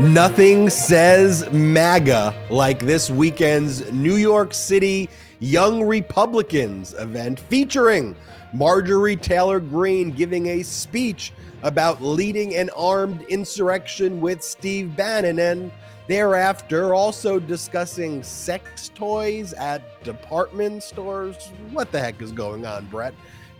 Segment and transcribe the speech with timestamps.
[0.00, 5.08] Nothing says MAGA like this weekend's New York City
[5.38, 8.16] Young Republicans event featuring
[8.52, 15.70] Marjorie Taylor Greene giving a speech about leading an armed insurrection with Steve Bannon and
[16.08, 21.52] thereafter also discussing sex toys at department stores.
[21.70, 23.14] What the heck is going on, Brett?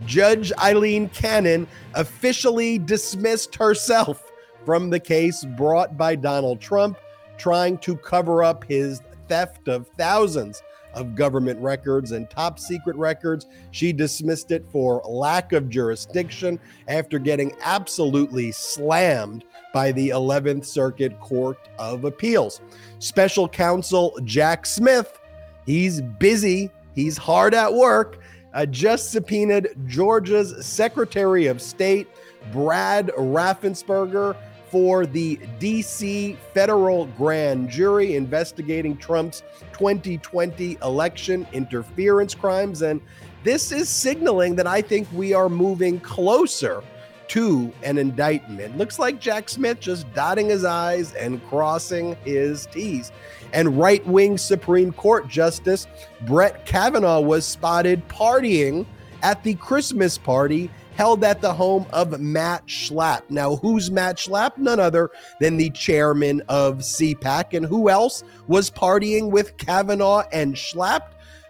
[0.04, 4.32] Judge Aileen Cannon officially dismissed herself
[4.64, 6.98] from the case brought by Donald Trump
[7.36, 10.62] trying to cover up his theft of thousands
[10.94, 13.46] of government records and top secret records.
[13.72, 21.18] She dismissed it for lack of jurisdiction after getting absolutely slammed by the 11th Circuit
[21.20, 22.60] Court of Appeals.
[23.00, 25.18] Special counsel Jack Smith,
[25.66, 28.20] he's busy, he's hard at work,
[28.54, 32.06] uh, just subpoenaed Georgia's Secretary of State,
[32.52, 34.36] Brad Raffensperger
[34.74, 42.82] for the DC federal grand jury investigating Trump's 2020 election interference crimes.
[42.82, 43.00] And
[43.44, 46.82] this is signaling that I think we are moving closer
[47.28, 48.76] to an indictment.
[48.76, 53.12] Looks like Jack Smith just dotting his I's and crossing his T's.
[53.52, 55.86] And right wing Supreme Court Justice
[56.22, 58.86] Brett Kavanaugh was spotted partying
[59.22, 63.22] at the Christmas party held at the home of Matt Schlapp.
[63.28, 64.56] Now, who's Matt Schlapp?
[64.58, 67.56] None other than the chairman of CPAC.
[67.56, 71.02] And who else was partying with Kavanaugh and Schlapp?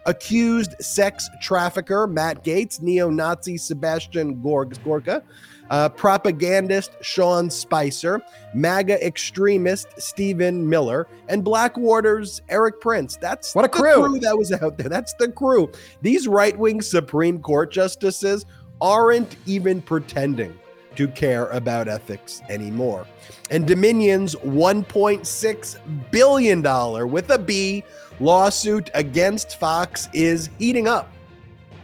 [0.06, 5.22] Accused sex trafficker Matt Gaetz, neo Nazi Sebastian Gorka,
[5.70, 8.20] uh, propagandist Sean Spicer,
[8.54, 13.16] MAGA extremist Stephen Miller, and Blackwater's Erik Prince.
[13.16, 14.06] That's what a crew.
[14.06, 14.88] crew that was out there.
[14.88, 15.70] That's the crew.
[16.02, 18.44] These right wing Supreme Court justices
[18.80, 20.58] aren't even pretending
[20.96, 23.06] to care about ethics anymore.
[23.50, 27.84] And Dominion's $1.6 billion with a B
[28.20, 31.12] lawsuit against Fox is heating up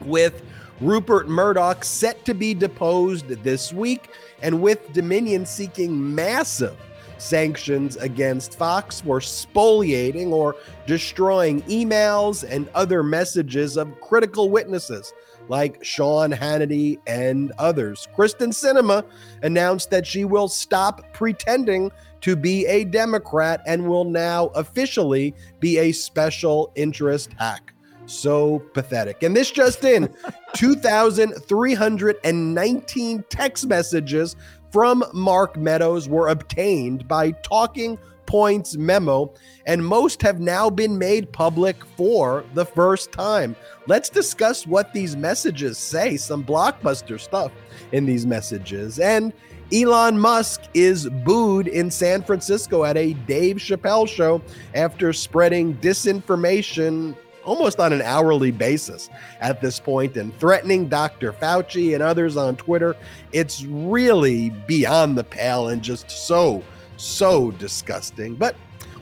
[0.03, 0.43] with
[0.81, 4.11] Rupert Murdoch set to be deposed this week
[4.43, 6.77] and with Dominion seeking massive
[7.19, 10.57] sanctions against Fox for spoliating or
[10.87, 15.13] destroying emails and other messages of critical witnesses
[15.51, 18.07] like Sean Hannity and others.
[18.17, 19.05] Kyrsten Sinema
[19.43, 21.91] announced that she will stop pretending
[22.21, 27.75] to be a Democrat and will now officially be a special interest hack.
[28.07, 29.25] So pathetic.
[29.25, 30.09] And this just in
[30.55, 34.37] 2,319 text messages
[34.71, 37.99] from Mark Meadows were obtained by Talking
[38.31, 39.35] Points memo,
[39.67, 43.57] and most have now been made public for the first time.
[43.89, 47.51] Let's discuss what these messages say, some blockbuster stuff
[47.91, 49.01] in these messages.
[49.01, 49.33] And
[49.73, 54.41] Elon Musk is booed in San Francisco at a Dave Chappelle show
[54.77, 61.33] after spreading disinformation almost on an hourly basis at this point and threatening Dr.
[61.33, 62.95] Fauci and others on Twitter.
[63.33, 66.63] It's really beyond the pale and just so
[67.01, 68.35] so disgusting.
[68.35, 68.57] But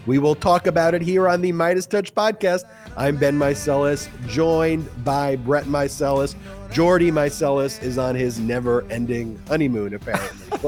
[0.07, 2.63] we will talk about it here on the MeidasTouch podcast.
[2.97, 6.35] I'm Ben Meiselas, joined by Brett Meiselas.
[6.71, 10.49] Jordy Meiselas is on his never-ending honeymoon, apparently.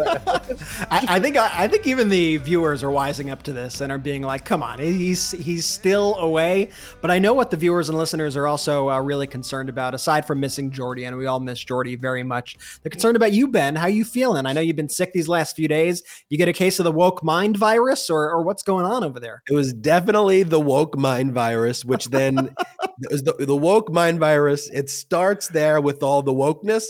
[0.91, 3.91] I, I, think I, I, think even the viewers are wising up to this and
[3.91, 7.89] are being like, "Come on, he's he's still away." But I know what the viewers
[7.89, 11.41] and listeners are also uh, really concerned about, aside from missing Jordy, and we all
[11.41, 12.57] miss Jordy very much.
[12.83, 13.75] They're concerned about you, Ben.
[13.75, 14.47] How you feeling?
[14.47, 16.03] I know you've been sick these last few days.
[16.29, 19.19] You get a case of the woke mind virus, or or what's going on over
[19.19, 19.43] there?
[19.49, 22.55] It was definitely the woke mind virus, which then
[23.01, 24.71] it was the, the woke mind virus.
[24.71, 26.85] It starts there with with all the wokeness,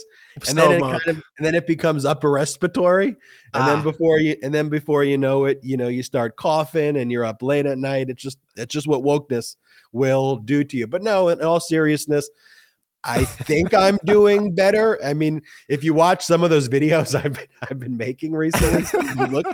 [0.48, 3.16] and then it kind of, and then it becomes upper respiratory, and
[3.54, 3.66] ah.
[3.66, 7.10] then before you and then before you know it, you know you start coughing and
[7.10, 8.10] you're up late at night.
[8.10, 9.56] It's just it's just what wokeness
[9.92, 10.86] will do to you.
[10.86, 12.28] But no, in all seriousness.
[13.02, 15.02] I think I'm doing better.
[15.02, 15.40] I mean,
[15.70, 19.46] if you watch some of those videos I've been, I've been making recently, you look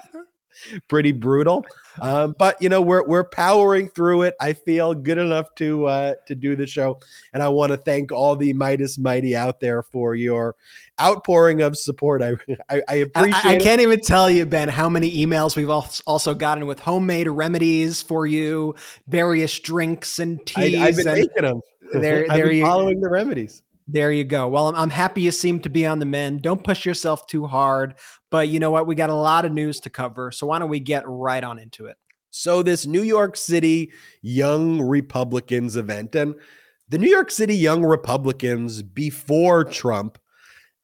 [0.89, 1.65] pretty brutal.
[2.01, 4.35] Um, but you know, we're we're powering through it.
[4.41, 7.01] I feel good enough to uh, to do the show,
[7.33, 10.57] and I want to thank all the Meidas Mighty out there for your
[11.01, 12.23] outpouring of support.
[12.23, 12.35] I
[12.69, 13.45] I, I appreciate.
[13.45, 17.29] I, I can't even tell you, Ben, how many emails we've also gotten with homemade
[17.29, 18.75] remedies for you,
[19.09, 20.81] various drinks and teas.
[20.81, 21.61] I, have been and making them.
[21.93, 23.63] There, there you following the remedies.
[23.89, 24.49] There you go.
[24.49, 26.43] Well, I'm, I'm happy you seem to be on the mend.
[26.43, 27.95] Don't push yourself too hard.
[28.31, 28.87] But you know what?
[28.87, 30.33] We got a lot of news to cover.
[30.33, 31.97] So why don't we get right on into it?
[32.31, 36.35] So, this New York City Young Republicans event, and
[36.91, 40.19] the New York City Young Republicans before Trump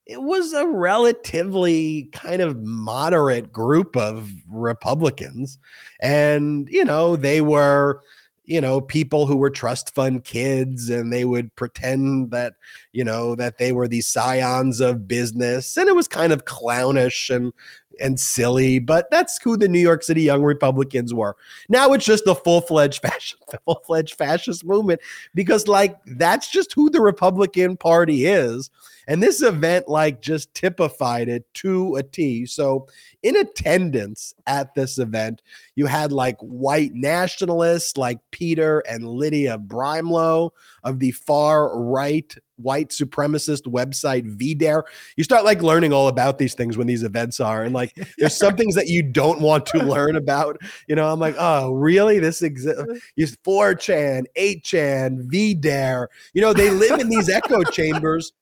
[0.07, 5.59] it was a relatively kind of moderate group of Republicans.
[6.01, 8.03] And, you know, they were,
[8.45, 12.55] you know, people who were trust fund kids and they would pretend that,
[12.93, 15.77] you know, that they were these scions of business.
[15.77, 17.53] And it was kind of clownish and
[18.01, 21.37] and silly, but that's who the New York City Young Republicans were.
[21.69, 25.01] Now it's just the full-fledged fascist, full-fledged fascist movement
[25.35, 28.71] because like that's just who the Republican Party is.
[29.09, 32.47] And this event like just typified it to a T.
[32.47, 32.87] So
[33.23, 35.43] in attendance at this event,
[35.75, 40.51] you had like white nationalists like Peter and Lydia Brimelow
[40.85, 44.83] of the far right white supremacist website VDare.
[45.17, 48.37] You start like learning all about these things when these events are, and like there's
[48.37, 50.59] some things that you don't want to learn about.
[50.89, 52.19] You know, I'm like, oh, really?
[52.19, 52.83] This exists?
[53.17, 56.07] Use 4chan, 8chan, VDare.
[56.35, 58.33] You know, they live in these echo chambers.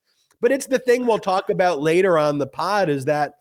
[0.41, 3.35] But it's the thing we'll talk about later on the pod is that,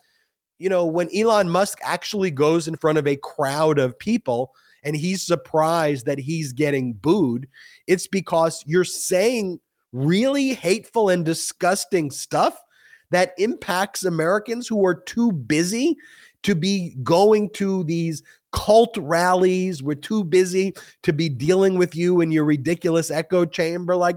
[0.58, 4.52] you know, when Elon Musk actually goes in front of a crowd of people
[4.84, 7.48] and he's surprised that he's getting booed,
[7.86, 9.58] it's because you're saying
[9.92, 12.62] really hateful and disgusting stuff
[13.10, 15.96] that impacts Americans who are too busy
[16.42, 19.82] to be going to these cult rallies.
[19.82, 23.96] We're too busy to be dealing with you in your ridiculous echo chamber.
[23.96, 24.16] Like,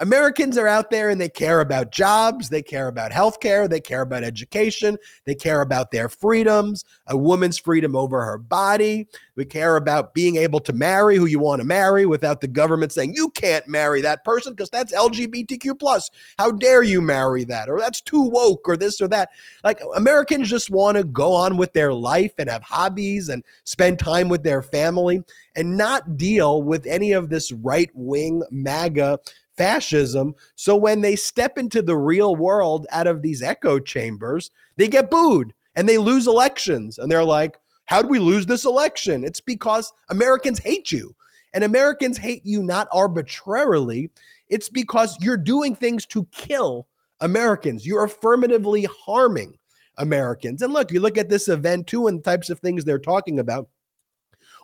[0.00, 4.02] Americans are out there and they care about jobs, they care about healthcare, they care
[4.02, 9.08] about education, they care about their freedoms, a woman's freedom over her body.
[9.34, 12.92] We care about being able to marry who you want to marry without the government
[12.92, 16.10] saying you can't marry that person because that's LGBTQ plus.
[16.38, 17.68] How dare you marry that?
[17.68, 19.30] Or that's too woke or this or that.
[19.64, 23.98] Like Americans just want to go on with their life and have hobbies and spend
[23.98, 25.22] time with their family
[25.56, 29.18] and not deal with any of this right wing MAGA
[29.58, 30.34] fascism.
[30.54, 35.10] So when they step into the real world out of these echo chambers, they get
[35.10, 36.98] booed and they lose elections.
[36.98, 39.24] And they're like, how do we lose this election?
[39.24, 41.14] It's because Americans hate you.
[41.54, 44.10] And Americans hate you not arbitrarily,
[44.48, 46.86] it's because you're doing things to kill
[47.20, 47.86] Americans.
[47.86, 49.58] You're affirmatively harming
[49.96, 50.62] Americans.
[50.62, 53.38] And look, you look at this event too and the types of things they're talking
[53.38, 53.68] about.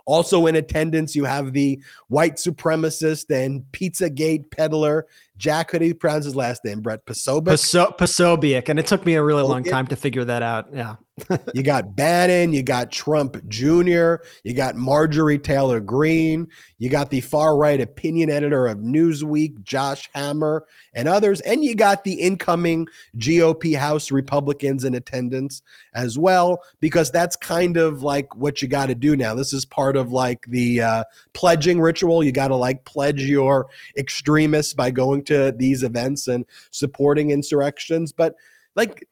[0.06, 5.06] Also in attendance, you have the white supremacist and Pizzagate peddler,
[5.36, 6.80] Jack, you pronounce his last name?
[6.80, 7.96] Brett Posobiec?
[7.96, 8.68] Posobiec.
[8.68, 10.68] And it took me a really long time to figure that out.
[10.72, 10.96] Yeah.
[11.54, 16.48] you got Bannon, you got Trump Jr., you got Marjorie Taylor Greene,
[16.78, 21.40] you got the far right opinion editor of Newsweek, Josh Hammer, and others.
[21.42, 22.88] And you got the incoming
[23.18, 25.62] GOP House Republicans in attendance
[25.94, 29.34] as well, because that's kind of like what you got to do now.
[29.34, 32.24] This is part of like the uh, pledging ritual.
[32.24, 38.12] You got to like pledge your extremists by going to these events and supporting insurrections.
[38.12, 38.34] But
[38.76, 39.06] like,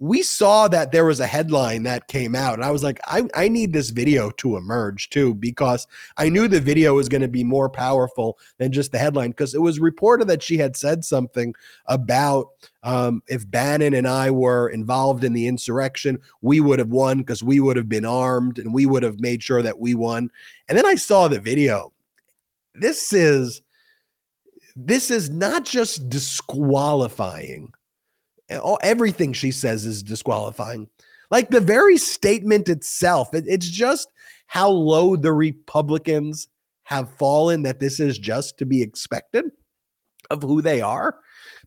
[0.00, 3.22] we saw that there was a headline that came out and i was like i,
[3.34, 5.86] I need this video to emerge too because
[6.16, 9.54] i knew the video was going to be more powerful than just the headline because
[9.54, 11.54] it was reported that she had said something
[11.86, 12.48] about
[12.84, 17.42] um, if bannon and i were involved in the insurrection we would have won because
[17.42, 20.30] we would have been armed and we would have made sure that we won
[20.68, 21.92] and then i saw the video
[22.74, 23.62] this is
[24.86, 27.72] this is not just disqualifying
[28.82, 30.88] everything she says is disqualifying.
[31.30, 34.08] Like the very statement itself, it, it's just
[34.46, 36.48] how low the Republicans
[36.84, 39.44] have fallen that this is just to be expected
[40.30, 41.18] of who they are.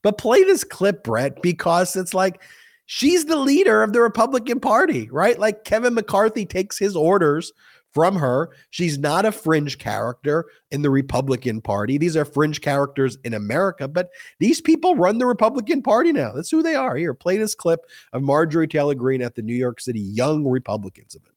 [0.02, 2.42] But play this clip, Brett, because it's like
[2.88, 5.38] she's the leader of the Republican Party, right?
[5.38, 7.54] Like Kevin McCarthy takes his orders
[7.94, 8.50] from her.
[8.70, 11.98] She's not a fringe character in the Republican Party.
[11.98, 16.32] These are fringe characters in America, but these people run the Republican Party now.
[16.32, 16.96] That's who they are.
[16.96, 17.82] Here, play this clip
[18.14, 21.36] of Marjorie Taylor Greene at the New York City Young Republicans event.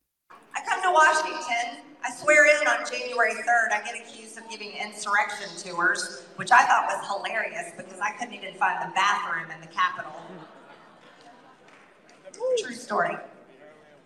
[0.54, 1.82] I come to Washington.
[2.04, 3.72] I swear in on January 3rd.
[3.72, 8.34] I get accused of giving insurrection tours, which I thought was hilarious because I couldn't
[8.34, 10.12] even find the bathroom in the Capitol.
[12.58, 13.16] True story.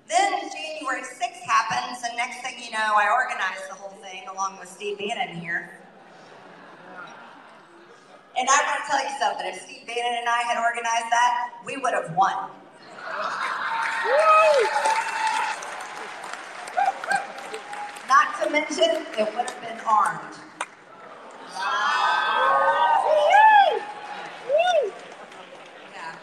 [0.09, 4.59] Then January 6th happens, and next thing you know, I organized the whole thing along
[4.59, 5.79] with Steve Bannon here.
[8.39, 11.51] And I want to tell you something if Steve Bannon and I had organized that,
[11.67, 12.51] we would have won.
[18.09, 20.37] Not to mention, it would have been armed.
[25.93, 26.17] Yeah.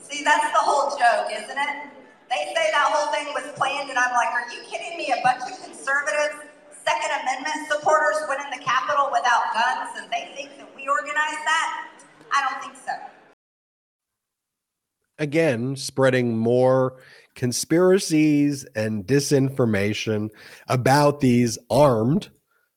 [0.00, 1.92] See, that's the whole joke, isn't it?
[2.28, 5.14] They say that whole thing was planned, and I'm like, are you kidding me?
[5.14, 6.50] A bunch of conservative
[6.84, 11.44] Second Amendment supporters went in the Capitol without guns, and they think that we organized
[11.46, 11.88] that?
[12.34, 12.98] I don't think so.
[15.18, 16.96] Again spreading more
[17.34, 20.30] conspiracies and disinformation
[20.68, 22.30] about these armed,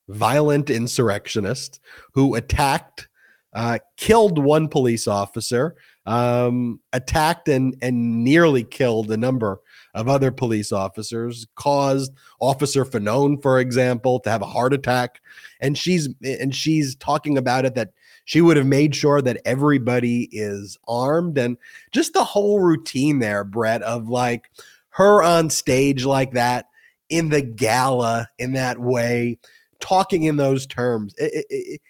[0.07, 1.79] violent insurrectionists
[2.13, 3.07] who attacked,
[3.53, 9.59] uh, killed one police officer, um, attacked and, and nearly killed a number
[9.93, 15.21] of other police officers, caused Officer Fanone, for example, to have a heart attack.
[15.61, 17.91] And she's and she's talking about it that
[18.29, 21.57] she would have made sure that everybody is armed and
[21.91, 24.51] just the whole routine there, Brett, of like
[24.89, 26.67] her on stage like that
[27.09, 29.39] in the gala in that way,
[29.79, 31.15] talking in those terms.
[31.17, 31.81] It, it, it,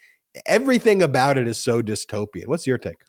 [0.45, 2.47] everything about it is so dystopian.
[2.47, 2.99] What's your take?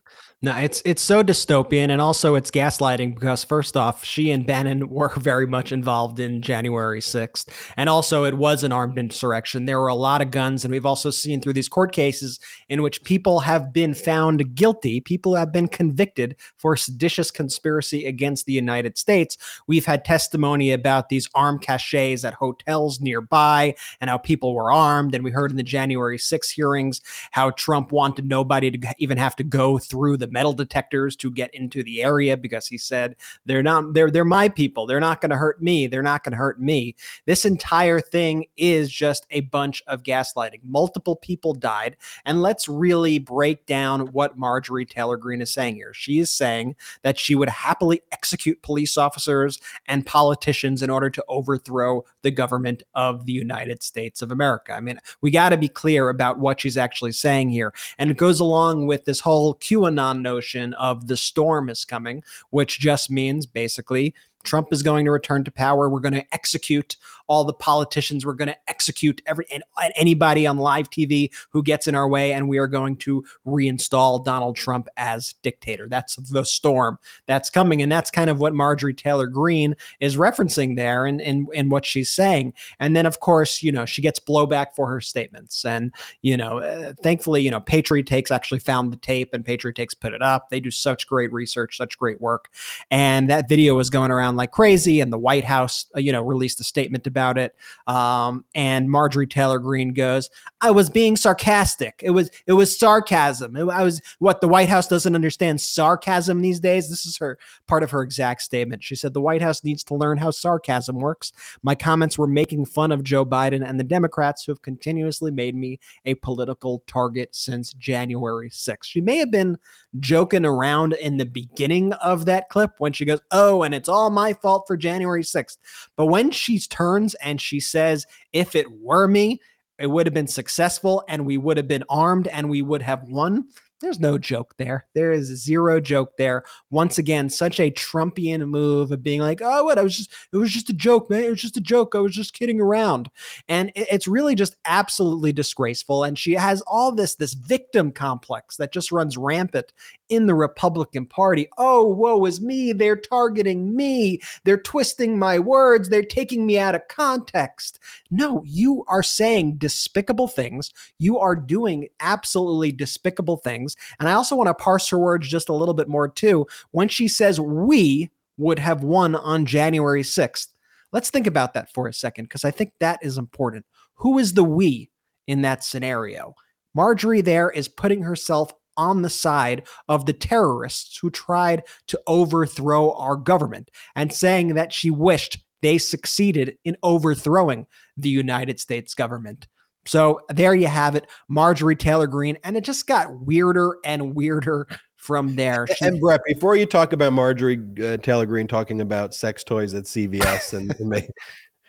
[0.42, 4.88] No, it's it's so dystopian, and also it's gaslighting because first off, she and Bannon
[4.88, 9.66] were very much involved in January sixth, and also it was an armed insurrection.
[9.66, 12.80] There were a lot of guns, and we've also seen through these court cases in
[12.80, 18.54] which people have been found guilty, people have been convicted for seditious conspiracy against the
[18.54, 19.37] United States.
[19.66, 25.14] We've had testimony about these armed caches at hotels nearby, and how people were armed,
[25.14, 29.37] and we heard in the January sixth hearings how Trump wanted nobody to even have
[29.37, 33.62] to go through the metal detectors to get into the area because he said they're
[33.62, 34.87] not they're they're my people.
[34.87, 35.87] They're not going to hurt me.
[35.87, 36.94] They're not going to hurt me.
[37.26, 40.60] This entire thing is just a bunch of gaslighting.
[40.64, 45.92] Multiple people died, and let's really break down what Marjorie Taylor Greene is saying here.
[45.94, 51.25] She is saying that she would happily execute police officers and politicians in order to
[51.28, 54.72] overthrow the government of the United States of America.
[54.72, 57.72] I mean, we got to be clear about what she's actually saying here.
[57.99, 62.78] And it goes along with this whole QAnon notion of the storm is coming, which
[62.78, 65.88] just means basically Trump is going to return to power.
[65.88, 66.97] We're going to execute
[67.30, 68.26] all the politicians.
[68.26, 69.62] We're going to execute every and
[69.94, 74.25] anybody on live TV who gets in our way, and we are going to reinstall
[74.25, 75.88] Donald Trump as dictator.
[75.88, 80.75] That's the storm that's coming, and that's kind of what Marjorie Taylor Greene is referencing
[80.75, 82.52] there, and and and what she's saying.
[82.80, 86.59] And then, of course, you know, she gets blowback for her statements, and you know,
[86.59, 90.20] uh, thankfully, you know, Patriot Takes actually found the tape, and Patriot Takes put it
[90.20, 90.50] up.
[90.50, 92.49] They do such great research, such great work,
[92.90, 96.22] and that video was going around like crazy, and the White House, uh, you know,
[96.22, 97.54] released a statement about it.
[97.87, 102.00] Um, and Marjorie Taylor Greene goes, "I was being sarcastic.
[102.02, 103.56] It was it was sarcasm.
[103.56, 106.88] It, I was what the White House doesn't understand sarcasm these days.
[106.88, 108.82] This is her part of her exact statement.
[108.82, 111.32] She said the White House needs to learn how sarcasm works.
[111.62, 115.54] My comments were making fun of Joe Biden and the Democrats who have continuously made
[115.54, 118.84] me a political target since January 6th.
[118.84, 119.58] She may have been
[119.99, 124.10] joking around in the beginning of that clip when she goes, "Oh, and it's all
[124.10, 125.58] my fault for January 6th."
[125.96, 129.40] But when she turns and she says, "If it were me,
[129.78, 133.04] it would have been successful and we would have been armed and we would have
[133.04, 133.46] won."
[133.80, 134.86] There's no joke there.
[134.94, 136.44] There is zero joke there.
[136.70, 139.78] Once again, such a Trumpian move of being like, "Oh, what?
[139.78, 141.24] I was just it was just a joke, man.
[141.24, 141.94] It was just a joke.
[141.94, 143.10] I was just kidding around."
[143.48, 148.72] And it's really just absolutely disgraceful and she has all this this victim complex that
[148.72, 149.72] just runs rampant
[150.11, 151.49] in the Republican Party.
[151.57, 152.73] Oh, woe is me.
[152.73, 154.21] They're targeting me.
[154.45, 155.88] They're twisting my words.
[155.88, 157.79] They're taking me out of context.
[158.11, 160.73] No, you are saying despicable things.
[160.99, 163.76] You are doing absolutely despicable things.
[163.99, 166.47] And I also want to parse her words just a little bit more, too.
[166.73, 170.49] When she says we would have won on January 6th,
[170.93, 173.64] let's think about that for a second, because I think that is important.
[173.95, 174.90] Who is the we
[175.26, 176.35] in that scenario?
[176.75, 182.94] Marjorie there is putting herself on the side of the terrorists who tried to overthrow
[182.94, 187.66] our government and saying that she wished they succeeded in overthrowing
[187.99, 189.46] the United States government.
[189.84, 192.38] So there you have it, Marjorie Taylor Greene.
[192.42, 195.66] And it just got weirder and weirder from there.
[195.66, 199.75] She- and Brett, before you talk about Marjorie uh, Taylor Greene talking about sex toys
[199.75, 201.08] at CVS and, and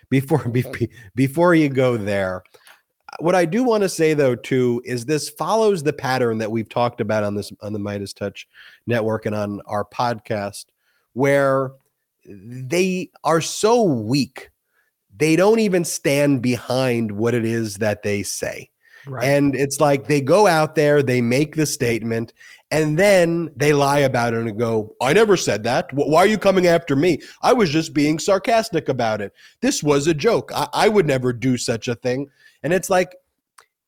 [0.10, 2.44] before be, before you go there,
[3.20, 6.70] what I do want to say though too is this follows the pattern that we've
[6.70, 8.46] talked about on this on the MeidasTouch
[8.88, 10.66] network and on our podcast
[11.14, 11.72] where
[12.26, 14.52] they are so weak
[15.22, 18.70] they don't even stand behind what it is that they say.
[19.06, 19.24] Right.
[19.24, 22.34] And it's like they go out there, they make the statement,
[22.70, 25.92] and then they lie about it and go, I never said that.
[25.94, 27.20] Why are you coming after me?
[27.42, 29.34] I was just being sarcastic about it.
[29.62, 30.52] This was a joke.
[30.56, 32.30] I, I would never do such a thing.
[32.64, 33.16] And it's like,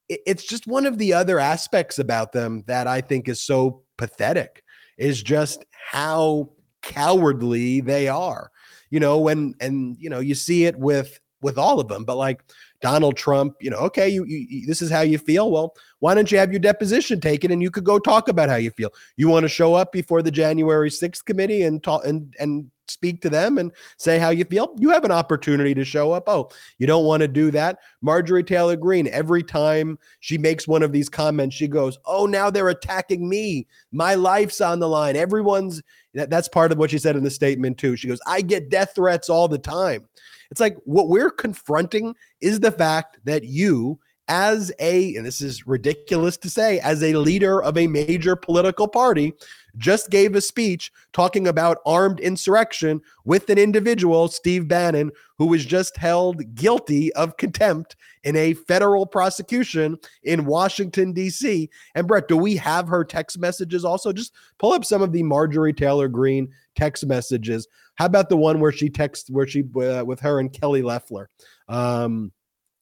[0.09, 4.63] it's just one of the other aspects about them that I think is so pathetic
[4.97, 6.49] is just how
[6.81, 8.51] cowardly they are.
[8.89, 12.15] You know, when, and, you know, you see it with with all of them, but
[12.15, 12.41] like
[12.81, 15.51] Donald Trump, you know, okay, you, you, this is how you feel.
[15.51, 18.55] Well, why don't you have your deposition taken and you could go talk about how
[18.55, 18.89] you feel?
[19.17, 23.21] You want to show up before the January 6th committee and talk and and speak
[23.21, 24.75] to them and say how you feel.
[24.77, 26.23] You have an opportunity to show up.
[26.27, 27.79] Oh, you don't want to do that?
[28.01, 32.49] Marjorie Taylor Greene, every time she makes one of these comments, she goes, "Oh, now
[32.49, 33.67] they're attacking me.
[33.91, 35.15] My life's on the line.
[35.15, 35.81] Everyone's
[36.13, 37.95] that, that's part of what she said in the statement too.
[37.95, 40.07] She goes, "I get death threats all the time."
[40.51, 45.65] It's like what we're confronting is the fact that you, as a, and this is
[45.65, 49.33] ridiculous to say, as a leader of a major political party,
[49.77, 55.65] just gave a speech talking about armed insurrection with an individual, Steve Bannon, who was
[55.65, 61.69] just held guilty of contempt in a federal prosecution in Washington, D.C.
[61.95, 64.13] And Brett, do we have her text messages also?
[64.13, 67.67] Just pull up some of the Marjorie Taylor Greene text messages.
[67.95, 71.29] How about the one where she texts where she uh, with her and Kelly Loeffler?
[71.67, 72.31] um,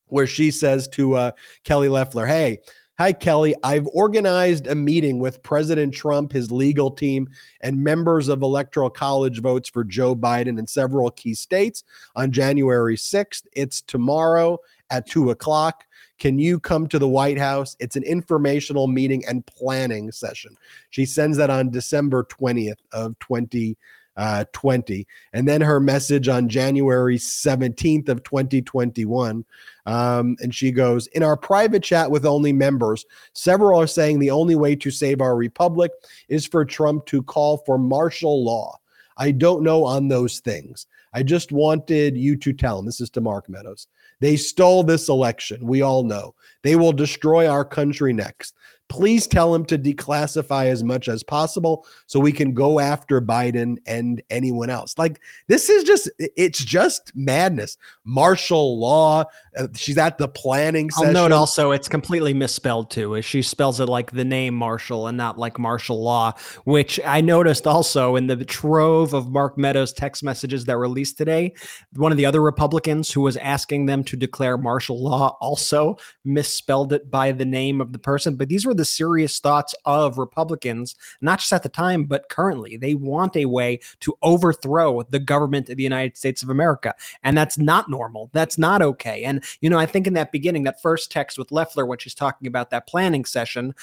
[0.07, 1.31] where she says to uh,
[1.63, 2.60] Kelly Loeffler, "Hey."
[3.01, 3.55] Hi, Kelly.
[3.63, 7.27] I've organized a meeting with President Trump, his legal team,
[7.62, 11.84] and members of Electoral College votes for Joe Biden in several key states
[12.15, 13.48] on January 6th.
[13.53, 14.60] It's tomorrow
[14.91, 15.86] at two o'clock.
[16.20, 17.75] Can you come to the White House?
[17.79, 20.55] It's an informational meeting and planning session.
[20.91, 23.77] She sends that on December 20th of 2020
[24.18, 25.08] uh, 20.
[25.34, 29.46] And then her message on January 17th of 2021.
[29.86, 34.32] Um, and she goes, In our private chat with only members, several are saying the
[34.32, 35.91] only way to save our republic
[36.30, 38.77] is for Trump to call for martial law.
[39.18, 40.88] I don't know on those things.
[41.13, 42.86] I just wanted you to tell him.
[42.86, 43.88] This is to Mark Meadows.
[44.20, 45.65] They stole this election.
[45.65, 46.36] We all know.
[46.62, 48.56] They will destroy our country next.
[48.91, 53.77] Please tell him to declassify as much as possible so we can go after Biden
[53.86, 54.98] and anyone else.
[54.98, 57.77] Like this is just it's just madness.
[58.03, 59.24] Martial law.
[59.58, 61.13] Uh, she's at the planning I'll session.
[61.13, 63.22] note also it's completely misspelled too.
[63.22, 67.67] She spells it like the name Marshall and not like martial law, which I noticed
[67.67, 71.53] also in the trove of Mark Meadows text messages that were released today.
[71.96, 76.94] One of the other Republicans who was asking them to declare martial law also misspelled
[76.94, 78.37] it by the name of the person.
[78.37, 82.77] But these were the serious thoughts of Republicans, not just at the time, but currently.
[82.77, 86.96] They want a way to overthrow the government of the United States of America.
[87.22, 88.29] And that's not normal.
[88.31, 89.25] That's not okay.
[89.25, 92.16] And, you know, I think in that beginning, that first text with Loeffler, when she's
[92.16, 93.74] talking about that planning session,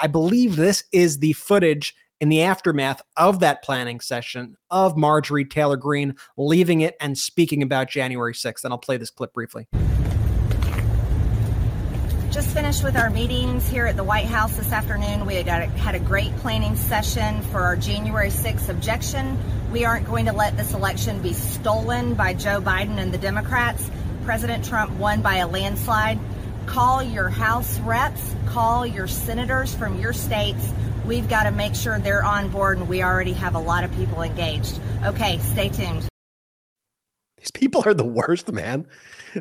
[0.00, 5.44] I believe this is the footage in the aftermath of that planning session of Marjorie
[5.44, 8.64] Taylor Greene leaving it and speaking about January 6th.
[8.64, 9.68] And I'll play this clip briefly.
[12.30, 15.24] Just finished with our meetings here at the White House this afternoon.
[15.24, 19.38] We had a, had a great planning session for our January 6th objection.
[19.72, 23.90] We aren't going to let this election be stolen by Joe Biden and the Democrats.
[24.28, 26.18] President Trump won by a landslide.
[26.66, 30.70] Call your House reps, call your senators from your states.
[31.06, 33.92] We've got to make sure they're on board, and we already have a lot of
[33.96, 34.78] people engaged.
[35.02, 36.06] Okay, stay tuned.
[37.38, 38.86] These people are the worst, man.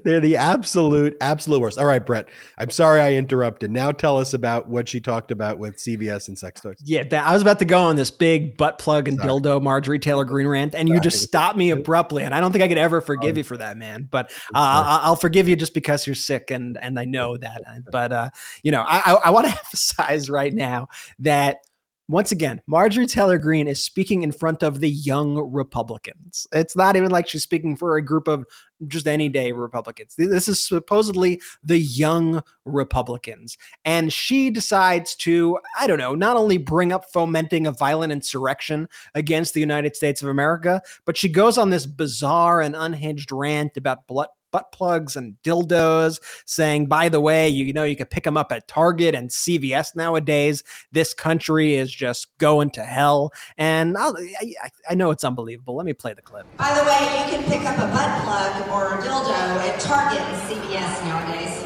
[0.03, 1.77] They're the absolute, absolute worst.
[1.77, 2.27] All right, Brett.
[2.57, 3.71] I'm sorry I interrupted.
[3.71, 6.77] Now tell us about what she talked about with CVS and sex toys.
[6.83, 9.29] Yeah, that, I was about to go on this big butt plug and sorry.
[9.29, 10.97] dildo Marjorie Taylor Greene rant, and sorry.
[10.97, 12.23] you just stopped me abruptly.
[12.23, 14.07] And I don't think I could ever forgive um, you for that, man.
[14.09, 17.61] But uh, I'll forgive you just because you're sick, and and I know that.
[17.91, 18.29] But uh,
[18.63, 21.66] you know, I, I, I want to emphasize right now that
[22.09, 26.47] once again, Marjorie Taylor Greene is speaking in front of the young Republicans.
[26.53, 28.45] It's not even like she's speaking for a group of
[28.87, 30.15] just any day Republicans.
[30.17, 33.57] This is supposedly the young Republicans.
[33.83, 38.87] And she decides to, I don't know, not only bring up fomenting a violent insurrection
[39.13, 43.75] against the United States of America, but she goes on this bizarre and unhinged rant
[43.75, 48.07] about blood butt plugs and dildos, saying, by the way, you, you know, you can
[48.07, 50.63] pick them up at Target and CVS nowadays.
[50.91, 53.31] This country is just going to hell.
[53.59, 55.75] And I'll, I, I know it's unbelievable.
[55.75, 56.47] Let me play the clip.
[56.57, 60.21] By the way, you can pick up a butt plug or a dildo at Target
[60.21, 61.63] and CVS nowadays.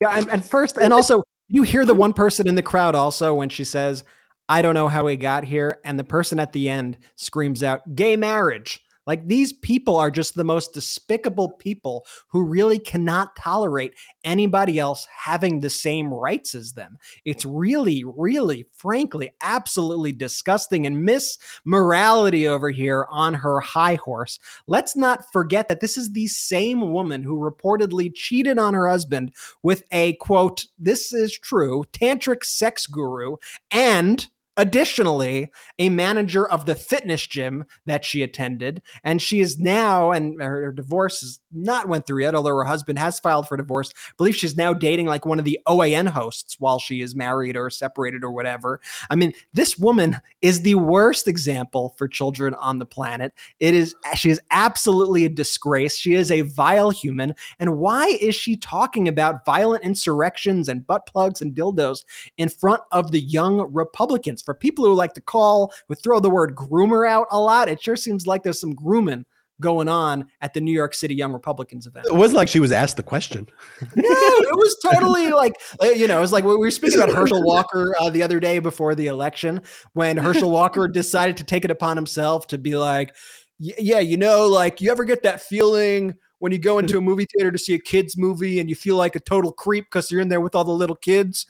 [0.00, 3.34] Yeah, and, and first, and also, you hear the one person in the crowd also
[3.34, 4.04] when she says,
[4.48, 5.80] I don't know how we got here.
[5.84, 8.82] And the person at the end screams out, gay marriage.
[9.06, 15.06] Like these people are just the most despicable people who really cannot tolerate anybody else
[15.16, 16.98] having the same rights as them.
[17.24, 24.38] It's really, really, frankly, absolutely disgusting and miss morality over here on her high horse.
[24.66, 29.32] Let's not forget that this is the same woman who reportedly cheated on her husband
[29.62, 33.36] with a quote, this is true, tantric sex guru
[33.70, 40.12] and additionally a manager of the fitness gym that she attended and she is now
[40.12, 43.92] and her divorce has not went through yet although her husband has filed for divorce
[43.94, 47.56] I believe she's now dating like one of the oan hosts while she is married
[47.56, 48.80] or separated or whatever.
[49.10, 53.32] I mean this woman is the worst example for children on the planet.
[53.60, 55.96] It is she is absolutely a disgrace.
[55.96, 57.34] She is a vile human.
[57.58, 62.04] And why is she talking about violent insurrections and butt plugs and dildos
[62.38, 66.30] in front of the young republicans for people who like to call, who throw the
[66.30, 69.26] word groomer out a lot, it sure seems like there's some grooming
[69.60, 72.06] going on at the New York City Young Republicans event.
[72.06, 73.46] It wasn't like she was asked the question.
[73.80, 77.14] no, it was totally like, uh, you know, it was like we were speaking about
[77.14, 79.60] Herschel Walker uh, the other day before the election
[79.94, 83.14] when Herschel Walker decided to take it upon himself to be like,
[83.58, 87.26] yeah, you know, like you ever get that feeling when you go into a movie
[87.34, 90.20] theater to see a kids movie and you feel like a total creep because you're
[90.20, 91.46] in there with all the little kids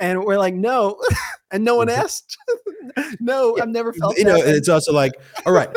[0.00, 0.96] and we're like, no,
[1.50, 2.36] and no one asked.
[3.20, 3.62] no, yeah.
[3.62, 4.16] I've never felt.
[4.18, 5.12] You know, it's also like,
[5.46, 5.68] all right,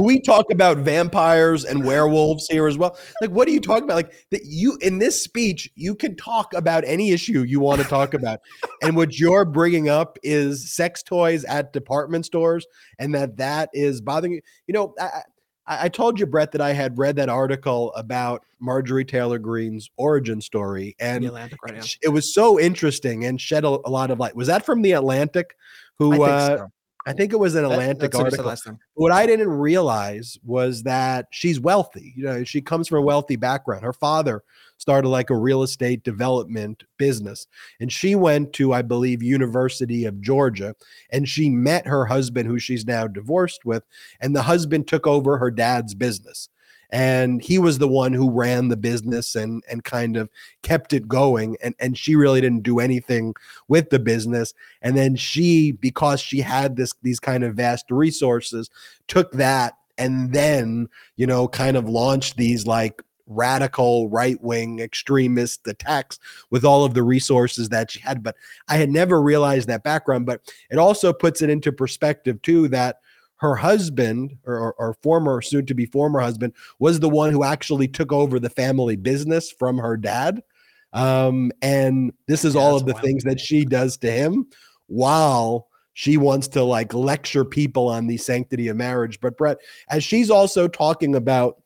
[0.00, 2.98] we talk about vampires and werewolves here as well.
[3.20, 3.96] Like, what are you talking about?
[3.96, 7.86] Like that you in this speech, you can talk about any issue you want to
[7.86, 8.40] talk about,
[8.82, 12.66] and what you're bringing up is sex toys at department stores,
[12.98, 14.40] and that that is bothering you.
[14.66, 15.22] You know, I,
[15.68, 20.40] I, told you, Brett, that I had read that article about Marjorie Taylor Greene's origin
[20.40, 21.82] story, and Atlantic, right, yeah.
[22.02, 24.34] it was so interesting and shed a, a, lot of light.
[24.34, 25.54] Was that from the Atlantic?
[25.98, 26.68] Who I think, uh, so.
[27.06, 28.78] I think it was an Atlantic that, article.
[28.94, 32.14] What I didn't realize was that she's wealthy.
[32.16, 33.84] You know, she comes from a wealthy background.
[33.84, 34.42] Her father
[34.78, 37.46] started like a real estate development business.
[37.80, 40.74] And she went to, I believe, University of Georgia,
[41.10, 43.84] and she met her husband, who she's now divorced with,
[44.20, 46.48] and the husband took over her dad's business.
[46.90, 50.30] And he was the one who ran the business and and kind of
[50.62, 51.58] kept it going.
[51.62, 53.34] And and she really didn't do anything
[53.68, 54.54] with the business.
[54.80, 58.70] And then she, because she had this these kind of vast resources,
[59.06, 65.66] took that and then you know kind of launched these like radical right wing extremist
[65.66, 66.18] attacks
[66.50, 68.22] with all of the resources that she had.
[68.22, 68.36] But
[68.68, 70.26] I had never realized that background.
[70.26, 73.00] But it also puts it into perspective, too, that
[73.38, 77.88] her husband or, or former soon to be former husband was the one who actually
[77.88, 80.42] took over the family business from her dad
[80.92, 84.46] um, and this is yeah, all of the things that she does to him
[84.86, 89.58] while she wants to like lecture people on the sanctity of marriage but brett
[89.90, 91.62] as she's also talking about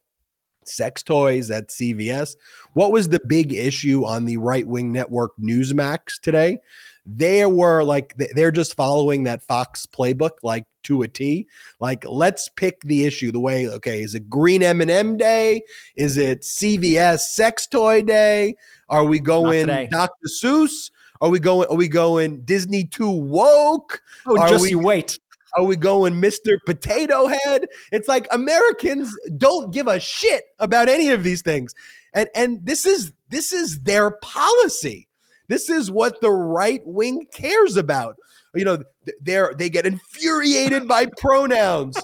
[0.68, 2.36] sex toys at CVS.
[2.74, 6.58] What was the big issue on the right wing network Newsmax today?
[7.04, 11.48] They were like, they're just following that Fox playbook, like to a T.
[11.80, 15.62] Like, let's pick the issue the way, okay, is it Green M&M Day?
[15.96, 18.54] Is it CVS Sex Toy Day?
[18.88, 20.28] Are we going Dr.
[20.28, 20.90] Seuss?
[21.20, 21.68] Are we going?
[21.68, 24.02] Are we going Disney too woke?
[24.26, 25.20] Oh, are just we, wait.
[25.56, 26.58] Are we going Mr.
[26.64, 27.66] Potato Head?
[27.90, 31.74] It's like Americans don't give a shit about any of these things.
[32.14, 35.08] And and this is this is their policy.
[35.48, 38.16] This is what the right wing cares about.
[38.54, 38.78] You know,
[39.20, 41.98] they're they get infuriated by pronouns.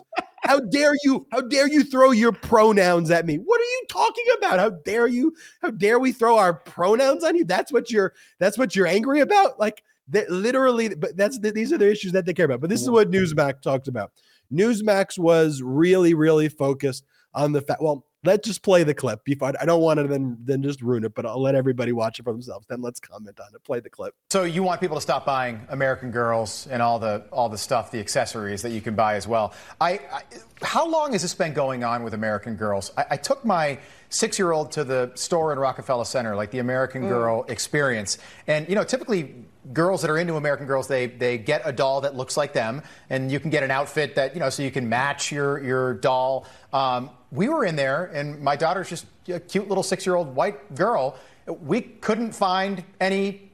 [0.44, 1.26] How dare you?
[1.30, 3.36] How dare you throw your pronouns at me?
[3.36, 4.58] What are you talking about?
[4.58, 5.34] How dare you?
[5.60, 7.44] How dare we throw our pronouns on you?
[7.44, 9.58] That's what you're that's what you're angry about?
[9.58, 12.60] Like that literally, but that's the, these are the issues that they care about.
[12.60, 12.94] But this is mm-hmm.
[12.94, 14.12] what Newsmax talked about.
[14.52, 17.82] Newsmax was really, really focused on the fact.
[17.82, 19.20] Well, let's just play the clip.
[19.42, 22.24] I don't want to then then just ruin it, but I'll let everybody watch it
[22.24, 22.66] for themselves.
[22.68, 23.62] Then let's comment on it.
[23.64, 24.14] Play the clip.
[24.30, 27.90] So you want people to stop buying American Girls and all the all the stuff,
[27.90, 29.54] the accessories that you can buy as well.
[29.80, 30.22] I, I
[30.62, 32.92] how long has this been going on with American Girls?
[32.96, 33.78] I, I took my
[34.10, 37.08] six-year-old to the store in Rockefeller Center, like the American mm.
[37.08, 39.34] Girl experience, and you know typically
[39.72, 42.82] girls that are into American Girls, they they get a doll that looks like them,
[43.10, 45.94] and you can get an outfit that you know, so you can match your your
[45.94, 46.46] doll.
[46.72, 51.16] Um, we were in there, and my daughter's just a cute little six-year-old white girl.
[51.46, 53.50] We couldn't find any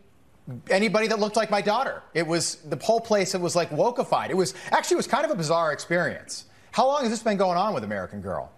[0.68, 2.02] anybody that looked like my daughter.
[2.12, 3.34] It was the whole place.
[3.34, 4.30] It was like wokeified.
[4.30, 6.44] It was actually it was kind of a bizarre experience.
[6.72, 8.50] How long has this been going on with American Girl?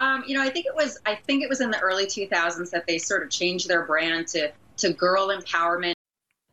[0.00, 2.70] Um, you know, I think it was I think it was in the early 2000s
[2.70, 5.94] that they sort of changed their brand to to girl empowerment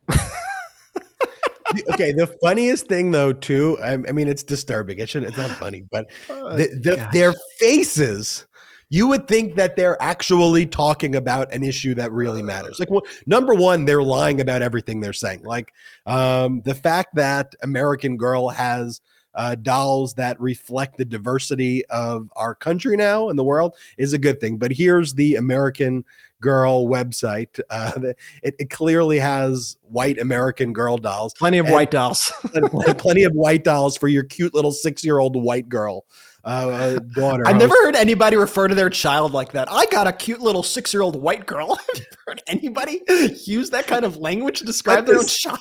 [1.92, 3.78] okay, the funniest thing though, too.
[3.82, 4.98] I, I mean, it's disturbing.
[4.98, 5.30] It shouldn't.
[5.30, 8.46] It's not funny, but Oh, the, the, their faces.
[8.90, 12.78] You would think that they're actually talking about an issue that really matters.
[12.78, 15.42] Like, well, number one, they're lying about everything they're saying.
[15.42, 15.72] Like,
[16.06, 19.00] um, the fact that American Girl has
[19.34, 24.18] uh, dolls that reflect the diversity of our country now and the world is a
[24.18, 24.58] good thing.
[24.58, 26.04] But here's the American
[26.44, 27.58] Girl website.
[27.70, 32.30] Uh, it, it clearly has white American Girl dolls Plenty of And- white dolls.
[32.98, 36.04] plenty, of white dolls for your cute little six-year-old white girl
[36.44, 37.44] uh, uh, daughter.
[37.48, 39.68] I've never heard anybody refer to their child like that.
[39.70, 41.74] I got a cute little six year old white girl.
[41.88, 43.00] Have you heard anybody
[43.46, 45.58] use that kind of language to describe their own child?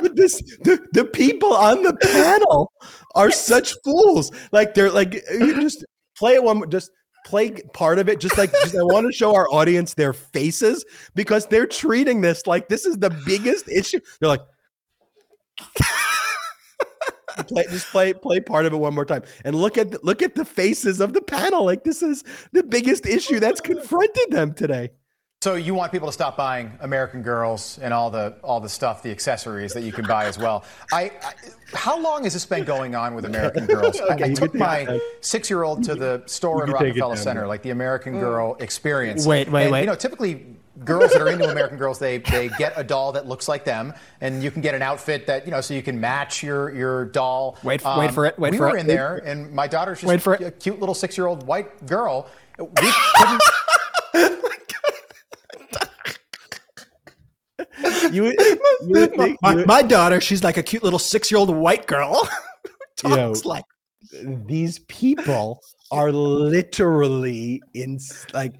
[0.00, 2.70] but this the, the people on the panel
[3.16, 4.30] are such fools.
[4.52, 5.84] Like they're like you just
[6.16, 6.90] play it one more- just
[7.26, 10.84] play part of it just like just, I want to show our audience their faces
[11.16, 13.98] because they're treating this like this is the biggest issue.
[14.20, 14.42] They're like
[17.48, 20.22] play, just play play part of it one more time and look at the, look
[20.22, 24.54] at the faces of the panel like this is the biggest issue that's confronted them
[24.54, 24.90] today.
[25.46, 29.00] So you want people to stop buying American Girls and all the all the stuff,
[29.00, 30.64] the accessories that you can buy as well.
[30.92, 31.34] I, I
[31.72, 34.00] how long has this been going on with American Girls?
[34.00, 36.74] I- Okay, I, you took can take it my six-year-old to the store in You
[36.74, 37.46] can take it Rockefeller Center, yeah.
[37.46, 39.24] like the American Girl experience.
[39.24, 39.80] Wait, wait, And, wait.
[39.82, 40.46] You know, typically
[40.84, 43.94] girls that are into American Girls, they they get a doll that looks like them,
[44.20, 47.04] and you can get an outfit that you know, so you can match your your
[47.04, 47.56] doll.
[47.62, 48.80] Um, Wait- wait for it, wait we for were it.
[48.80, 50.40] in there, and my daughter's just Wait for it.
[50.40, 52.26] a cute little six-year-old white girl.
[52.58, 53.40] We couldn't
[58.12, 60.98] You, would- you would think- my, you would- my daughter, she's like a cute little
[60.98, 62.28] six year old white girl.
[62.96, 63.48] Talks Yo.
[63.48, 63.64] like
[64.46, 67.98] these people are literally in
[68.32, 68.54] like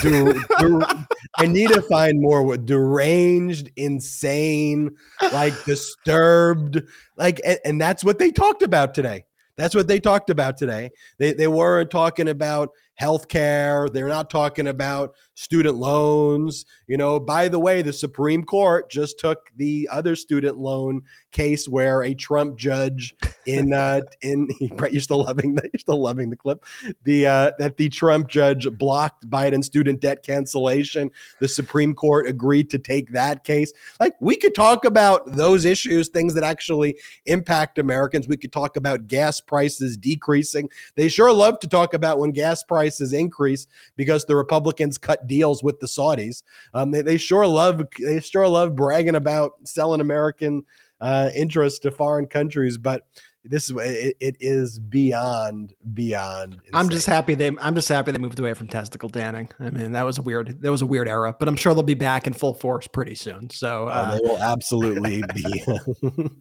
[0.00, 1.04] der- der-
[1.38, 4.96] I need to find more what deranged, insane,
[5.32, 6.82] like disturbed,
[7.16, 9.24] like and, and that's what they talked about today.
[9.56, 10.90] That's what they talked about today.
[11.18, 13.88] They they weren't talking about health care.
[13.88, 16.66] They're not talking about student loans.
[16.86, 21.02] You know, by the way, the Supreme Court just took the other student loan
[21.32, 23.14] case where a Trump judge
[23.46, 26.64] in uh in Brett, you're still loving that you're still loving the clip.
[27.04, 31.10] The uh that the Trump judge blocked Biden student debt cancellation.
[31.40, 33.72] The Supreme Court agreed to take that case.
[34.00, 38.28] Like we could talk about those issues, things that actually impact Americans.
[38.28, 40.68] We could talk about gas prices decreasing.
[40.94, 42.81] They sure love to talk about when gas prices
[43.12, 43.66] increase
[43.96, 46.42] because the Republicans cut deals with the Saudis.
[46.74, 50.64] Um, they, they sure love they sure love bragging about selling American
[51.00, 53.06] uh, interests to foreign countries, but
[53.44, 56.60] this is it, it is beyond beyond.
[56.72, 59.48] I'm just happy they I'm just happy they moved away from testicle tanning.
[59.58, 61.82] I mean, that was a weird that was a weird era, but I'm sure they'll
[61.82, 63.50] be back in full force pretty soon.
[63.50, 65.42] So Oh, uh, they will absolutely be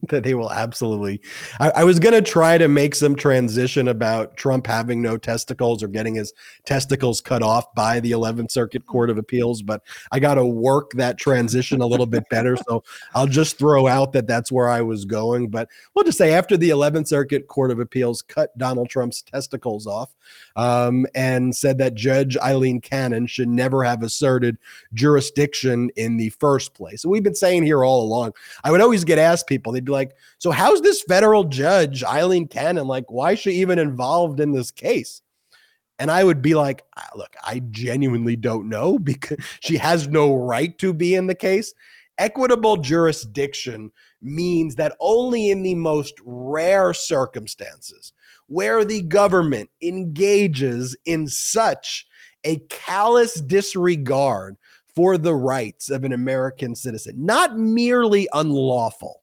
[0.10, 1.22] that they will absolutely
[1.60, 5.88] I, I was gonna try to make some transition about Trump having no testicles or
[5.88, 6.34] getting his
[6.66, 11.18] testicles cut off by the 11th Circuit Court of Appeals, but I gotta work that
[11.18, 12.58] transition a little bit better.
[12.68, 12.84] So
[13.16, 15.50] I'll just throw out that that's where I was going.
[15.50, 19.88] But we'll just say after the 11th Circuit Court of Appeals cut Donald Trump's testicles
[19.88, 20.13] off
[20.56, 24.58] um, and said that Judge Aileen Cannon should never have asserted
[24.93, 27.04] jurisdiction in the first place.
[27.04, 28.34] And we've been saying here all along.
[28.63, 32.47] I would always get asked people, they'd be like, So how's this federal judge, Aileen
[32.47, 35.21] Cannon, like, why is she even involved in this case?
[36.01, 40.36] And I would be like, "Ah, look, I genuinely don't know because she has no
[40.36, 41.75] right to be in the case.
[42.17, 48.13] Equitable jurisdiction means that only in the most rare circumstances
[48.47, 52.05] where the government engages in such
[52.43, 54.57] a callous disregard
[54.93, 59.21] for the rights of an American citizen, not merely unlawful.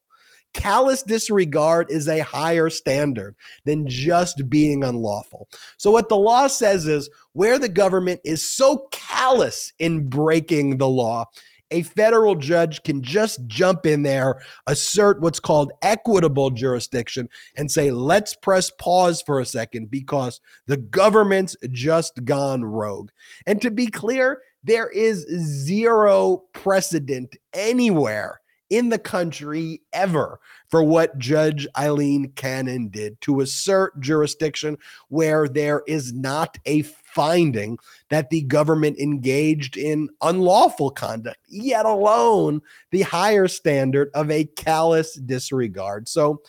[0.53, 3.35] Callous disregard is a higher standard
[3.65, 5.47] than just being unlawful.
[5.77, 10.89] So, what the law says is where the government is so callous in breaking the
[10.89, 11.25] law,
[11.71, 17.91] a federal judge can just jump in there, assert what's called equitable jurisdiction, and say,
[17.91, 23.09] let's press pause for a second because the government's just gone rogue.
[23.45, 31.17] And to be clear, there is zero precedent anywhere in the country ever for what
[31.17, 34.77] Judge Aileen Cannon did to assert jurisdiction
[35.09, 37.77] where there is not a finding
[38.09, 45.15] that the government engaged in unlawful conduct, yet alone the higher standard of a callous
[45.15, 46.07] disregard.
[46.07, 46.41] So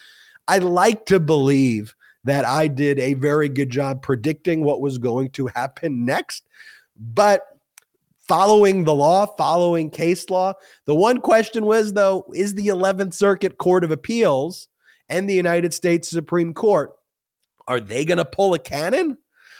[0.46, 5.30] I like to believe that I did a very good job predicting what was going
[5.30, 6.44] to happen next.
[6.98, 7.42] But
[8.30, 10.52] following the law, following case law.
[10.86, 14.68] The one question was, though, is the 11th Circuit Court of Appeals
[15.08, 16.92] and the United States Supreme Court,
[17.66, 19.18] are they going to pull a cannon?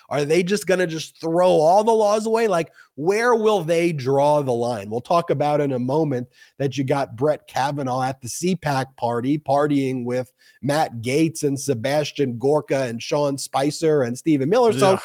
[0.09, 2.47] Are they just going to just throw all the laws away?
[2.47, 4.89] Like, where will they draw the line?
[4.89, 6.29] We'll talk about in a moment
[6.59, 12.39] that you got Brett Kavanaugh at the CPAC party partying with Matt Gaetz and Sebastian
[12.39, 14.73] Gorka and Sean Spicer and Stephen Miller.
[14.73, 14.99] So,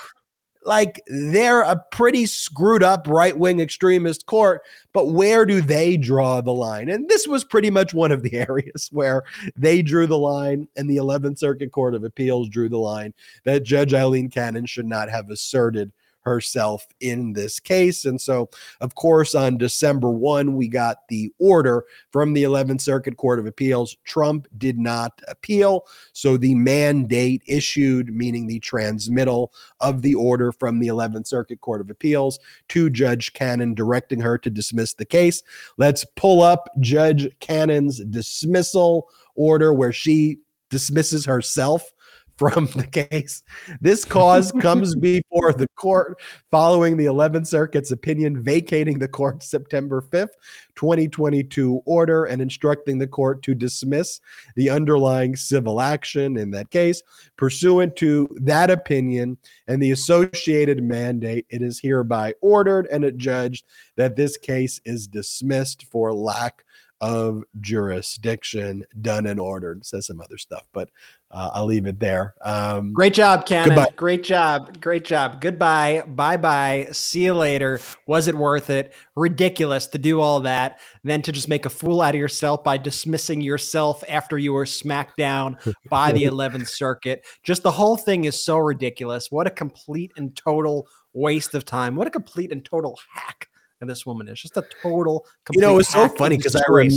[0.66, 4.62] like they're a pretty screwed up right wing extremist court,
[4.94, 6.90] but where do they draw the line?
[6.90, 9.24] And this was pretty much one of the areas where
[9.56, 13.64] they drew the line, and the 11th Circuit Court of Appeals drew the line that
[13.64, 15.92] Judge Aileen Cannon should not have asserted
[16.26, 18.06] herself in this case.
[18.06, 18.50] And so,
[18.82, 23.46] of course, on December 1, we got the order from the 11th Circuit Court of
[23.46, 23.96] Appeals.
[24.04, 25.86] Trump did not appeal.
[26.14, 31.82] So the mandate issued, meaning the transmittal of the order from the 11th Circuit Court
[31.82, 35.44] of Appeals to Judge Cannon, directing her to dismiss the case.
[35.78, 41.92] Let's pull up Judge Cannon's dismissal order where she dismisses herself
[42.38, 43.44] from the case.
[43.80, 46.20] This cause comes before the court
[46.52, 50.36] following the 11th Circuit's opinion vacating the court's September 5th,
[50.76, 54.20] 2022 order and instructing the court to dismiss
[54.58, 57.02] the underlying civil action in that case.
[57.38, 64.18] Pursuant to that opinion and the associated mandate, it is hereby ordered and adjudged that
[64.18, 66.66] this case is dismissed for lack
[67.02, 70.90] of jurisdiction done and ordered says some other stuff but
[71.36, 72.34] uh, i'll leave it there.
[72.44, 73.92] Um, great job cannon goodbye.
[73.96, 74.80] great job.
[74.82, 75.42] Great job.
[75.42, 76.04] Goodbye.
[76.08, 77.80] Bye bye see you later.
[78.08, 78.94] Was it worth it?
[79.16, 82.78] Ridiculous to do all that then to just make a fool out of yourself by
[82.78, 85.58] dismissing yourself after you were smacked down
[85.90, 87.24] by the 11th circuit.
[87.44, 89.30] Just the whole thing is so ridiculous.
[89.30, 91.96] What a complete and total waste of time.
[91.96, 93.50] What a complete and total hack
[93.82, 94.42] and this woman is.
[94.42, 95.26] Just a total.
[95.52, 96.90] You know, it was so funny because I, rem-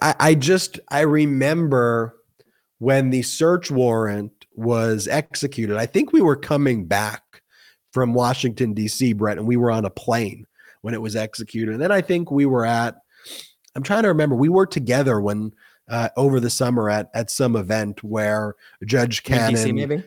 [0.00, 2.16] I I just I remember
[2.78, 5.76] when the search warrant was executed.
[5.76, 7.42] I think we were coming back
[7.92, 10.46] from Washington D.C., Brett, and we were on a plane
[10.82, 11.72] when it was executed.
[11.72, 12.96] And then I think we were at.
[13.74, 14.36] I'm trying to remember.
[14.36, 15.52] We were together when
[15.88, 19.54] uh, over the summer at at some event where Judge Cannon.
[19.54, 20.04] DC, maybe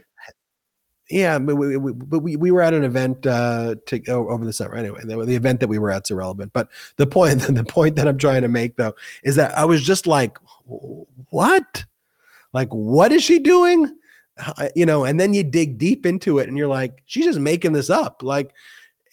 [1.10, 4.44] yeah, but we, we, but we, we were at an event uh, to oh, over
[4.44, 5.02] the summer anyway.
[5.04, 6.52] The, the event that we were at's irrelevant.
[6.54, 9.84] But the point the point that I'm trying to make though is that I was
[9.84, 11.86] just like, what?
[12.54, 13.92] Like, what is she doing?
[14.76, 17.74] You know, and then you dig deep into it, and you're like, she's just making
[17.74, 18.22] this up.
[18.22, 18.54] Like,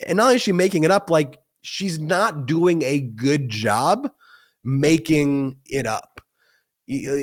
[0.06, 4.10] and not only is she making it up, like she's not doing a good job
[4.64, 6.14] making it up
[6.90, 7.16] uh,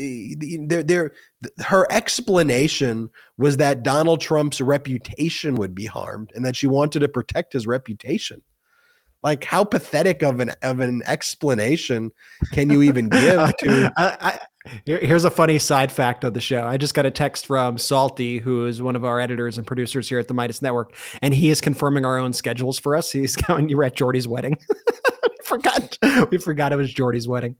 [0.68, 1.12] there there
[1.60, 7.08] her explanation was that Donald Trump's reputation would be harmed and that she wanted to
[7.08, 8.42] protect his reputation.
[9.24, 12.12] Like how pathetic of an of an explanation
[12.52, 14.40] can you even give to I, I,
[14.86, 16.64] Here's a funny side fact of the show.
[16.64, 20.08] I just got a text from Salty, who is one of our editors and producers
[20.08, 23.12] here at the Meidas Network, and he is confirming our own schedules for us.
[23.12, 24.56] He's going, you were at Jordy's wedding.
[24.70, 25.98] we forgot.
[26.30, 27.56] We forgot it was Jordy's wedding.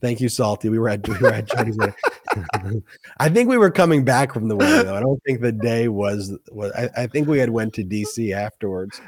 [0.00, 0.68] Thank you, Salty.
[0.68, 2.84] We were at we were at Johnny's wedding.
[3.18, 4.94] I think we were coming back from the wedding though.
[4.94, 6.70] I don't think the day was was.
[6.72, 9.00] I, I think we had went to DC afterwards.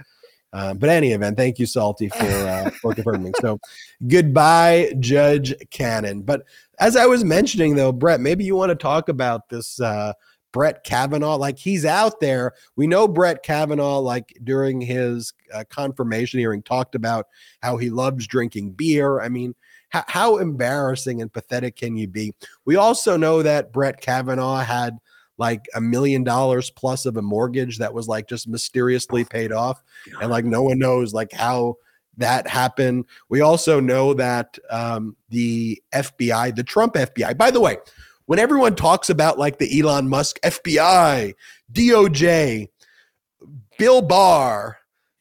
[0.54, 3.34] Um, but any event, thank you, Salty, for uh, for confirming.
[3.40, 3.60] So,
[4.06, 6.22] goodbye, Judge Cannon.
[6.22, 6.44] But
[6.78, 10.12] as I was mentioning, though, Brett, maybe you want to talk about this uh,
[10.52, 11.36] Brett Kavanaugh.
[11.36, 12.52] Like he's out there.
[12.76, 17.26] We know Brett Kavanaugh, like during his uh, confirmation hearing, talked about
[17.60, 19.20] how he loves drinking beer.
[19.20, 19.56] I mean,
[19.88, 22.32] how, how embarrassing and pathetic can you be?
[22.64, 24.98] We also know that Brett Kavanaugh had
[25.38, 29.83] like a million dollars plus of a mortgage that was like just mysteriously paid off.
[30.20, 31.77] And like no one knows like how
[32.16, 33.07] that happened.
[33.29, 37.79] We also know that um, the FBI, the Trump FBI, by the way,
[38.27, 41.35] when everyone talks about like the Elon Musk FBI,
[41.73, 42.68] DOJ,
[43.79, 44.79] Bill Barr,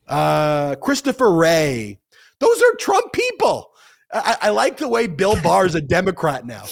[0.08, 2.00] uh, Christopher Wray,
[2.40, 3.73] those are Trump people.
[4.14, 6.62] I, I, like the way Bill Barr is a Democrat now.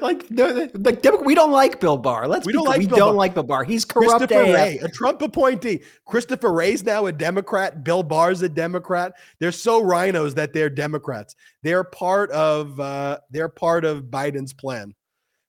[0.00, 2.26] like the, the, the, we don't like Bill Barr.
[2.26, 3.14] Let's we don't like we Bill don't Barr.
[3.16, 3.64] like Bill Barr.
[3.64, 4.28] He's corrupt.
[4.28, 5.80] Christopher Wray, a Trump appointee.
[6.06, 7.84] Christopher Wray's now a Democrat.
[7.84, 9.12] Bill Barr's a Democrat.
[9.38, 11.36] They're so rhinos that they're Democrats.
[11.62, 14.94] They're part of uh, they're part of Biden's plan.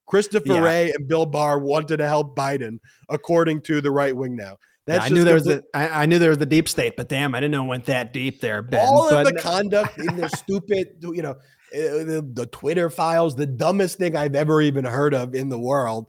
[0.06, 0.60] Christopher yeah.
[0.60, 4.58] Wray and Bill Barr wanted to help Biden, according to the right wing now.
[4.86, 6.96] That's yeah, I knew there was the I, I, knew there was the deep state,
[6.96, 8.62] but damn, I didn't know it went that deep there.
[8.62, 8.84] Ben.
[8.84, 11.36] All but, of the conduct in the stupid, you know, uh,
[11.72, 16.08] the, the Twitter files, the dumbest thing I've ever even heard of in the world.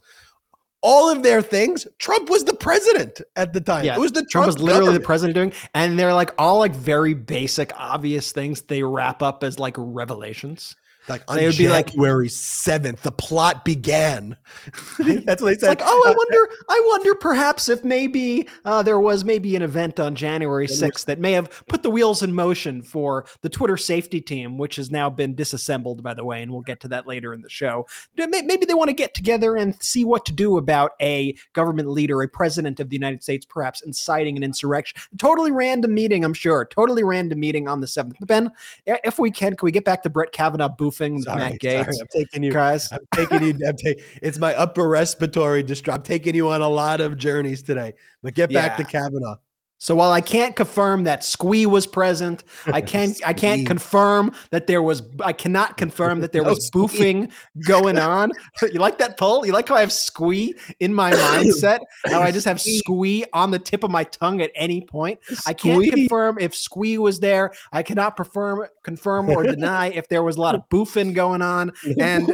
[0.81, 3.85] all of their things, Trump was the president at the time.
[3.85, 5.01] Yeah, it was the Trump Trump was literally government.
[5.01, 8.63] the president doing, and they're like all like very basic, obvious things.
[8.63, 10.75] They wrap up as like revelations.
[11.09, 14.37] Like on They would be like- January seventh, the plot began.
[14.99, 15.67] That's what they said.
[15.67, 19.61] like, oh, I Uh, wonder, I wonder, perhaps if maybe uh, there was maybe an
[19.61, 23.77] event on January sixth that may have put the wheels in motion for the Twitter
[23.77, 27.07] safety team, which has now been disassembled, by the way, and we'll get to that
[27.07, 27.85] later in the show.
[28.17, 32.21] Maybe they want to get together and see what to do about a government leader,
[32.21, 34.97] a president of the United States, perhaps inciting an insurrection.
[35.17, 36.65] Totally random meeting, I'm sure.
[36.65, 38.17] Totally random meeting on the seventh.
[38.21, 38.51] Ben,
[38.85, 41.99] if we can, can we get back to Brett Kavanaugh boofing with Sorry, Matt Gaetz?
[41.99, 42.51] I'm taking you.
[42.51, 43.67] Guys, I'm taking you.
[43.67, 45.97] I'm ta- it's my upper respiratory distress.
[45.97, 47.93] I'm taking you on a lot of journeys today.
[48.21, 49.35] But get back to Kavanaugh.
[49.83, 54.65] So while I can't confirm that Squee was present, I can't I can't confirm that
[54.65, 57.29] there was I cannot confirm that there was boofing
[57.67, 58.31] going on.
[58.61, 59.45] you like that pull?
[59.45, 61.81] You like how I have Squee in my mindset?
[62.05, 65.19] How I just have Squee on the tip of my tongue at any point.
[65.45, 67.51] I can't confirm if Squee was there.
[67.73, 71.73] I cannot confirm confirm or deny if there was a lot of boofing going on.
[71.99, 72.33] And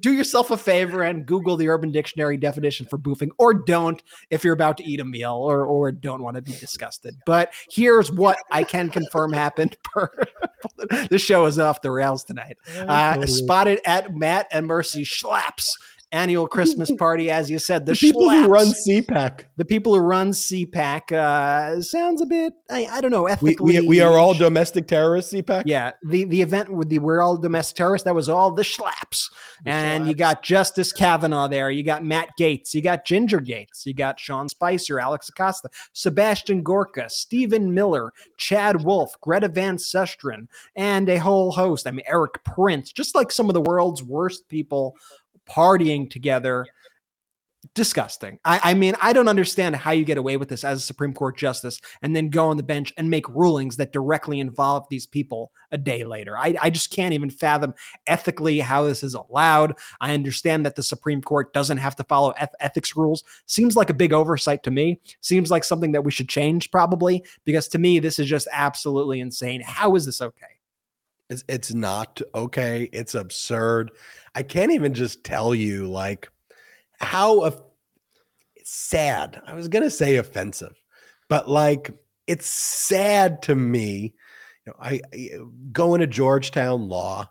[0.00, 4.44] do yourself a favor and Google the Urban Dictionary definition for boofing, or don't if
[4.44, 7.16] you're about to eat a meal or or don't want to be disgusted.
[7.24, 9.76] But here's what I can confirm happened.
[9.84, 10.10] Per
[11.08, 12.56] the show is off the rails tonight.
[12.76, 15.70] Uh, spotted at Matt and Mercy Schlapps
[16.14, 17.84] annual Christmas party, as you said.
[17.84, 19.44] The, the people who run CPAC.
[19.56, 22.54] the people who run CPAC uh, sounds a bit.
[22.70, 23.24] I, I don't know.
[23.24, 25.64] We, Ethically, we, we are all domestic terrorists, CPAC.
[25.66, 28.04] yeah, the the event with the we're all domestic terrorists.
[28.04, 29.30] That was all the Schlapps,
[29.66, 31.70] and you got Justice Kavanaugh there.
[31.70, 32.72] You got Matt Gaetz.
[32.72, 33.84] You got Ginger Gaetz.
[33.84, 40.46] You got Sean Spicer, Alex Acosta, Sebastian Gorka, Stephen Miller, Chad Wolf, Greta Van Susteren,
[40.76, 41.86] and a whole host.
[41.86, 42.92] I mean, Erik Prince.
[42.92, 44.96] Just like some of the world's worst people
[45.48, 46.66] partying together.
[47.74, 48.38] Disgusting.
[48.44, 51.14] I, I mean, I don't understand how you get away with this as a Supreme
[51.14, 55.06] Court justice and then go on the bench and make rulings that directly involve these
[55.06, 56.36] people a day later.
[56.36, 57.72] I, I just can't even fathom
[58.06, 59.76] ethically how this is allowed.
[59.98, 63.24] I understand that the Supreme Court doesn't have to follow eth- ethics rules.
[63.46, 65.00] Seems like a big oversight to me.
[65.22, 69.20] Seems like something that we should change probably because to me, this is just absolutely
[69.20, 69.62] insane.
[69.62, 70.53] How is this okay?
[71.30, 72.88] It's, it's not okay.
[72.92, 73.92] It's absurd.
[74.34, 76.28] I can't even just tell you like
[76.98, 77.52] how
[78.62, 79.40] sad.
[79.46, 80.80] I was gonna say offensive,
[81.28, 81.90] but like
[82.26, 84.14] it's sad to me.
[84.66, 87.30] You know, I, I uh, going to Georgetown Law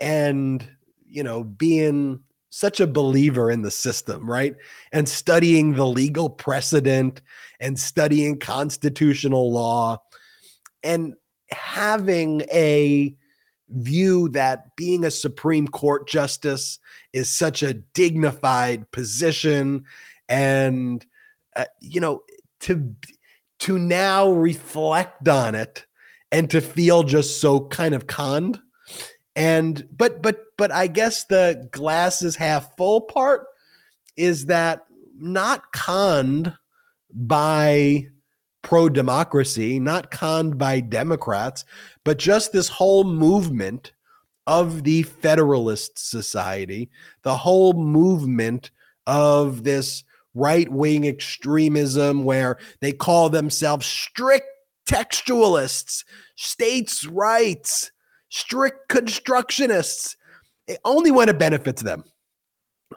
[0.00, 0.66] and
[1.06, 2.20] you know being
[2.50, 4.54] such a believer in the system, right?
[4.92, 7.20] And studying the legal precedent
[7.58, 10.00] and studying constitutional law
[10.84, 11.14] and
[11.50, 13.14] having a
[13.68, 16.78] view that being a Supreme Court justice
[17.12, 19.84] is such a dignified position
[20.28, 21.04] and
[21.56, 22.22] uh, you know
[22.60, 22.94] to
[23.60, 25.86] to now reflect on it
[26.32, 28.60] and to feel just so kind of conned.
[29.36, 33.46] And but but but I guess the glass is half full part
[34.16, 34.86] is that
[35.18, 36.54] not conned
[37.12, 38.08] by
[38.64, 41.64] pro democracy, not conned by Democrats,
[42.02, 43.92] but just this whole movement
[44.46, 46.90] of the Federalist Society,
[47.22, 48.70] the whole movement
[49.06, 50.02] of this
[50.34, 54.46] right wing extremism where they call themselves strict
[54.88, 56.04] textualists,
[56.36, 57.92] states' rights,
[58.30, 60.16] strict constructionists.
[60.66, 62.04] It- only when it benefits them.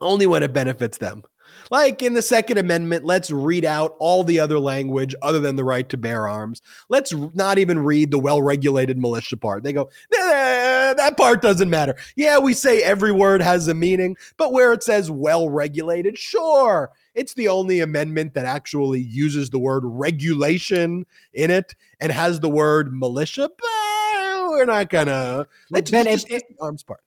[0.01, 1.23] Only when it benefits them.
[1.69, 5.63] Like in the Second Amendment, let's read out all the other language other than the
[5.63, 6.61] right to bear arms.
[6.89, 9.63] Let's not even read the well regulated militia part.
[9.63, 11.95] They go, "Nah, that part doesn't matter.
[12.15, 16.91] Yeah, we say every word has a meaning, but where it says well regulated, sure.
[17.15, 22.49] It's the only amendment that actually uses the word regulation in it and has the
[22.49, 23.49] word militia.
[23.49, 25.47] But we're not gonna.
[25.69, 27.01] Let's Ben, just, it- just the arms part.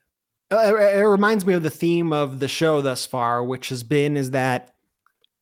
[0.52, 4.16] Uh, it reminds me of the theme of the show thus far, which has been
[4.16, 4.72] is that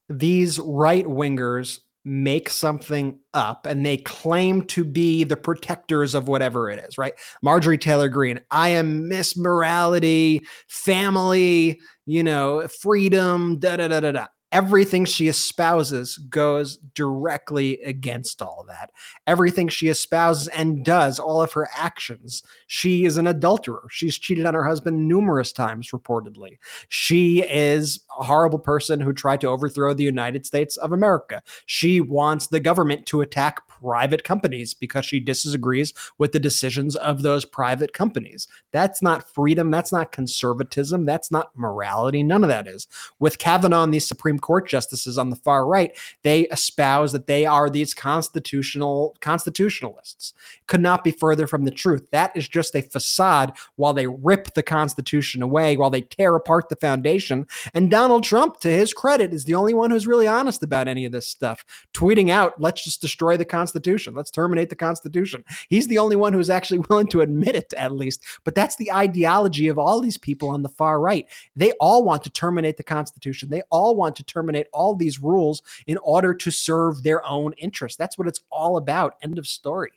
[0.08, 6.70] these right wingers make something up and they claim to be the protectors of whatever
[6.70, 7.14] it is, right?
[7.42, 14.12] Marjorie Taylor Greene, I am Miss Morality, family, you know, freedom, da da da da
[14.12, 14.26] da.
[14.50, 18.90] Everything she espouses goes directly against all that.
[19.26, 23.86] Everything she espouses and does, all of her actions, she is an adulterer.
[23.90, 26.58] She's cheated on her husband numerous times, reportedly.
[26.88, 31.42] She is horrible person who tried to overthrow the United States of America.
[31.66, 37.22] She wants the government to attack private companies because she disagrees with the decisions of
[37.22, 38.48] those private companies.
[38.72, 39.70] That's not freedom.
[39.70, 41.04] That's not conservatism.
[41.04, 42.22] That's not morality.
[42.22, 42.88] None of that is.
[43.18, 47.46] With Kavanaugh and these Supreme Court justices on the far right, they espouse that they
[47.46, 50.34] are these constitutional constitutionalists.
[50.66, 52.10] Could not be further from the truth.
[52.10, 56.68] That is just a facade while they rip the Constitution away, while they tear apart
[56.68, 57.46] the foundation.
[57.74, 61.04] And Donald Trump, to his credit, is the only one who's really honest about any
[61.04, 64.14] of this stuff, tweeting out, let's just destroy the Constitution.
[64.14, 65.44] Let's terminate the Constitution.
[65.68, 68.24] He's the only one who's actually willing to admit it, at least.
[68.44, 71.26] But that's the ideology of all these people on the far right.
[71.54, 73.50] They all want to terminate the Constitution.
[73.50, 77.96] They all want to terminate all these rules in order to serve their own interests.
[77.96, 79.16] That's what it's all about.
[79.22, 79.92] End of story.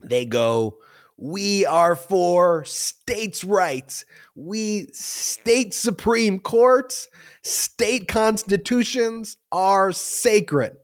[0.00, 0.78] They go,
[1.16, 4.04] we are for states' rights.
[4.34, 7.08] We state supreme courts,
[7.42, 10.76] state constitutions are sacred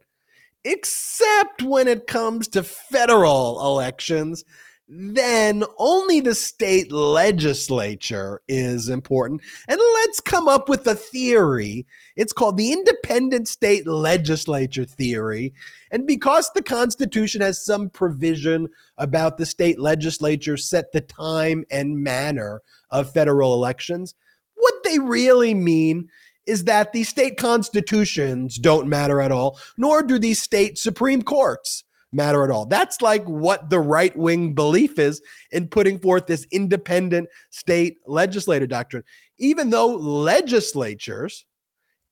[0.65, 4.45] except when it comes to federal elections.
[4.93, 9.41] Then only the state legislature is important.
[9.69, 11.87] And let's come up with a theory.
[12.17, 15.55] It's called the independent state legislature theory.
[15.93, 18.69] And because the Constitution has some provision
[18.99, 22.61] about the state legislature set the time and manner
[22.91, 24.17] of federal elections,
[24.55, 26.09] what they really mean
[26.47, 31.85] is that the state constitutions don't matter at all, nor do these state supreme courts
[32.13, 32.67] matter at all.
[32.67, 38.69] That's like what the right wing belief is in putting forth this independent state legislative
[38.69, 39.05] doctrine.
[39.39, 41.45] Even though legislatures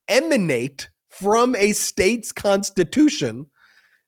[0.09, 3.47] emanate from a state's constitution,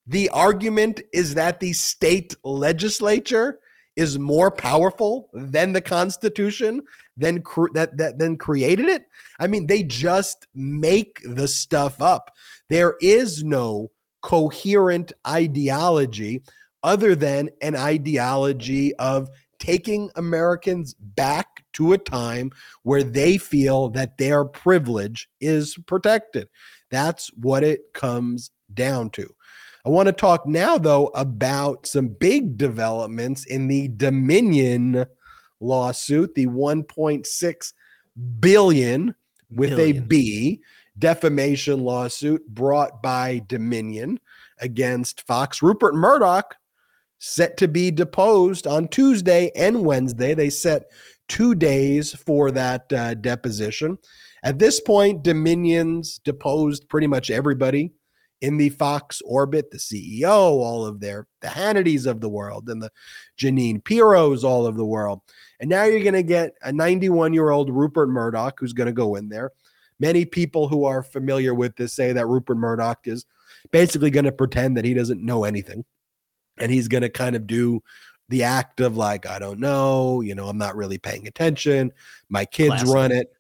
[0.06, 3.60] the argument is that the state legislature
[3.96, 6.80] is more powerful than the Constitution,
[7.16, 9.04] than cr- that that then created it.
[9.38, 12.32] I mean, they just make the stuff up.
[12.68, 13.90] There is no
[14.22, 16.42] coherent ideology
[16.82, 22.50] other than an ideology of taking Americans back to a time
[22.82, 26.48] where they feel that their privilege is protected.
[26.90, 29.28] That's what it comes down to.
[29.84, 35.06] I want to talk now, though, about some big developments in the Dominion
[35.60, 37.72] lawsuit, the 1.6
[38.40, 39.14] billion
[39.50, 39.96] with billion.
[39.96, 40.60] a B
[41.00, 44.20] defamation lawsuit brought by Dominion
[44.60, 45.62] against Fox.
[45.62, 46.54] Rupert Murdoch
[47.18, 50.34] set to be deposed on Tuesday and Wednesday.
[50.34, 50.84] They set
[51.28, 53.98] two days for that uh, deposition.
[54.42, 57.92] At this point, Dominion's deposed pretty much everybody
[58.40, 62.82] in the Fox orbit, the CEO, all of their the Hannitys of the world, and
[62.82, 62.90] the
[63.38, 65.20] Jeanine Pirros all of the world.
[65.60, 68.92] And now you're going to get a 91 year old Rupert Murdoch who's going to
[68.92, 69.50] go in there.
[70.00, 73.24] Many people who are familiar with this say that Rupert Murdoch is
[73.70, 75.84] basically going to pretend that he doesn't know anything,
[76.58, 77.82] and he's going to kind of do
[78.28, 81.92] the act of like, I don't know, you know, I'm not really paying attention.
[82.28, 82.94] My kids Classic.
[82.94, 83.32] run it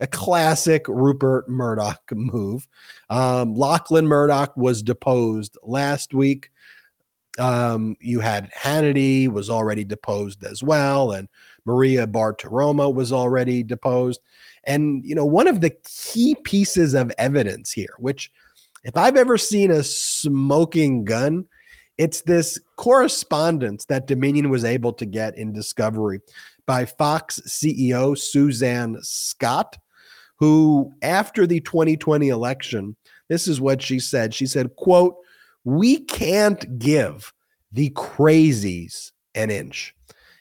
[0.00, 2.66] a classic Rupert Murdoch move.
[3.10, 6.50] Um, Lachlan Murdoch was deposed last week.
[7.38, 11.28] Um, you had Hannity was already deposed as well, and
[11.64, 14.20] Maria Bartiromo was already deposed.
[14.66, 18.30] And you know, one of the key pieces of evidence here, which
[18.84, 21.46] if I've ever seen a smoking gun,
[21.96, 26.20] it's this correspondence that Dominion was able to get in discovery
[26.66, 29.76] by Fox CEO Suzanne Scott
[30.36, 32.96] who after the 2020 election,
[33.28, 34.34] this is what she said.
[34.34, 35.16] She said, quote,
[35.64, 37.32] we can't give
[37.72, 39.94] the crazies an inch.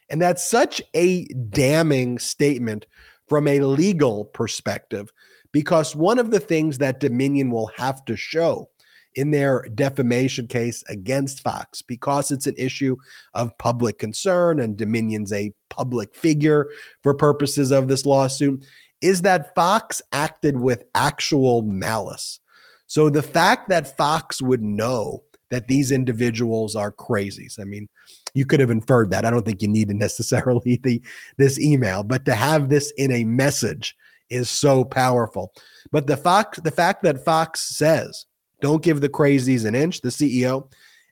[0.10, 2.86] And that's such a damning statement
[3.34, 5.12] from a legal perspective,
[5.52, 8.70] because one of the things that Dominion will have to show
[9.16, 12.96] in their defamation case against Fox, because it's an issue
[13.34, 16.70] of public concern and Dominion's a public figure
[17.02, 18.64] for purposes of this lawsuit,
[19.02, 22.40] is that Fox acted with actual malice.
[22.86, 25.24] So the fact that Fox would know
[25.54, 27.60] that these individuals are crazies.
[27.60, 27.88] I mean,
[28.34, 29.24] you could have inferred that.
[29.24, 31.00] I don't think you needed necessarily the
[31.38, 33.96] this email, but to have this in a message
[34.32, 35.54] is so powerful.
[35.92, 38.26] But the Fox, the fact that Fox says,
[38.62, 40.72] "Don't give the crazies an inch," the CEO,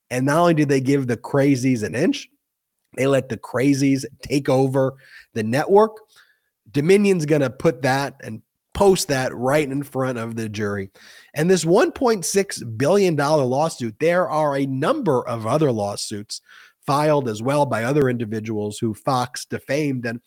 [0.10, 2.28] and not only did they give the crazies an inch,
[2.98, 4.96] they let the crazies take over
[5.36, 5.98] the network.
[6.72, 8.42] Dominion's going to put that and
[8.74, 10.90] post that right in front of the jury.
[11.34, 16.42] And this $1.6 billion lawsuit, there are a number of other lawsuits
[16.86, 20.06] filed as well by other individuals who Fox defamed.
[20.06, 20.20] And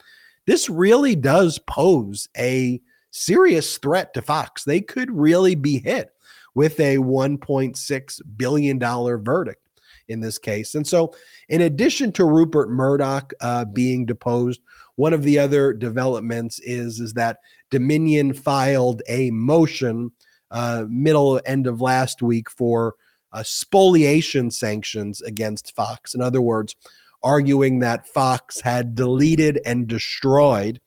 [0.47, 2.81] this really does pose a
[3.11, 4.65] serious threat to Fox.
[4.65, 6.11] They could really be hit
[6.55, 9.61] with a $1.6 billion verdict
[10.09, 10.75] in this case.
[10.75, 11.15] And so,
[11.49, 14.61] in addition to Rupert Murdoch uh, being deposed,
[14.97, 17.39] one of the other developments is, is that
[17.75, 20.13] Dominion filed a motion
[20.53, 22.95] uh, middle end of last week for
[23.33, 26.15] uh, spoliation sanctions against Fox.
[26.15, 26.77] In other words,
[27.25, 30.81] arguing that Fox had deleted and destroyed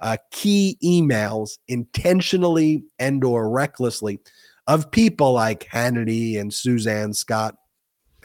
[0.00, 4.18] uh, key emails intentionally and or recklessly
[4.66, 7.56] of people like Hannity and Suzanne Scott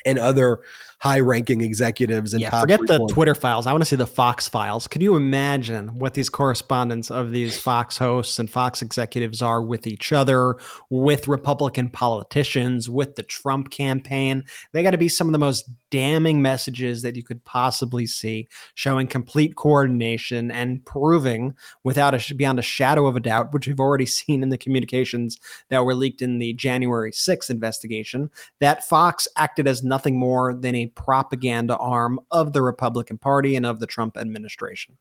[0.05, 0.59] and other
[0.99, 3.67] high-ranking executives and yeah, forget the Twitter files.
[3.67, 4.87] I want to see the Fox files.
[4.87, 9.85] Can you imagine what these correspondents of these Fox hosts and Fox executives are with
[9.85, 10.57] each other,
[10.89, 14.43] with Republican politicians, with the Trump campaign?
[14.71, 18.47] They got to be some of the most damning messages that you could possibly see,
[18.73, 23.79] showing complete coordination and proving without a beyond a shadow of a doubt, which we've
[23.79, 25.39] already seen in the communications
[25.69, 28.29] that were leaked in the January 6th investigation,
[28.59, 33.65] that Fox acted as nothing more than a propaganda arm of the Republican Party and
[33.65, 34.97] of the Trump administration.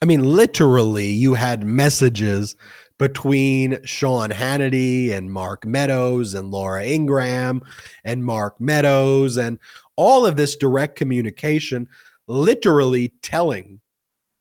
[0.00, 2.56] I mean, literally, you had messages
[2.98, 7.62] between Sean Hannity and Mark Meadows and Laura Ingraham
[8.04, 9.58] and Mark Meadows and
[9.96, 11.88] all of this direct communication,
[12.26, 13.80] literally telling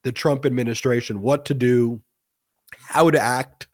[0.04, 2.02] the Trump administration what to do,
[2.78, 3.68] how to act,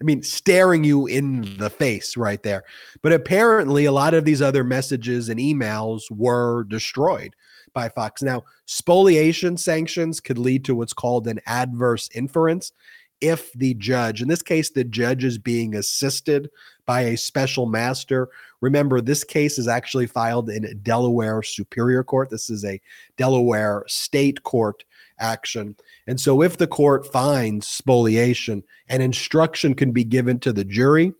[0.00, 2.64] I mean, staring you in the face right there.
[3.02, 7.34] But apparently, a lot of these other messages and emails were destroyed
[7.72, 8.22] by Fox.
[8.22, 12.72] Now, spoliation sanctions could lead to what's called an adverse inference
[13.20, 16.50] if the judge, in this case, the judge is being assisted
[16.84, 18.28] by a special master.
[18.60, 22.30] Remember, this case is actually filed in Delaware Superior Court.
[22.30, 22.80] This is a
[23.16, 24.84] Delaware state court
[25.18, 25.76] action.
[26.06, 31.12] And so, if the court finds spoliation, an instruction can be given to the jury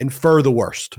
[0.00, 0.98] infer the worst.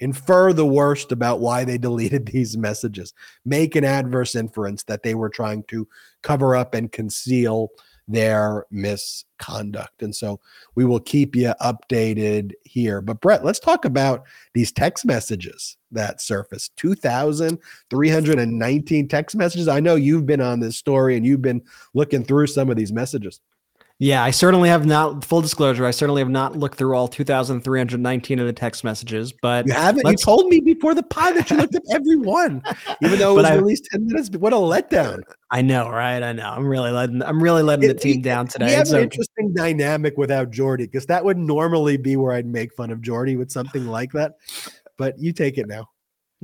[0.00, 3.12] Infer the worst about why they deleted these messages.
[3.44, 5.88] Make an adverse inference that they were trying to
[6.22, 7.68] cover up and conceal
[8.06, 10.02] their misconduct.
[10.02, 10.38] And so
[10.74, 13.00] we will keep you updated here.
[13.00, 19.68] But Brett, let's talk about these text messages that surfaced 2,319 text messages.
[19.68, 21.62] I know you've been on this story and you've been
[21.94, 23.40] looking through some of these messages.
[24.00, 25.24] Yeah, I certainly have not.
[25.24, 29.32] Full disclosure, I certainly have not looked through all 2,319 of the text messages.
[29.32, 30.04] But you haven't.
[30.06, 32.60] You told me before the pod that you looked at every one,
[33.02, 34.30] even though it was I, released 10 minutes.
[34.30, 35.22] What a letdown!
[35.52, 36.22] I know, right?
[36.22, 36.50] I know.
[36.50, 37.22] I'm really letting.
[37.22, 38.66] I'm really letting it, the team down today.
[38.66, 42.46] We have so, an interesting dynamic without Jordy because that would normally be where I'd
[42.46, 44.32] make fun of Jordy with something like that.
[44.98, 45.88] But you take it now.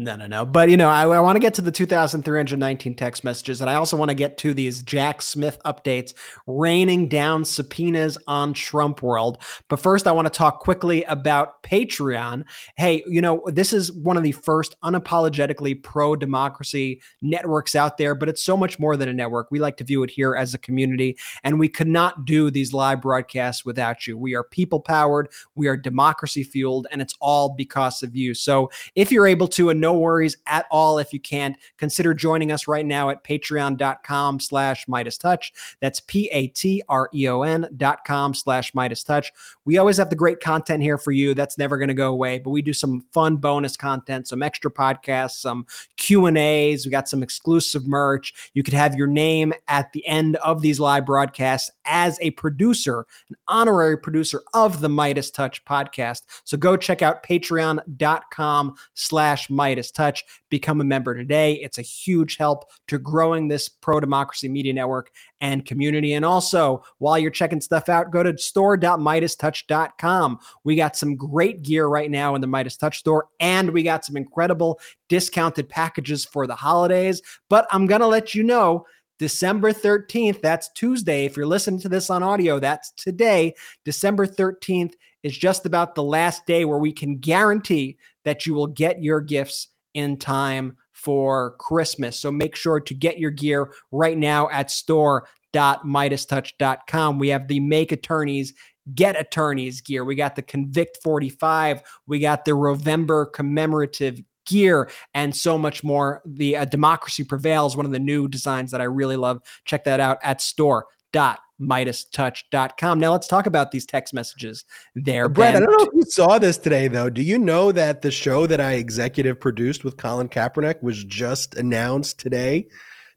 [0.00, 0.46] No, no, no.
[0.46, 3.74] But you know, I, I want to get to the 2,319 text messages, and I
[3.74, 6.14] also want to get to these Jack Smith updates
[6.46, 9.42] raining down subpoenas on Trump world.
[9.68, 12.44] But first, I want to talk quickly about Patreon.
[12.78, 18.14] Hey, you know, this is one of the first unapologetically pro democracy networks out there,
[18.14, 19.50] but it's so much more than a network.
[19.50, 22.72] We like to view it here as a community, and we could not do these
[22.72, 24.16] live broadcasts without you.
[24.16, 28.32] We are people powered, we are democracy fueled, and it's all because of you.
[28.32, 31.56] So if you're able to, and no worries at all if you can't.
[31.78, 35.52] Consider joining us right now at patreon.com slash Meidas Touch.
[35.80, 39.32] That's P-A-T-R-E-O-N dot com slash Meidas Touch.
[39.64, 41.34] We always have the great content here for you.
[41.34, 44.70] That's never going to go away, but we do some fun bonus content, some extra
[44.70, 45.66] podcasts, some
[45.96, 46.84] Q&As.
[46.84, 48.50] We got some exclusive merch.
[48.54, 53.06] You could have your name at the end of these live broadcasts as a producer,
[53.28, 56.22] an honorary producer of the Meidas Touch podcast.
[56.44, 60.24] So go check out patreon.com slash Meidas Touch.
[60.48, 61.52] Become a member today.
[61.54, 66.14] It's a huge help to growing this pro democracy media network and community.
[66.14, 70.38] And also, while you're checking stuff out, go to store.meidastouch.com.
[70.64, 74.04] We got some great gear right now in the Meidas Touch store, and we got
[74.04, 77.22] some incredible discounted packages for the holidays.
[77.48, 78.86] But I'm going to let you know.
[79.18, 81.26] December 13th, that's Tuesday.
[81.26, 83.54] If you're listening to this on audio, that's today.
[83.84, 88.66] December 13th is just about the last day where we can guarantee that you will
[88.66, 92.18] get your gifts in time for Christmas.
[92.18, 97.18] So make sure to get your gear right now at store.meidastouch.com.
[97.18, 98.54] We have the Make Attorneys
[98.94, 100.04] Get Attorneys gear.
[100.04, 101.82] We got the Convict 45.
[102.06, 106.22] We got the November commemorative gear and so much more.
[106.24, 109.42] The uh, Democracy Prevails, one of the new designs that I really love.
[109.64, 112.98] Check that out at store.meidastouch.com meidastouch.com.
[112.98, 115.28] Now let's talk about these text messages there.
[115.28, 115.62] Brett, ben.
[115.62, 117.10] I don't know if you saw this today though.
[117.10, 121.54] Do you know that the show that I executive produced with Colin Kaepernick was just
[121.56, 122.66] announced today?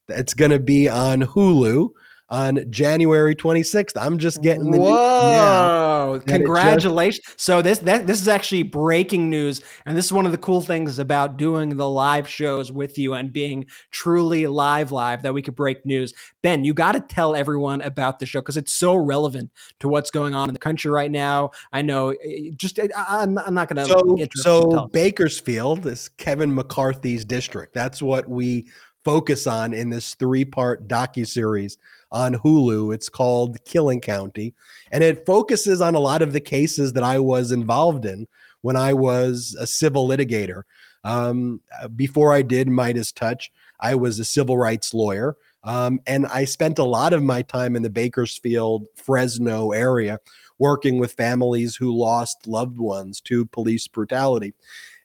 [0.09, 1.89] It's going to be on Hulu.
[2.33, 3.93] On January 26th.
[3.95, 6.19] I'm just getting the Whoa!
[6.25, 7.23] Congratulations!
[7.37, 10.59] so this that, this is actually breaking news, and this is one of the cool
[10.59, 15.43] things about doing the live shows with you and being truly live, live that we
[15.43, 16.11] could break news.
[16.41, 20.09] Ben, you got to tell everyone about the show because it's so relevant to what's
[20.09, 21.51] going on in the country right now.
[21.71, 22.15] I know.
[22.23, 23.85] eh, Just I, I'm, I'm not going to.
[23.85, 27.75] So, so Bakersfield is Kevin McCarthy's district.
[27.75, 28.65] That's what we
[29.03, 31.77] focus on in this three-part docu-series
[32.13, 32.93] on Hulu.
[32.93, 34.53] It's called Killing County,
[34.91, 38.27] and it focuses on a lot of the cases that I was involved in
[38.61, 40.63] when I was a civil litigator.
[41.03, 41.59] Um,
[41.97, 43.51] before I did Meidas Touch,
[43.81, 45.35] I was a civil rights lawyer,
[45.65, 50.19] um, and I spent a lot of my time in the Bakersfield, Fresno area
[50.59, 54.53] working with families who lost loved ones to police brutality.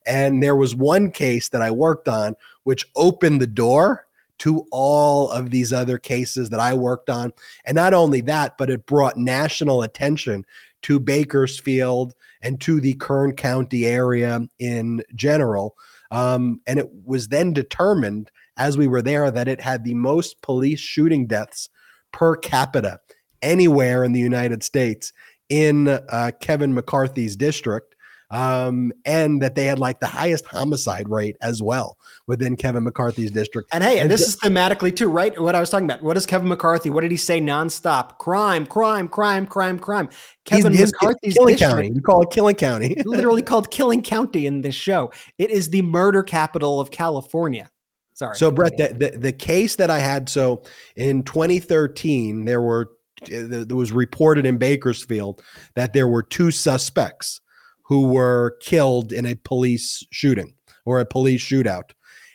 [0.07, 4.08] And there was one case that I worked on which opened the door
[4.39, 7.33] to all of these other cases that I worked on.
[7.65, 10.45] And not only that, but it brought national attention
[10.83, 15.77] to Bakersfield and to the Kern County area in general.
[16.11, 20.41] Um, and it was then determined as we were there that it had the most
[20.43, 21.69] police shooting deaths
[22.13, 23.01] per capita
[23.43, 25.13] anywhere in the United States
[25.49, 27.95] in uh, Kevin McCarthy's district
[28.31, 33.31] um, and that they had like the highest homicide rate as well within Kevin McCarthy's
[33.31, 33.71] district.
[33.73, 35.39] And hey, and this is thematically too, right?
[35.41, 36.03] What I was talking about.
[36.03, 36.91] What is Kevin McCarthy?
[36.91, 38.19] What did he say nonstop?
[38.19, 40.09] Crime, crime, crime, crime, crime.
[40.45, 41.91] Kevin He's- McCarthy's Killing district, County.
[41.91, 42.97] We call it Killing County.
[43.05, 45.11] literally called Killing County in this show.
[45.39, 47.71] It is the murder capital of California.
[48.13, 48.37] Sorry.
[48.37, 50.65] So Brett, the, the the case that I had, so
[50.97, 52.91] in 2013, there were
[53.27, 55.43] there was reported in Bakersfield
[55.77, 57.41] that there were two suspects
[57.89, 60.53] who were killed in a police shooting
[60.85, 61.91] or a police shootout.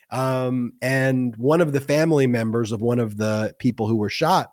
[0.10, 4.52] Um, and one of the family members of one of the people who were shot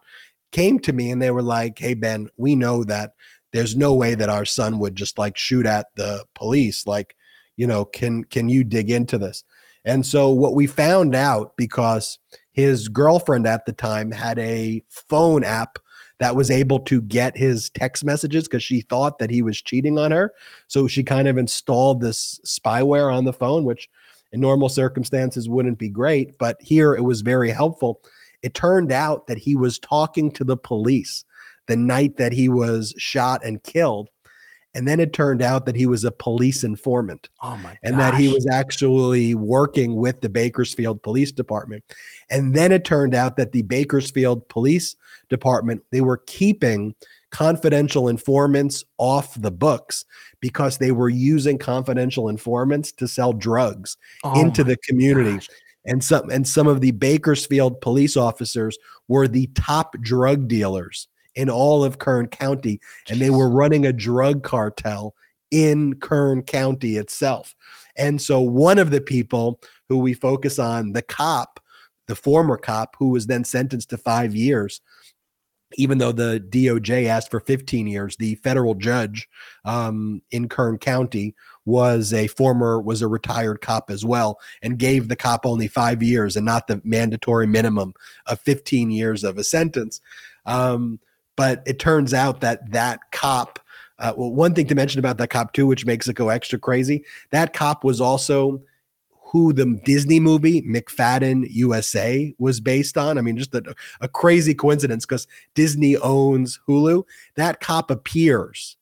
[0.52, 3.14] came to me and they were like, Hey, Ben, we know that
[3.52, 6.86] there's no way that our son would just like shoot at the police.
[6.86, 7.16] Like,
[7.56, 9.42] you know, can can you dig into this?
[9.84, 12.18] And so what we found out because
[12.52, 15.78] his girlfriend at the time had a phone app
[16.20, 19.98] that was able to get his text messages because she thought that he was cheating
[19.98, 20.32] on her.
[20.68, 23.88] So she kind of installed this spyware on the phone, which
[24.30, 28.02] in normal circumstances wouldn't be great, but here it was very helpful.
[28.42, 31.24] It turned out that he was talking to the police
[31.66, 34.08] the night that he was shot and killed.
[34.74, 38.14] And then it turned out that he was a police informant oh my and that
[38.14, 41.84] he was actually working with the Bakersfield Police Department.
[42.30, 44.94] And then it turned out that the Bakersfield Police
[45.28, 46.94] Department they were keeping
[47.30, 50.04] confidential informants off the books
[50.40, 55.34] because they were using confidential informants to sell drugs Oh into the community.
[55.34, 55.48] gosh.
[55.86, 61.48] And some and some of the Bakersfield police officers were the top drug dealers in
[61.48, 65.14] all of Kern County and they were running a drug cartel
[65.50, 67.54] in Kern County itself.
[67.96, 71.60] And so one of the people who we focus on, the cop,
[72.06, 74.80] the former cop who was then sentenced to 5 years,
[75.74, 79.28] even though the DOJ asked for 15 years, the federal judge
[79.64, 85.08] um, in Kern County was a former was a retired cop as well and gave
[85.08, 87.94] the cop only 5 years and not the mandatory minimum
[88.26, 90.00] of 15 years of a sentence.
[90.46, 90.98] Um,
[91.36, 93.58] but it turns out that that cop
[93.98, 96.58] uh, well one thing to mention about that cop too which makes it go extra
[96.58, 98.60] crazy that cop was also
[99.30, 103.16] who the disney movie McFarland USA was based on.
[103.16, 107.04] I mean just a, a crazy coincidence because disney owns hulu.
[107.36, 108.76] That cop appears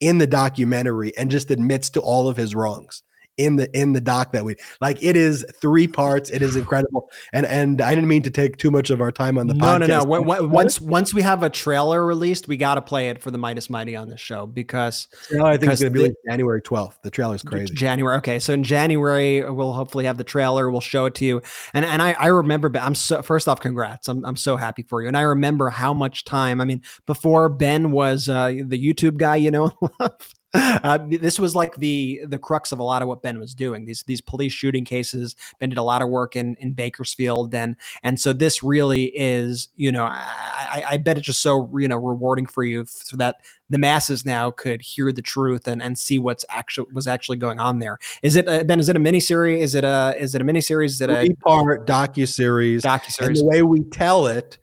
[0.00, 3.04] in the documentary and just admits to all of his wrongs
[3.38, 7.10] in the in the doc that we like it is three parts it is incredible
[7.32, 9.64] and and i didn't mean to take too much of our time on the no,
[9.64, 10.20] podcast no, no.
[10.22, 13.38] When- Once once we have a trailer released, we got to play it for the
[13.38, 16.08] Meidas Mighty on this show because No, I think because it's going to be the-
[16.08, 16.94] like January 12th.
[17.02, 17.74] The trailer's crazy.
[17.74, 18.16] January.
[18.18, 20.70] Okay, so in January we'll hopefully have the trailer.
[20.70, 21.42] We'll show it to you.
[21.74, 22.68] And and I, I remember.
[22.68, 24.08] but I'm so first off, congrats.
[24.08, 25.08] I'm I'm so happy for you.
[25.08, 26.60] And I remember how much time.
[26.60, 29.72] I mean, before Ben was uh, the YouTube guy, you know.
[30.54, 33.84] Uh, this was like the the crux of a lot of what Ben was doing.
[33.84, 35.34] These these police shooting cases.
[35.58, 39.68] Ben did a lot of work in in Bakersfield, and and so this really is,
[39.76, 43.36] you know, I, I, bet it's just so you know rewarding for you so that
[43.70, 47.58] the masses now could hear the truth and, and see what's actually was actually going
[47.58, 47.98] on there.
[48.22, 48.78] Is it uh, Ben?
[48.78, 49.60] Is it a miniseries?
[49.60, 50.86] Is it a is it a miniseries?
[50.86, 53.38] Is it a Three part docu series, and docuseries?
[53.38, 54.58] the way we tell it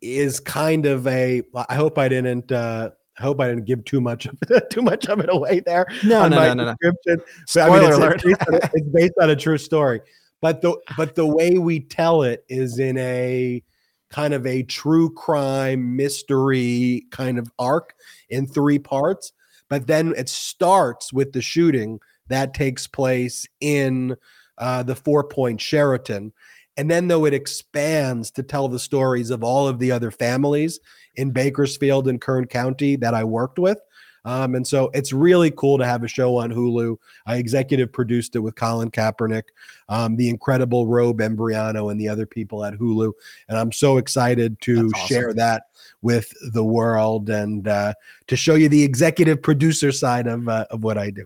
[0.00, 1.42] is kind of a.
[1.68, 2.50] I hope I didn't.
[2.50, 4.38] uh I hope I didn't give too much of
[4.70, 5.86] too much of it away there.
[6.04, 6.74] No, no, no, no, no.
[6.80, 8.24] But, I mean, Spoiler it's, alert.
[8.24, 10.00] It's based, on a, it's based on a true story.
[10.42, 13.62] But the but the way we tell it is in a
[14.10, 17.94] kind of a true crime mystery kind of arc
[18.28, 19.32] in three parts.
[19.68, 21.98] But then it starts with the shooting
[22.28, 24.16] that takes place in
[24.58, 26.32] uh, the Four Point Sheraton.
[26.76, 30.78] And then, though, it expands to tell the stories of all of the other families
[31.16, 33.78] in Bakersfield and Kern County that I worked with.
[34.26, 36.96] Um, and so it's really cool to have a show on Hulu.
[37.26, 39.44] I executive produced it with Colin Kaepernick,
[39.88, 43.12] um, the incredible Robe Embriano, and the other people at Hulu.
[43.48, 45.06] And I'm so excited to awesome.
[45.06, 45.66] share that
[46.02, 47.94] with the world and uh,
[48.26, 51.24] to show you the executive producer side of, uh, of what I do.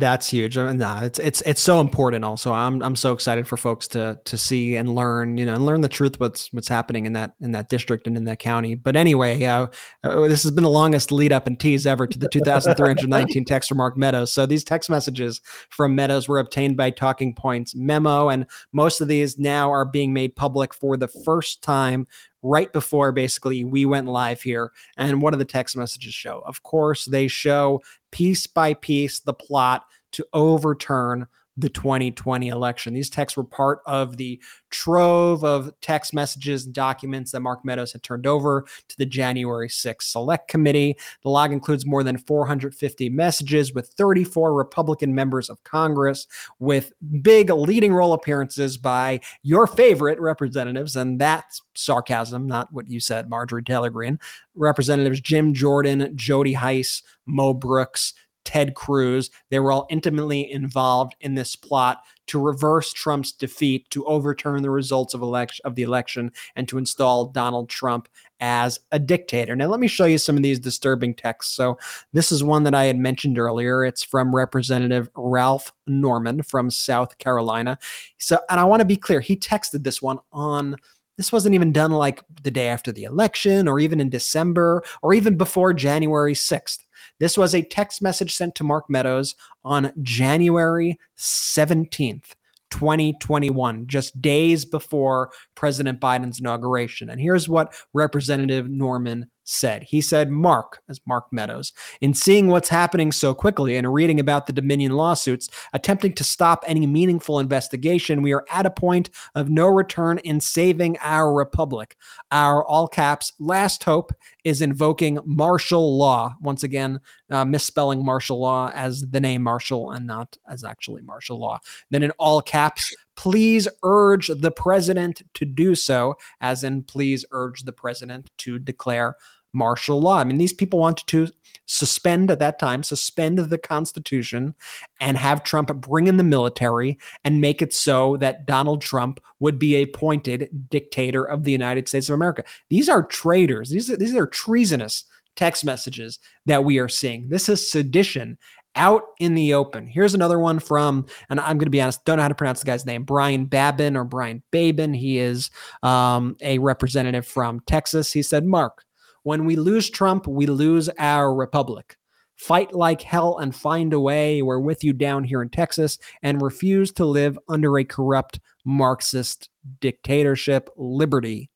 [0.00, 0.56] That's huge.
[0.56, 2.24] Nah, it's it's it's so important.
[2.24, 5.66] Also, I'm I'm so excited for folks to to see and learn, you know, and
[5.66, 8.74] learn the truth what's what's happening in that in that district and in that county.
[8.74, 9.66] But anyway, uh,
[10.02, 13.68] uh this has been the longest lead up and tease ever to the 2,319 text
[13.68, 14.32] from Mark Meadows.
[14.32, 19.08] So these text messages from Meadows were obtained by Talking Points memo, and most of
[19.08, 22.06] these now are being made public for the first time
[22.42, 24.72] right before basically we went live here.
[24.96, 26.42] And what do the text messages show?
[26.46, 31.26] Of course, they show piece by piece the plot to overturn
[31.60, 32.94] the 2020 election.
[32.94, 34.40] These texts were part of the
[34.70, 39.68] trove of text messages and documents that Mark Meadows had turned over to the January
[39.68, 40.96] 6th Select Committee.
[41.22, 46.26] The log includes more than 450 messages with 34 Republican members of Congress,
[46.58, 46.92] with
[47.22, 50.96] big leading role appearances by your favorite representatives.
[50.96, 54.18] And that's sarcasm, not what you said, Marjorie Taylor Greene.
[54.54, 59.30] Representatives Jim Jordan, Jody Hice, Mo Brooks, Ted Cruz.
[59.50, 64.70] They were all intimately involved in this plot to reverse Trump's defeat, to overturn the
[64.70, 68.08] results of election of the election, and to install Donald Trump
[68.40, 69.56] as a dictator.
[69.56, 71.54] Now, let me show you some of these disturbing texts.
[71.54, 71.78] So,
[72.12, 73.84] this is one that I had mentioned earlier.
[73.84, 77.78] It's from Representative Ralph Norman from South Carolina.
[78.18, 80.76] So, and I want to be clear, he texted this one on
[81.20, 85.12] this wasn't even done like the day after the election or even in December or
[85.12, 86.78] even before January 6th.
[87.18, 89.34] This was a text message sent to Mark Meadows
[89.64, 92.34] on January 17th.
[92.70, 97.10] 2021, just days before President Biden's inauguration.
[97.10, 99.82] And here's what Representative Norman said.
[99.82, 104.46] He said, Mark, as Mark Meadows, in seeing what's happening so quickly and reading about
[104.46, 109.50] the Dominion lawsuits, attempting to stop any meaningful investigation, we are at a point of
[109.50, 111.96] no return in saving our republic.
[112.30, 114.12] Our all caps last hope
[114.44, 116.34] is invoking martial law.
[116.40, 121.38] Once again, uh, misspelling martial law as the name martial and not as actually martial
[121.38, 121.58] law.
[121.90, 127.62] Then in all caps, please urge the president to do so, as in, please urge
[127.62, 129.16] the president to declare
[129.52, 130.18] martial law.
[130.18, 131.28] I mean, these people wanted to
[131.66, 134.54] suspend at that time, suspend the Constitution
[135.00, 139.58] and have Trump bring in the military and make it so that Donald Trump would
[139.58, 142.44] be appointed dictator of the United States of America.
[142.68, 143.70] These are traitors.
[143.70, 145.04] These are, these are treasonous
[145.36, 147.28] text messages that we are seeing.
[147.28, 148.36] This is sedition
[148.76, 149.86] out in the open.
[149.86, 152.60] Here's another one from, and I'm going to be honest, don't know how to pronounce
[152.60, 154.94] the guy's name, Brian Babin or Brian Babin.
[154.94, 155.50] He is
[155.82, 158.12] um, a representative from Texas.
[158.12, 158.84] He said, Mark,
[159.22, 161.96] when we lose Trump, we lose our republic.
[162.36, 164.40] Fight like hell and find a way.
[164.40, 169.50] We're with you down here in Texas and refuse to live under a corrupt Marxist
[169.80, 170.70] dictatorship.
[170.76, 171.50] Liberty,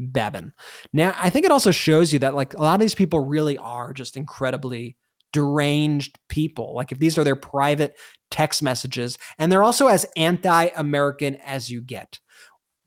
[0.00, 0.52] Babin.
[0.92, 3.56] Now, I think it also shows you that like a lot of these people really
[3.58, 4.96] are just incredibly
[5.32, 6.74] deranged people.
[6.74, 7.96] Like if these are their private
[8.32, 12.18] text messages, and they're also as anti-American as you get.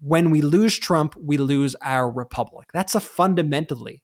[0.02, 2.68] When we lose Trump, we lose our republic.
[2.74, 4.04] That's a fundamentally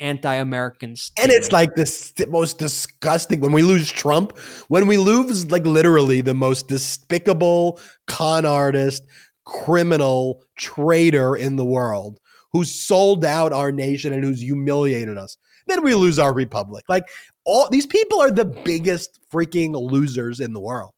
[0.00, 4.36] anti-American And it's like this most disgusting when we lose Trump,
[4.68, 9.04] when we lose like literally the most despicable con artist,
[9.44, 12.18] criminal, traitor in the world
[12.52, 15.36] who sold out our nation and who's humiliated us.
[15.66, 16.84] Then we lose our republic.
[16.88, 17.04] Like
[17.44, 20.92] all these people are the biggest freaking losers in the world.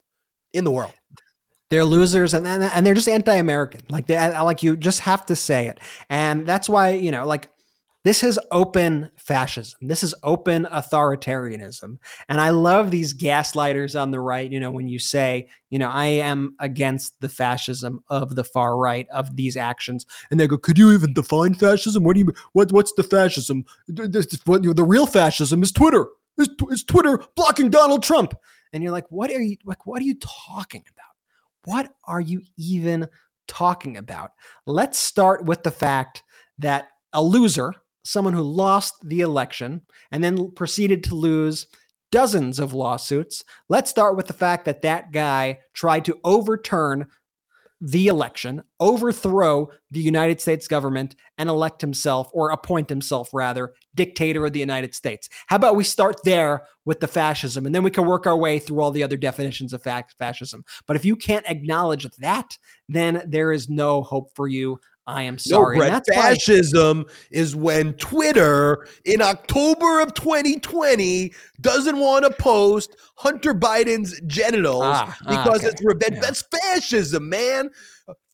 [0.52, 0.92] In the world.
[1.70, 3.82] They're losers and and they're just anti-American.
[3.88, 5.80] Like they like you just have to say it.
[6.08, 7.48] And that's why, you know, like
[8.06, 9.80] this is open fascism.
[9.82, 11.98] This is open authoritarianism.
[12.28, 15.88] And I love these gaslighters on the right, you know, when you say, you know,
[15.90, 20.06] I am against the fascism of the far right of these actions.
[20.30, 22.04] And they go, could you even define fascism?
[22.04, 23.64] What do you, what, what's the fascism?
[23.88, 26.06] What, the real fascism is Twitter.
[26.38, 28.34] It's Twitter blocking Donald Trump.
[28.72, 31.14] And you're like, what are you, like, what are you talking about?
[31.64, 33.08] What are you even
[33.48, 34.30] talking about?
[34.64, 36.22] Let's start with the fact
[36.58, 37.74] that a loser,
[38.06, 39.82] someone who lost the election
[40.12, 41.66] and then proceeded to lose
[42.12, 43.44] dozens of lawsuits.
[43.68, 47.06] Let's start with the fact that that guy tried to overturn
[47.80, 54.46] the election, overthrow the United States government, and elect himself or appoint himself, rather, dictator
[54.46, 55.28] of the United States.
[55.46, 58.58] How about we start there with the fascism and then we can work our way
[58.58, 60.64] through all the other definitions of fascism?
[60.86, 62.56] But if you can't acknowledge that,
[62.88, 64.80] then there is no hope for you.
[65.06, 65.78] I am sorry.
[65.78, 72.96] No, Brett, fascism why- is when Twitter in October of 2020 doesn't want to post
[73.14, 75.68] Hunter Biden's genitals ah, ah because okay.
[75.68, 76.14] it's revenge.
[76.14, 76.20] Yeah.
[76.20, 77.70] That's fascism, man.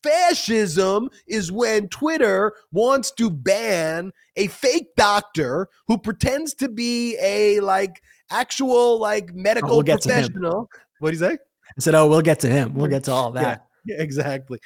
[0.01, 7.59] Fascism is when Twitter wants to ban a fake doctor who pretends to be a
[7.61, 8.01] like
[8.31, 10.69] actual like medical oh, we'll professional.
[10.99, 11.37] What do you say?
[11.77, 12.73] I said, "Oh, we'll get to him.
[12.73, 13.57] We'll get to all that." Yeah.
[13.89, 14.59] Exactly.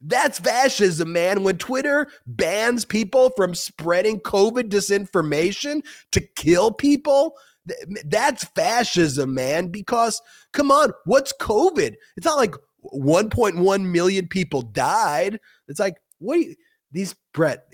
[0.00, 1.44] That's fascism, man.
[1.44, 7.36] When Twitter bans people from spreading COVID disinformation to kill people,
[8.04, 9.68] that's fascism, man.
[9.68, 10.20] Because
[10.52, 11.94] come on, what's COVID?
[12.16, 12.54] It's not like
[12.94, 15.40] 1.1 million people died.
[15.68, 16.54] It's like, what you,
[16.90, 17.64] these Brett,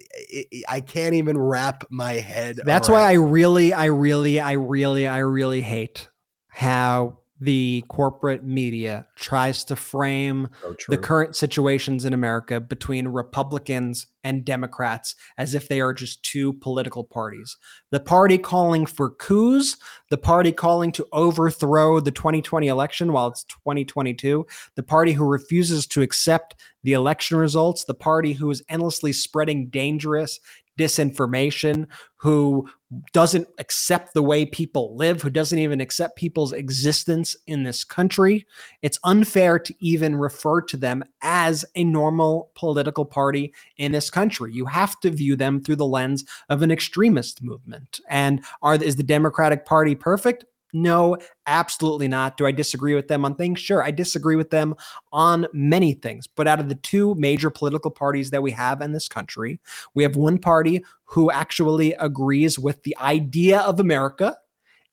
[0.69, 2.61] I can't even wrap my head.
[2.65, 3.01] That's around.
[3.01, 6.09] why I really, I really, I really, I really hate
[6.49, 14.07] how the corporate media tries to frame so the current situations in America between Republicans
[14.23, 17.57] and Democrats as if they are just two political parties.
[17.91, 19.77] The party calling for coups,
[20.11, 25.87] the party calling to overthrow the 2020 election while it's 2022, the party who refuses
[25.89, 26.55] to accept
[26.85, 30.39] the election results, the party who is endlessly spreading dangerous,
[30.79, 32.69] disinformation, who
[33.13, 38.47] doesn't accept the way people live, who doesn't even accept people's existence in this country.
[38.83, 44.53] It's unfair to even refer to them as a normal political party in this country.
[44.53, 48.01] You have to view them through the lens of an extremist movement.
[48.09, 50.45] And are is the Democratic Party perfect?
[50.77, 51.17] No,
[51.47, 52.37] absolutely not.
[52.37, 53.61] Do I disagree with them on things?
[53.61, 54.75] Sure, I disagree with them
[55.13, 56.27] on many things.
[56.27, 59.61] But out of the two major political parties that we have in this country,
[59.95, 64.37] we have one party who actually agrees with the idea of America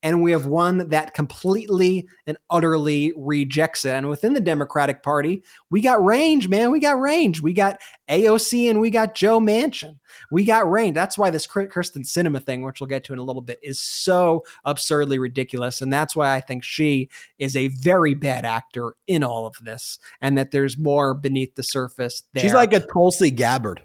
[0.02, 3.90] and we have one that completely and utterly rejects it.
[3.90, 6.70] And within the Democratic Party, we got range, man.
[6.70, 7.40] We got range.
[7.40, 9.98] We got AOC and we got Joe Manchin.
[10.30, 10.94] We got range.
[10.94, 13.78] That's why this Kyrsten Sinema thing, which we'll get to in a little bit, is
[13.78, 15.80] so absurdly ridiculous.
[15.80, 19.98] And that's why I think she is a very bad actor in all of this,
[20.20, 22.22] and that there's more beneath the surface.
[22.32, 22.42] There.
[22.42, 23.82] She's like a Tulsi Gabbard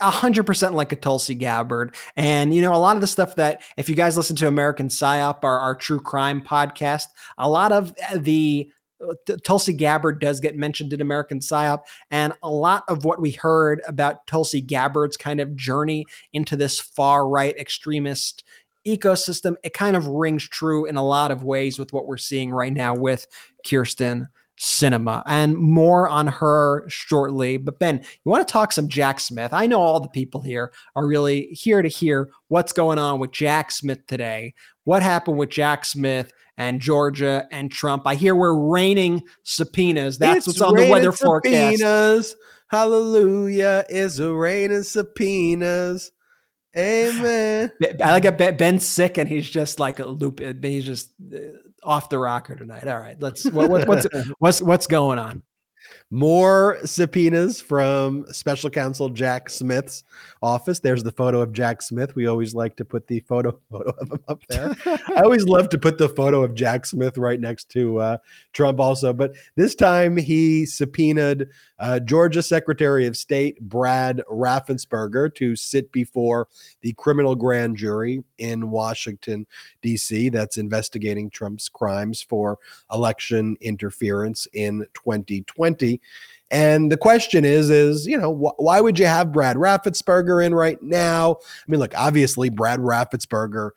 [0.00, 1.94] a hundred percent like a Tulsi Gabbard.
[2.16, 4.88] And you know, a lot of the stuff that if you guys listen to American
[4.88, 7.06] Psyop, our, our true crime podcast,
[7.38, 8.70] a lot of the
[9.02, 9.14] uh,
[9.44, 13.80] Tulsi Gabbard does get mentioned in American Psyop, and a lot of what we heard
[13.86, 18.44] about Tulsi Gabbard's kind of journey into this far right extremist
[18.86, 22.50] ecosystem, it kind of rings true in a lot of ways with what we're seeing
[22.50, 23.26] right now with
[23.66, 24.28] Kyrsten
[24.58, 27.56] Sinema and more on her shortly.
[27.56, 29.52] But Ben, you want to talk some Jack Smith?
[29.52, 33.30] I know all the people here are really here to hear what's going on with
[33.30, 34.54] Jack Smith today.
[34.84, 38.06] What happened with Jack Smith and Georgia and Trump?
[38.06, 40.18] I hear we're raining subpoenas.
[40.18, 41.80] That's it's what's on the weather subpoenas.
[41.80, 42.36] forecast.
[42.70, 46.12] Hallelujah is a rain of subpoenas.
[46.76, 47.72] Amen.
[48.02, 50.40] I like a Ben's sick and he's just like a loop.
[50.62, 51.38] He's just uh,
[51.82, 52.86] off the rocker tonight.
[52.86, 54.06] All right, let's what, what, what's
[54.38, 55.42] what's what's going on?
[56.10, 60.04] More subpoenas from special counsel Jack Smith's
[60.42, 60.80] office.
[60.80, 62.14] There's the photo of Jack Smith.
[62.14, 64.74] We always like to put the photo photo of him up there.
[64.86, 68.18] I always love to put the photo of Jack Smith right next to uh,
[68.52, 69.12] Trump, also.
[69.12, 71.48] But this time he subpoenaed
[71.78, 76.48] uh, Georgia Secretary of State Brad Raffensperger to sit before
[76.80, 79.46] the criminal grand jury in Washington,
[79.82, 82.58] D.C., that's investigating Trump's crimes for
[82.92, 86.00] election interference in 2020.
[86.50, 90.54] And the question is, is you know, wh- why would you have Brad Raffensperger in
[90.54, 91.36] right now?
[91.42, 93.70] I mean, look, obviously Brad Raffensperger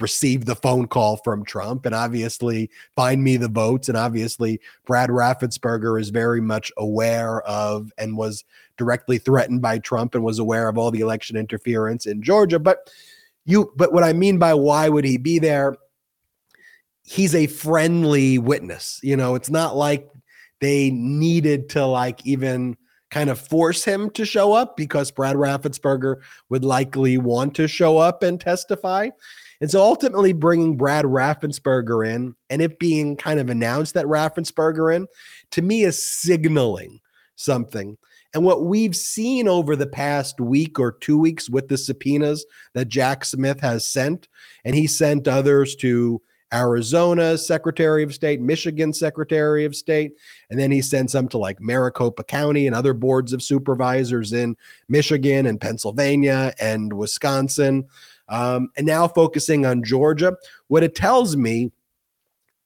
[0.00, 3.88] received the phone call from Trump and obviously find me the votes.
[3.88, 8.44] And obviously, Brad Raffensperger is very much aware of and was
[8.76, 12.58] directly threatened by Trump and was aware of all the election interference in Georgia.
[12.58, 12.90] But
[13.44, 15.76] you, but what I mean by why would he be there?
[17.02, 19.00] He's a friendly witness.
[19.02, 20.10] You know, it's not like
[20.60, 22.76] they needed to like even
[23.10, 26.16] kind of force him to show up because Brad Raffensperger
[26.50, 29.08] would likely want to show up and testify.
[29.60, 34.94] And so ultimately bringing Brad Raffensperger in and it being kind of announced that Raffensperger
[34.94, 35.06] in
[35.50, 37.00] to me is signaling
[37.34, 37.96] something.
[38.34, 42.44] And what we've seen over the past week or two weeks with the subpoenas
[42.74, 44.28] that Jack Smith has sent,
[44.64, 46.20] and he sent others to
[46.52, 50.12] Arizona Secretary of State, Michigan Secretary of State,
[50.50, 54.56] and then he sent some to like Maricopa County and other boards of supervisors in
[54.88, 57.86] Michigan and Pennsylvania and Wisconsin.
[58.28, 60.36] Um, and now focusing on Georgia.
[60.68, 61.72] What it tells me,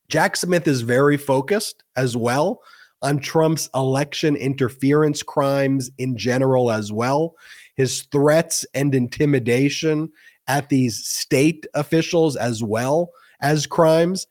[0.09, 2.61] Jack Smith is very focused as well
[3.03, 7.35] on Trump's election interference crimes in general as well.
[7.77, 10.11] His threats and intimidation
[10.49, 13.11] at these state officials as well
[13.41, 14.27] as crimes.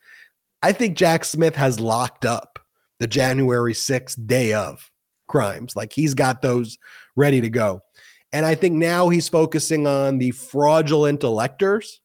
[0.63, 2.59] I think Jack Smith has locked up
[2.99, 4.91] the January 6th day of
[5.27, 5.75] crimes.
[5.75, 6.77] Like he's got those
[7.15, 7.81] ready to go.
[8.33, 11.99] And I think now he's focusing on the fraudulent electors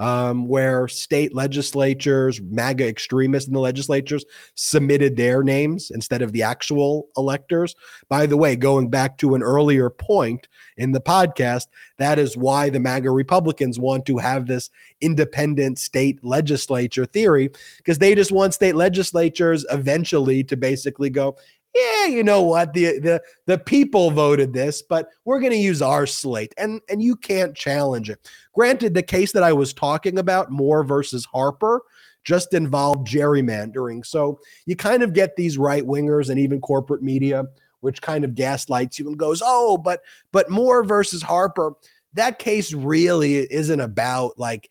[0.00, 6.42] um, where state legislatures, MAGA extremists in the legislatures, submitted their names instead of the
[6.42, 7.74] actual electors.
[8.08, 10.48] By the way, going back to an earlier point
[10.78, 11.66] in the podcast,
[11.98, 14.70] that is why the MAGA Republicans want to have this
[15.02, 21.36] independent state legislature theory, because they just want state legislatures eventually to basically go,
[21.74, 22.72] yeah, you know what?
[22.72, 27.02] The the the people voted this, but we're going to use our slate, and and
[27.02, 28.28] you can't challenge it.
[28.54, 31.82] Granted, the case that I was talking about, Moore versus Harper,
[32.24, 34.04] just involved gerrymandering.
[34.04, 37.44] So you kind of get these right wingers and even corporate media,
[37.80, 40.02] which kind of gaslights you and goes, oh, but
[40.32, 41.72] but Moore versus Harper,
[42.14, 44.70] that case really isn't about like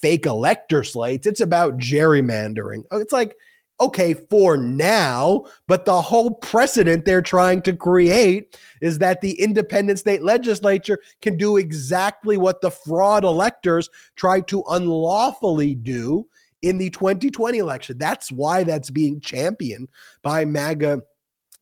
[0.00, 1.26] fake elector slates.
[1.26, 2.84] It's about gerrymandering.
[2.92, 3.36] It's like
[3.80, 9.98] okay for now, but the whole precedent they're trying to create is that the independent
[9.98, 16.26] state legislature can do exactly what the fraud electors tried to unlawfully do
[16.62, 17.98] in the 2020 election.
[17.98, 19.88] That's why that's being championed
[20.22, 21.02] by MAGA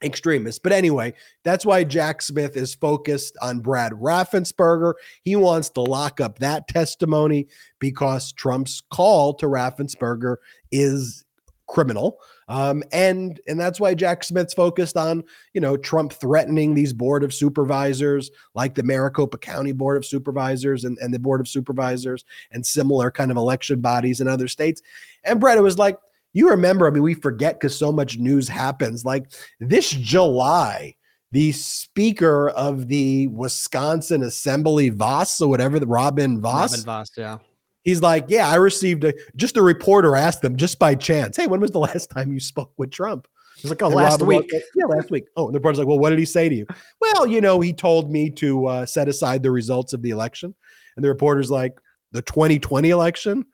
[0.02, 0.58] extremists.
[0.58, 4.94] But anyway, that's why Jack Smith is focused on Brad Raffensperger.
[5.22, 7.48] He wants to lock up that testimony
[7.78, 10.36] because Trump's call to Raffensperger
[10.70, 11.21] is
[11.72, 12.20] criminal.
[12.48, 17.24] Um, and and that's why Jack Smith's focused on you know Trump threatening these board
[17.24, 22.24] of supervisors like the Maricopa County Board of Supervisors and, and the Board of Supervisors
[22.52, 24.82] and similar kind of election bodies in other states.
[25.24, 25.98] And Brett, it was like
[26.34, 26.86] you remember.
[26.86, 29.04] I mean, we forget because so much news happens.
[29.04, 30.94] Like this July,
[31.30, 36.72] the Speaker of the Wisconsin Assembly, Vos, or whatever, the Robin Vos.
[36.72, 37.38] Robin Vos, yeah
[37.83, 41.47] He's like, yeah, I received a just a reporter asked them just by chance, hey,
[41.47, 43.26] when was the last time you spoke with Trump?
[43.57, 44.53] He's like, oh, and last Robert week.
[44.74, 45.24] yeah, last week.
[45.37, 46.66] Oh, and the reporter's like, well, what did he say to you?
[47.01, 50.55] Well, you know, he told me to uh, set aside the results of the election.
[50.97, 51.74] And the reporter's like,
[52.12, 53.45] the 2020 election?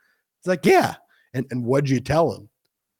[0.41, 0.97] It's like, yeah.
[1.35, 2.49] And and what'd you tell him?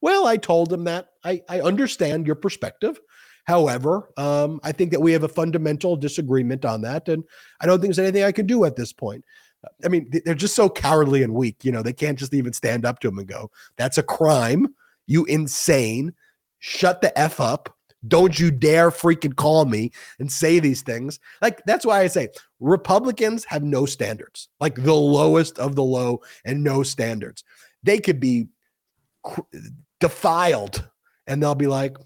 [0.01, 3.01] Well, I told him that I, I understand your perspective.
[3.45, 7.09] However, um, I think that we have a fundamental disagreement on that.
[7.09, 7.25] And
[7.61, 9.25] I don't think there's anything I can do at this point.
[9.85, 11.65] I mean, they're just so cowardly and weak.
[11.65, 14.75] You know, they can't just even stand up to him and go, "That's a crime,
[15.07, 16.15] you insane!
[16.59, 17.75] Shut the f up!
[18.07, 19.91] Don't you dare freaking call me
[20.21, 22.29] and say these things." Like that's why I say
[22.61, 27.43] Republicans have no standards, like the lowest of the low, and no standards.
[27.83, 28.49] They could be
[30.01, 30.89] defiled,
[31.27, 31.97] and they'll be like,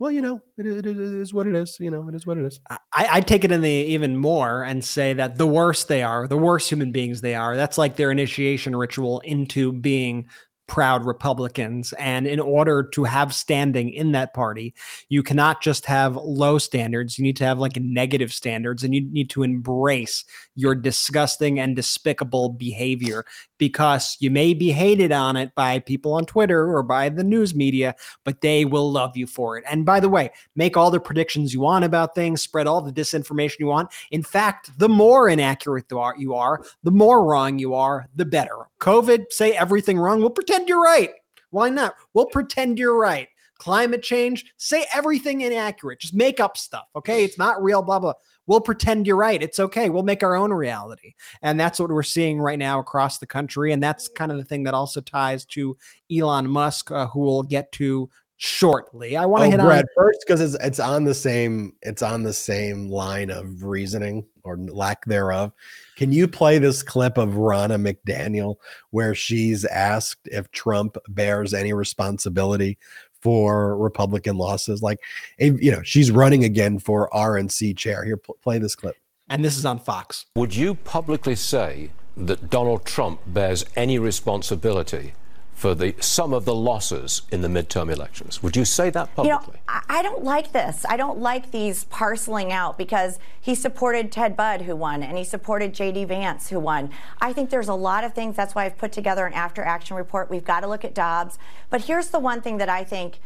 [0.00, 1.76] well, you know, it, it, it is what it is.
[1.78, 2.58] You know, it is what it is.
[2.70, 6.26] I, I take it in the even more and say that the worse they are,
[6.26, 10.26] the worse human beings they are, that's like their initiation ritual into being
[10.70, 11.92] proud Republicans.
[11.94, 14.72] And in order to have standing in that party,
[15.08, 17.18] you cannot just have low standards.
[17.18, 21.74] You need to have like negative standards and you need to embrace your disgusting and
[21.74, 23.24] despicable behavior
[23.58, 27.54] because you may be hated on it by people on Twitter or by the news
[27.54, 27.94] media,
[28.24, 29.64] but they will love you for it.
[29.68, 32.92] And by the way, make all the predictions you want about things, spread all the
[32.92, 33.90] disinformation you want.
[34.12, 38.56] In fact, the more inaccurate you are, the more wrong you are, the better.
[38.80, 40.20] COVID, say everything wrong.
[40.20, 41.10] We'll pretend you're right.
[41.50, 41.94] Why not?
[42.14, 43.28] We'll pretend you're right.
[43.58, 46.00] Climate change, say everything inaccurate.
[46.00, 46.86] Just make up stuff.
[46.96, 47.24] Okay.
[47.24, 48.14] It's not real, blah, blah
[48.50, 49.40] we'll pretend you're right.
[49.40, 49.90] It's okay.
[49.90, 51.14] We'll make our own reality.
[51.40, 53.72] And that's what we're seeing right now across the country.
[53.72, 55.76] And that's kind of the thing that also ties to
[56.12, 59.16] Elon Musk, uh, who we'll get to shortly.
[59.16, 62.02] I want to oh, hit Brad, on first because it's it's on the same it's
[62.02, 65.52] on the same line of reasoning or lack thereof.
[65.96, 68.56] Can you play this clip of Ronna McDaniel
[68.90, 72.78] where she's asked if Trump bears any responsibility
[73.20, 74.82] for Republican losses.
[74.82, 74.98] Like,
[75.38, 78.04] you know, she's running again for RNC chair.
[78.04, 78.96] Here, play this clip.
[79.28, 80.26] And this is on Fox.
[80.36, 85.12] Would you publicly say that Donald Trump bears any responsibility
[85.60, 88.42] for the some of the losses in the midterm elections.
[88.42, 89.58] Would you say that publicly?
[89.68, 90.86] You know, I don't like this.
[90.88, 95.24] I don't like these parceling out because he supported Ted Budd, who won, and he
[95.24, 96.06] supported J.D.
[96.06, 96.88] Vance, who won.
[97.20, 98.36] I think there's a lot of things.
[98.36, 100.30] That's why I've put together an after action report.
[100.30, 101.38] We've got to look at Dobbs.
[101.68, 103.20] But here's the one thing that I think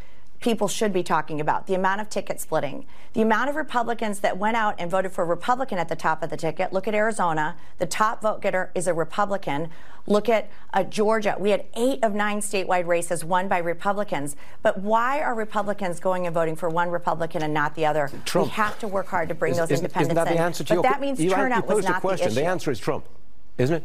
[0.45, 2.85] people should be talking about the amount of ticket splitting,
[3.15, 6.23] the amount of Republicans that went out and voted for a Republican at the top
[6.23, 6.71] of the ticket.
[6.71, 7.57] Look at Arizona.
[7.79, 9.71] The top vote getter is a Republican.
[10.07, 11.35] Look at uh, Georgia.
[11.39, 14.37] We had eight of nine statewide races won by Republicans.
[14.61, 18.11] But why are Republicans going and voting for one Republican and not the other?
[18.27, 18.49] Trump.
[18.49, 20.37] We have to work hard to bring Is- those independents isn't that in.
[20.37, 22.29] the answer to but your that means you, turnout you was not question.
[22.29, 23.09] the The, answer is Trump,
[23.57, 23.85] isn't it?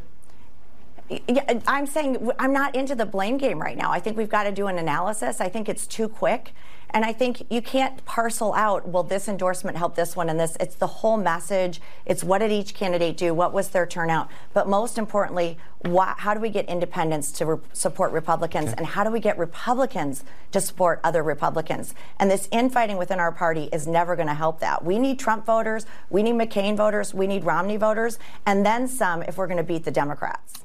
[1.10, 3.92] Yeah, I'm saying I'm not into the blame game right now.
[3.92, 5.42] I think we've got to do an analysis.
[5.42, 6.54] I think it's too quick.
[6.92, 10.58] And I think you can't parcel out, well, this endorsement helped this one and this.
[10.60, 11.82] It's the whole message.
[12.06, 13.34] It's what did each candidate do?
[13.34, 14.30] What was their turnout?
[14.54, 18.74] But most importantly, why, how do we get independents to re- support Republicans?
[18.74, 21.94] And how do we get Republicans to support other Republicans?
[22.20, 24.84] And this infighting within our party is never going to help that.
[24.84, 25.86] We need Trump voters.
[26.10, 27.14] We need McCain voters.
[27.14, 28.18] We need Romney voters.
[28.48, 30.59] And then some if we're going to beat the Democrats.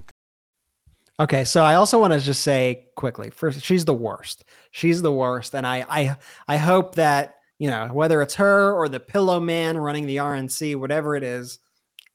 [1.20, 4.45] Okay, so I also want to just say quickly, first, she's the worst.
[4.73, 6.16] She's the worst, and I, I,
[6.49, 10.77] I hope that you know whether it's her or the Pillow Man running the RNC,
[10.77, 11.61] whatever it is,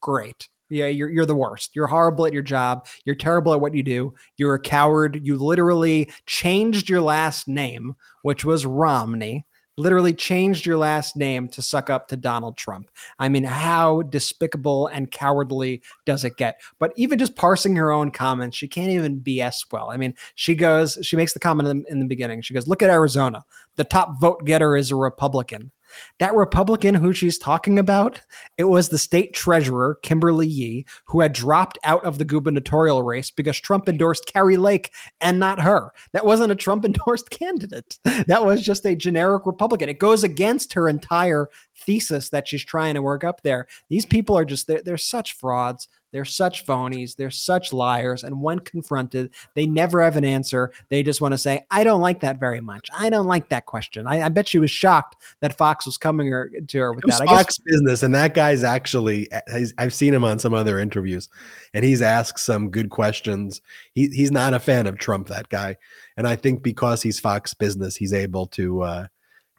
[0.01, 0.49] great.
[0.69, 1.75] Yeah, you're you're the worst.
[1.75, 2.87] You're horrible at your job.
[3.05, 4.13] You're terrible at what you do.
[4.35, 5.21] You're a coward.
[5.23, 9.45] You literally changed your last name, which was Romney.
[9.79, 12.91] Literally changed your last name to suck up to Donald Trump.
[13.17, 16.59] I mean, how despicable and cowardly does it get?
[16.79, 19.89] But even just parsing her own comments, she can't even BS well.
[19.89, 22.41] I mean, she goes, she makes the comment in, in the beginning.
[22.41, 23.45] She goes, Look at Arizona.
[23.77, 25.71] The top vote getter is a Republican.
[26.19, 28.21] That Republican who she's talking about,
[28.57, 33.31] it was the state treasurer, Kimberly Yee, who had dropped out of the gubernatorial race
[33.31, 34.91] because Trump endorsed Kari Lake
[35.21, 35.91] and not her.
[36.13, 37.99] That wasn't a Trump endorsed candidate.
[38.27, 39.89] That was just a generic Republican.
[39.89, 43.67] It goes against her entire thesis that she's trying to work up there.
[43.89, 45.87] These people are just, they're, they're such frauds.
[46.11, 47.15] They're such phonies.
[47.15, 48.23] They're such liars.
[48.23, 50.71] And when confronted, they never have an answer.
[50.89, 52.89] They just want to say, I don't like that very much.
[52.97, 54.07] I don't like that question.
[54.07, 57.21] I, I bet she was shocked that Fox was coming her, to her with that.
[57.21, 59.27] I guess Fox Business, and that guy's actually.
[59.51, 61.29] he's- I've seen him on some other interviews,
[61.73, 63.61] and he's asked some good questions.
[63.93, 65.77] He he's not a fan of Trump, that guy,
[66.17, 68.81] and I think because he's Fox Business, he's able to.
[68.81, 69.07] uh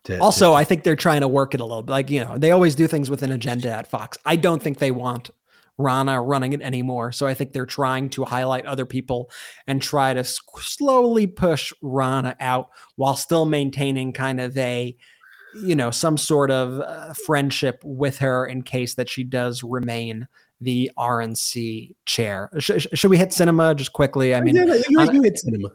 [0.04, 1.90] to to- also, I think they're trying to work it a little bit.
[1.92, 4.16] Like, you know, they always do things with an agenda at Fox.
[4.24, 5.30] I don't think they want
[5.80, 7.12] Ronna running it anymore.
[7.12, 9.30] So I think they're trying to highlight other people
[9.66, 14.96] and try to slowly push Ronna out while still maintaining kind of a,
[15.64, 20.28] you know, some sort of uh, friendship with her in case that she does remain
[20.60, 22.50] the RNC chair.
[22.58, 24.34] Sh- sh- should we hit Sinema just quickly?
[24.34, 25.70] I mean, Yeah, you, you hit Sinema.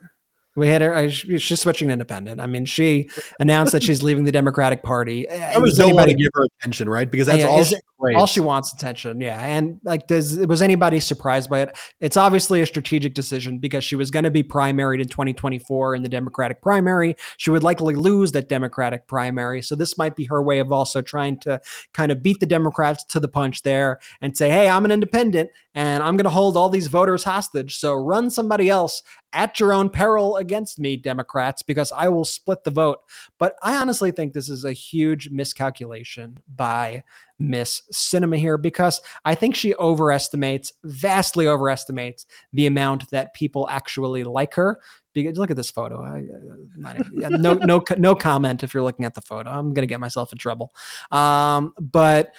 [0.55, 0.95] we had her.
[0.95, 2.39] I, she's switching to independent.
[2.39, 3.09] I mean, she
[3.39, 5.27] announced that she's leaving the Democratic Party.
[5.29, 7.09] I Uh, was was don't want to give her attention, right?
[7.09, 9.21] Because that's Yeah, all is all she wants attention.
[9.21, 11.77] Yeah, and like, does was anybody surprised by it?
[11.99, 16.03] It's obviously a strategic decision because she was going to be primaried in 2024 in
[16.03, 17.15] the Democratic primary.
[17.37, 21.01] She would likely lose that Democratic primary, so this might be her way of also
[21.01, 21.61] trying to
[21.93, 25.49] kind of beat the Democrats to the punch there and say, "Hey, I'm an independent,
[25.73, 27.77] and I'm going to hold all these voters hostage.
[27.77, 29.03] So run somebody else."
[29.33, 32.99] At your own peril against me, Democrats, because I will split the vote.
[33.37, 37.03] But I honestly think this is a huge miscalculation by
[37.39, 44.23] Miss Sinema here because I think she overestimates, vastly overestimates the amount that people actually
[44.23, 44.79] like her.
[45.13, 46.03] Because look at this photo.
[46.03, 46.97] I,
[47.29, 49.49] no, no, no comment if you're looking at the photo.
[49.49, 50.73] I'm gonna get myself in trouble.
[51.11, 52.33] Um, but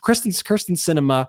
[0.00, 1.28] Kristen, Kyrsten Sinema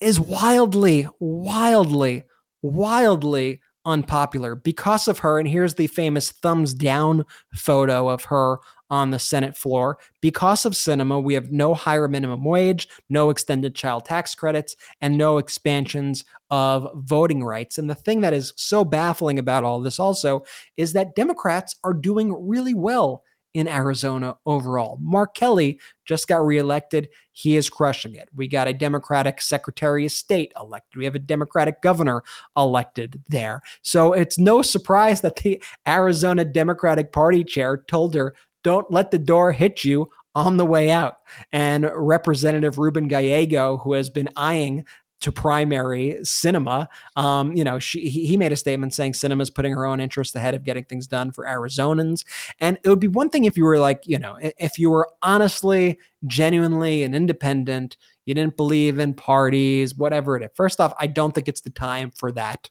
[0.00, 2.24] is wildly, wildly,
[2.62, 5.38] wildly unpopular because of her.
[5.38, 8.58] And here's the famous thumbs down photo of her
[8.90, 9.98] on the Senate floor.
[10.20, 15.16] Because of Sinema, we have no higher minimum wage, no extended child tax credits, and
[15.16, 17.78] no expansions of voting rights.
[17.78, 20.44] And the thing that is so baffling about all this also
[20.76, 23.24] is that Democrats are doing really well
[23.56, 24.98] in Arizona overall.
[25.00, 27.08] Mark Kelly just got reelected.
[27.32, 28.28] He is crushing it.
[28.34, 30.98] We got a Democratic Secretary of State elected.
[30.98, 32.22] We have a Democratic governor
[32.54, 33.62] elected there.
[33.80, 39.18] So it's no surprise that the Arizona Democratic Party chair told her, don't let the
[39.18, 41.16] door hit you on the way out.
[41.52, 44.84] And Representative Ruben Gallego, who has been eyeing
[45.20, 46.88] to primary Sinema.
[47.16, 50.34] Um, you know, she he made a statement saying Sinema is putting her own interests
[50.34, 52.24] ahead of getting things done for Arizonans.
[52.60, 55.08] And it would be one thing if you were like, you know, if you were
[55.22, 60.50] honestly, genuinely an independent, you didn't believe in parties, whatever it is.
[60.54, 62.68] First off, I don't think it's the time for that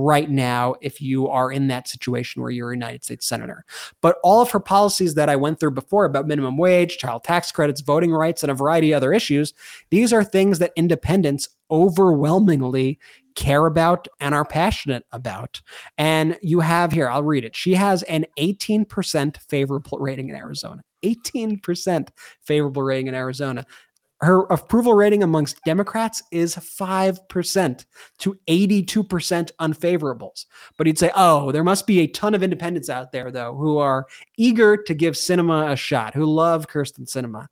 [0.00, 3.64] right now if you are in that situation where you're a United States Senator.
[4.00, 7.52] But all of her policies that I went through before about minimum wage, child tax
[7.52, 9.54] credits, voting rights, and a variety of other issues,
[9.90, 12.98] these are things that independents overwhelmingly
[13.34, 15.60] care about and are passionate about.
[15.98, 17.54] And you have here, I'll read it.
[17.54, 20.82] She has an 18% favorable rating in Arizona.
[21.02, 22.08] 18%
[22.42, 23.64] favorable rating in Arizona.
[24.22, 27.84] Her approval rating amongst Democrats is 5%
[28.18, 30.44] to 82% unfavorables.
[30.76, 33.78] But he'd say, oh, there must be a ton of independents out there, though, who
[33.78, 34.06] are
[34.36, 37.46] eager to give Sinema a shot, who love Kyrsten Sinema.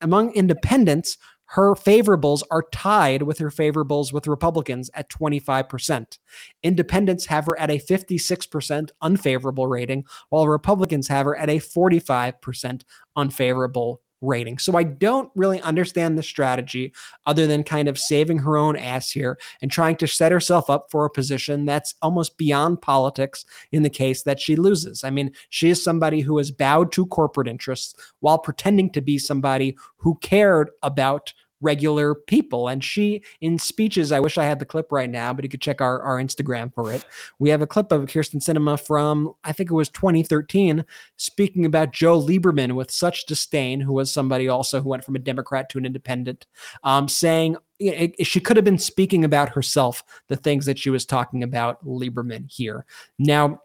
[0.00, 1.18] Among independents,
[1.50, 6.18] her favorables are tied with her favorables with Republicans at 25%.
[6.62, 12.82] Independents have her at a 56% unfavorable rating, while Republicans have her at a 45%
[13.16, 14.58] unfavorable rating.
[14.58, 16.92] So I don't really understand the strategy
[17.26, 20.88] other than kind of saving her own ass here and trying to set herself up
[20.90, 25.04] for a position that's almost beyond politics in the case that she loses.
[25.04, 29.18] I mean, she is somebody who has bowed to corporate interests while pretending to be
[29.18, 32.68] somebody who cared about regular people.
[32.68, 35.60] And she, in speeches, I wish I had the clip right now, but you could
[35.60, 37.04] check our, our Instagram for it.
[37.38, 40.84] We have a clip of Kyrsten Sinema from, I think it was 2013,
[41.16, 45.20] speaking about Joe Lieberman with such disdain, who was somebody also who went from a
[45.20, 46.46] Democrat to an independent,
[46.84, 50.90] um, saying, it, it, she could have been speaking about herself, the things that she
[50.90, 52.84] was talking about Lieberman here.
[53.18, 53.60] Now,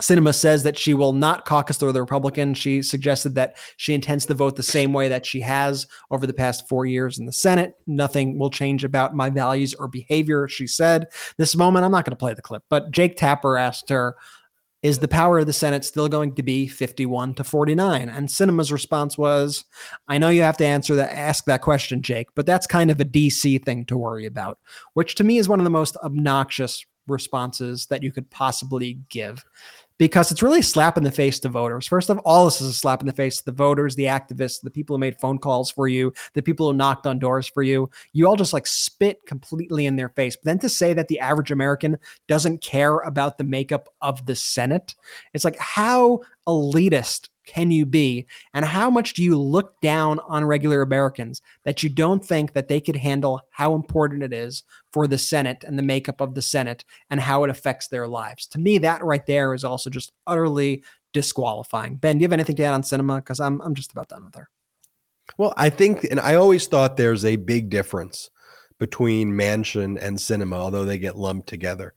[0.00, 2.54] Sinema says that she will not caucus for the Republican.
[2.54, 6.32] She suggested that she intends to vote the same way that she has over the
[6.32, 7.74] past four years in the Senate.
[7.86, 11.06] Nothing will change about my values or behavior, she said.
[11.38, 14.16] This moment, I'm not going to play the clip, but Jake Tapper asked her,
[14.82, 18.08] Is the power of the Senate still going to be 51 to 49?
[18.08, 19.64] And Sinema's response was,
[20.08, 23.00] I know you have to answer that, ask that question, Jake, but that's kind of
[23.00, 24.58] a DC thing to worry about,
[24.94, 29.44] which to me is one of the most obnoxious responses that you could possibly give
[29.98, 31.86] because it's really a slap in the face to voters.
[31.86, 34.60] First of all, this is a slap in the face to the voters, the activists,
[34.60, 37.62] the people who made phone calls for you, the people who knocked on doors for
[37.62, 37.88] you.
[38.12, 40.36] You all just like spit completely in their face.
[40.36, 41.98] But then to say that the average American
[42.28, 44.94] doesn't care about the makeup of the Senate,
[45.32, 48.26] it's like how elitist can you be?
[48.52, 52.68] And how much do you look down on regular Americans that you don't think that
[52.68, 54.62] they could handle how important it is
[54.92, 58.46] for the Senate and the makeup of the Senate and how it affects their lives?
[58.48, 61.96] To me, that right there is also just utterly disqualifying.
[61.96, 63.16] Ben, do you have anything to add on Sinema?
[63.16, 64.48] Because I'm I'm just about done with her.
[65.38, 68.30] Well, I think, and I always thought there's a big difference
[68.78, 71.94] between Manchin and Sinema, although they get lumped together.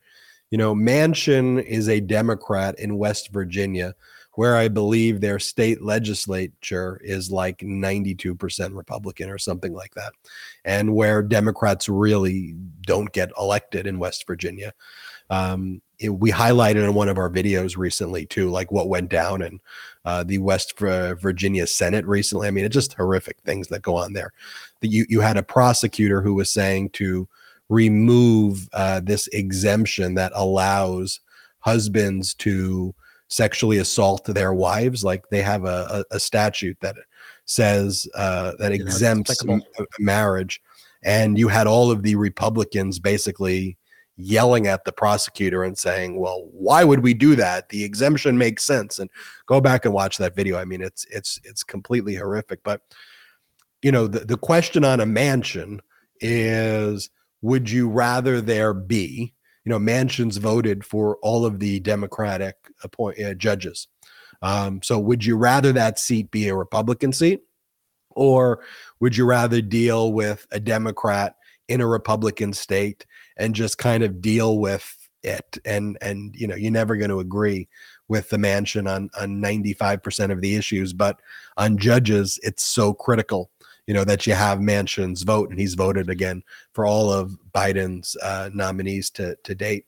[0.49, 3.95] You know, Manchin is a Democrat in West Virginia
[4.37, 10.13] where I believe their state legislature is like 92% Republican or something like that,
[10.63, 14.75] and where Democrats really don't get elected in West Virginia.
[15.31, 19.41] Um, it, we highlighted in one of our videos recently too, like what went down
[19.41, 19.59] in
[20.05, 22.47] uh, the West Virginia Senate recently.
[22.47, 24.33] I mean, it's just horrific things that go on there.
[24.81, 27.27] That you you had a prosecutor who was saying to
[27.69, 31.21] remove uh, this exemption that allows
[31.61, 32.93] husbands to
[33.27, 35.03] sexually assault their wives.
[35.03, 36.95] Like they have a, a, a statute that
[37.45, 39.61] says uh, that exempts m-
[39.99, 40.61] marriage.
[41.03, 43.77] And you had all of the Republicans basically
[44.17, 47.69] yelling at the prosecutor and saying, "Well, why would we do that?
[47.69, 49.09] The exemption makes sense." And
[49.45, 50.57] go back and watch that video.
[50.57, 52.63] I mean, it's it's it's completely horrific.
[52.63, 52.81] But
[53.83, 55.79] you know, the, the question on a Manchin
[56.19, 57.11] is
[57.43, 59.35] would you rather there be
[59.67, 63.87] you know, Manchin's voted for all of the Democratic appoint uh, judges.
[64.41, 67.41] Um, so, would you rather that seat be a Republican seat,
[68.11, 68.63] or
[68.99, 71.35] would you rather deal with a Democrat
[71.67, 73.05] in a Republican state
[73.37, 75.57] and just kind of deal with it?
[75.65, 77.67] And and you know, you're never going to agree
[78.07, 81.19] with the Manchin on on 95% of the issues, but
[81.57, 83.49] on judges, it's so critical
[83.87, 86.43] you know that you have Manchin's vote, and he's voted again
[86.73, 89.85] for all of Biden's uh, nominees to to date.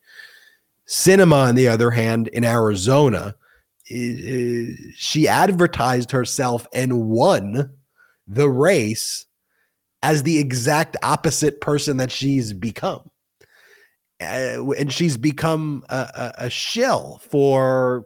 [0.89, 3.35] Sinema, on the other hand, in Arizona,
[3.85, 7.71] she advertised herself and won
[8.27, 9.25] the race
[10.01, 13.09] as the exact opposite person that she's become.
[14.21, 18.05] Uh, and she's become a, a, a for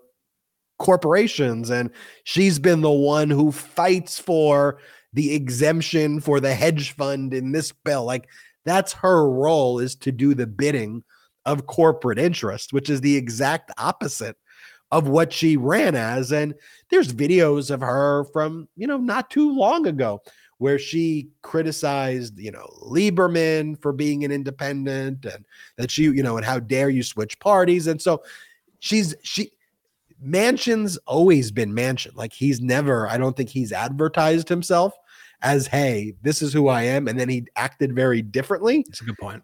[0.77, 1.89] corporations and
[2.23, 4.77] she's been the one who fights for
[5.13, 8.03] the exemption for the hedge fund in this bill.
[8.03, 8.27] Like
[8.65, 11.03] that's her role is to do the bidding
[11.45, 14.37] of corporate interest, which is the exact opposite
[14.91, 16.31] of what she ran as.
[16.31, 16.53] And
[16.89, 20.21] there's videos of her from, you know, not too long ago
[20.59, 25.43] where she criticized, you know, Lieberman for being an independent and
[25.77, 27.87] that she, you know, and how dare you switch parties.
[27.87, 28.23] And so
[28.79, 29.51] she's, she,
[30.23, 32.15] Manchin's always been Manchin.
[32.15, 34.93] Like he's never, I don't think he's advertised himself
[35.41, 37.07] as, hey, this is who I am.
[37.07, 38.85] And then he acted very differently.
[38.87, 39.43] That's a good point.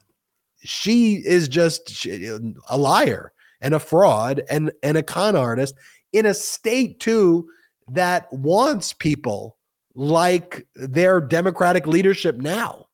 [0.64, 3.32] She is just a liar
[3.62, 5.76] and a fraud and, and a con artist
[6.14, 7.48] in a state too
[7.90, 9.58] that wants people
[9.96, 12.86] like their democratic leadership now.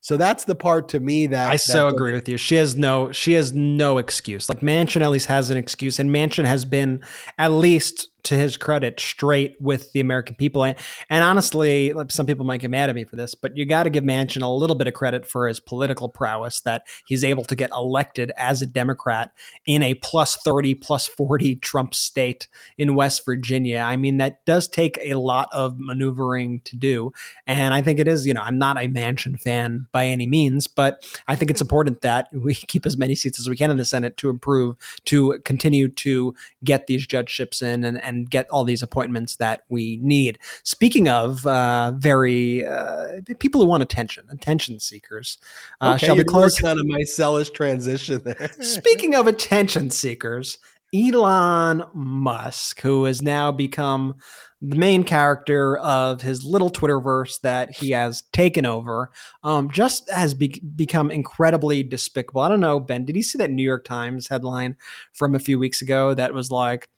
[0.00, 2.36] So that's the part to me that I so that agree with you.
[2.36, 4.50] She has no she has no excuse.
[4.50, 7.02] Like Manchin at least has an excuse, and Manchin has been
[7.38, 10.64] at least to his credit, straight with the American people.
[10.64, 10.76] And,
[11.10, 13.90] and honestly, some people might get mad at me for this, but you got to
[13.90, 17.54] give Manchin a little bit of credit for his political prowess that he's able to
[17.54, 19.32] get elected as a Democrat
[19.66, 22.48] in a plus 30, plus 40 Trump state
[22.78, 23.78] in West Virginia.
[23.78, 27.12] I mean, that does take a lot of maneuvering to do.
[27.46, 30.66] And I think it is, you know, I'm not a Manchin fan by any means,
[30.66, 33.76] but I think it's important that we keep as many seats as we can in
[33.76, 38.48] the Senate to improve, to continue to get these judgeships in and, and and get
[38.50, 40.38] all these appointments that we need.
[40.62, 45.38] Speaking of uh, very uh, people who want attention, attention seekers,
[45.80, 48.50] uh, okay, shall we close on a Mycellus transition there?
[48.60, 50.58] Speaking of attention seekers,
[50.94, 54.14] Elon Musk, who has now become
[54.62, 59.10] the main character of his little Twitterverse that he has taken over,
[59.42, 62.40] um, just has be- become incredibly despicable.
[62.40, 64.76] I don't know, Ben, did you see that New York Times headline
[65.12, 66.88] from a few weeks ago that was like,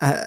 [0.00, 0.24] uh,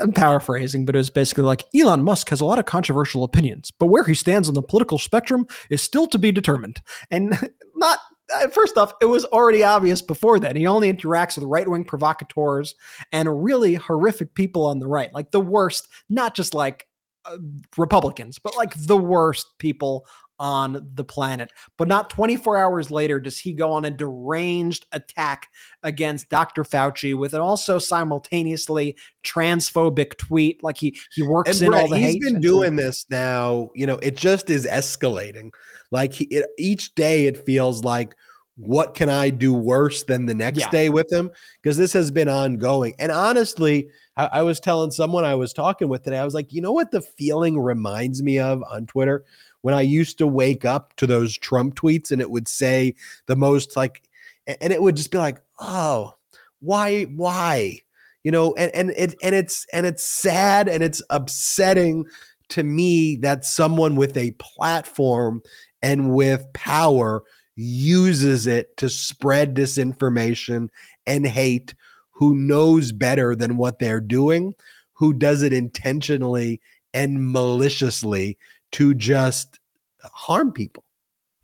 [0.00, 3.70] I'm paraphrasing, but it was basically like Elon Musk has a lot of controversial opinions,
[3.70, 6.80] but where he stands on the political spectrum is still to be determined.
[7.10, 7.98] And not
[8.34, 10.56] uh, first off, it was already obvious before that.
[10.56, 12.74] He only interacts with right wing provocateurs
[13.12, 16.86] and really horrific people on the right, like the worst, not just like
[17.24, 17.38] uh,
[17.76, 20.06] Republicans, but like the worst people
[20.40, 21.52] on the planet.
[21.76, 25.48] But not 24 hours later does he go on a deranged attack
[25.82, 26.64] against Dr.
[26.64, 30.64] Fauci with an also simultaneously transphobic tweet.
[30.64, 33.70] Like he he works and in Brett, all the he's been doing this now.
[33.74, 35.52] You know, it just is escalating.
[35.92, 38.16] Like he, it, each day, it feels like
[38.56, 40.70] what can I do worse than the next yeah.
[40.70, 41.30] day with him?
[41.62, 42.94] Because this has been ongoing.
[42.98, 46.52] And honestly, I, I, was telling someone I was talking with today, I was like,
[46.52, 49.24] you know what the feeling reminds me of on Twitter?
[49.62, 52.94] When I used to wake up to those Trump tweets and it would say
[53.26, 54.02] the most like,
[54.46, 56.14] and it would just be like, oh,
[56.60, 57.80] why, why?
[58.24, 62.04] You know, and, and it and it's and it's sad and it's upsetting
[62.50, 65.42] to me that someone with a platform
[65.82, 67.22] and with power
[67.56, 70.68] uses it to spread disinformation
[71.06, 71.74] and hate
[72.10, 74.54] who knows better than what they're doing,
[74.92, 76.60] who does it intentionally
[76.92, 78.36] and maliciously
[78.72, 79.58] to just
[80.02, 80.84] harm people.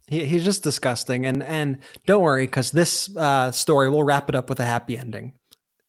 [0.06, 1.26] He, he's just disgusting.
[1.26, 4.96] And and don't worry, because this uh, story will wrap it up with a happy
[4.96, 5.32] ending.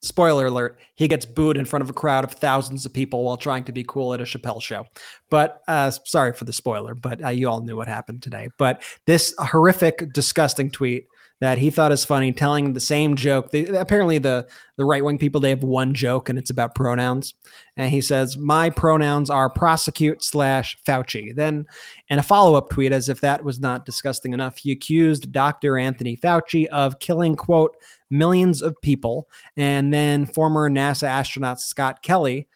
[0.02, 3.38] Spoiler alert: He gets booed in front of a crowd of thousands of people while
[3.38, 4.86] trying to be cool at a Chappelle show.
[5.30, 8.50] But uh, sorry for the spoiler, but uh, you all knew what happened today.
[8.58, 11.08] But this horrific, disgusting tweet
[11.40, 13.52] that he thought is funny, telling the same joke.
[13.52, 17.34] They, apparently, the the right wing people they have one joke and it's about pronouns,
[17.76, 21.66] and he says, "My pronouns are prosecute slash Fauci." Then,
[22.10, 25.78] in a follow up tweet, as if that was not disgusting enough, he accused Dr.
[25.78, 27.76] Anthony Fauci of killing quote
[28.10, 32.48] millions of people, and then former NASA astronaut Scott Kelly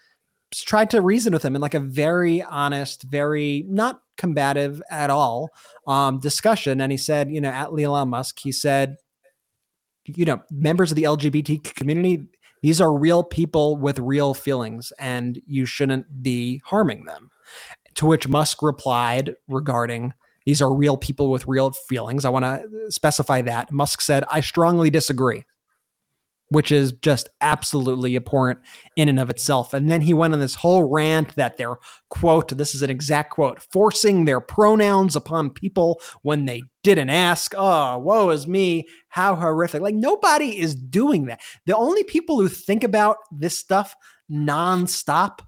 [0.53, 5.49] tried to reason with him in like a very honest, very not combative at all
[5.87, 6.81] um, discussion.
[6.81, 8.97] And he said, you know, at Elon Musk, he said,
[10.05, 12.25] you know, members of the LGBT community,
[12.61, 17.29] these are real people with real feelings, and you shouldn't be harming them.
[17.95, 20.13] To which Musk replied regarding
[20.45, 22.25] these are real people with real feelings.
[22.25, 23.71] I want to specify that.
[23.71, 25.43] Musk said, I strongly disagree
[26.51, 28.59] which is just absolutely abhorrent
[28.97, 29.73] in and of itself.
[29.73, 31.77] And then he went on this whole rant that they're,
[32.09, 37.53] quote, this is an exact quote, forcing their pronouns upon people when they didn't ask.
[37.57, 38.85] Oh, woe is me.
[39.07, 39.81] How horrific.
[39.81, 41.39] Like nobody is doing that.
[41.65, 43.95] The only people who think about this stuff
[44.29, 45.39] nonstop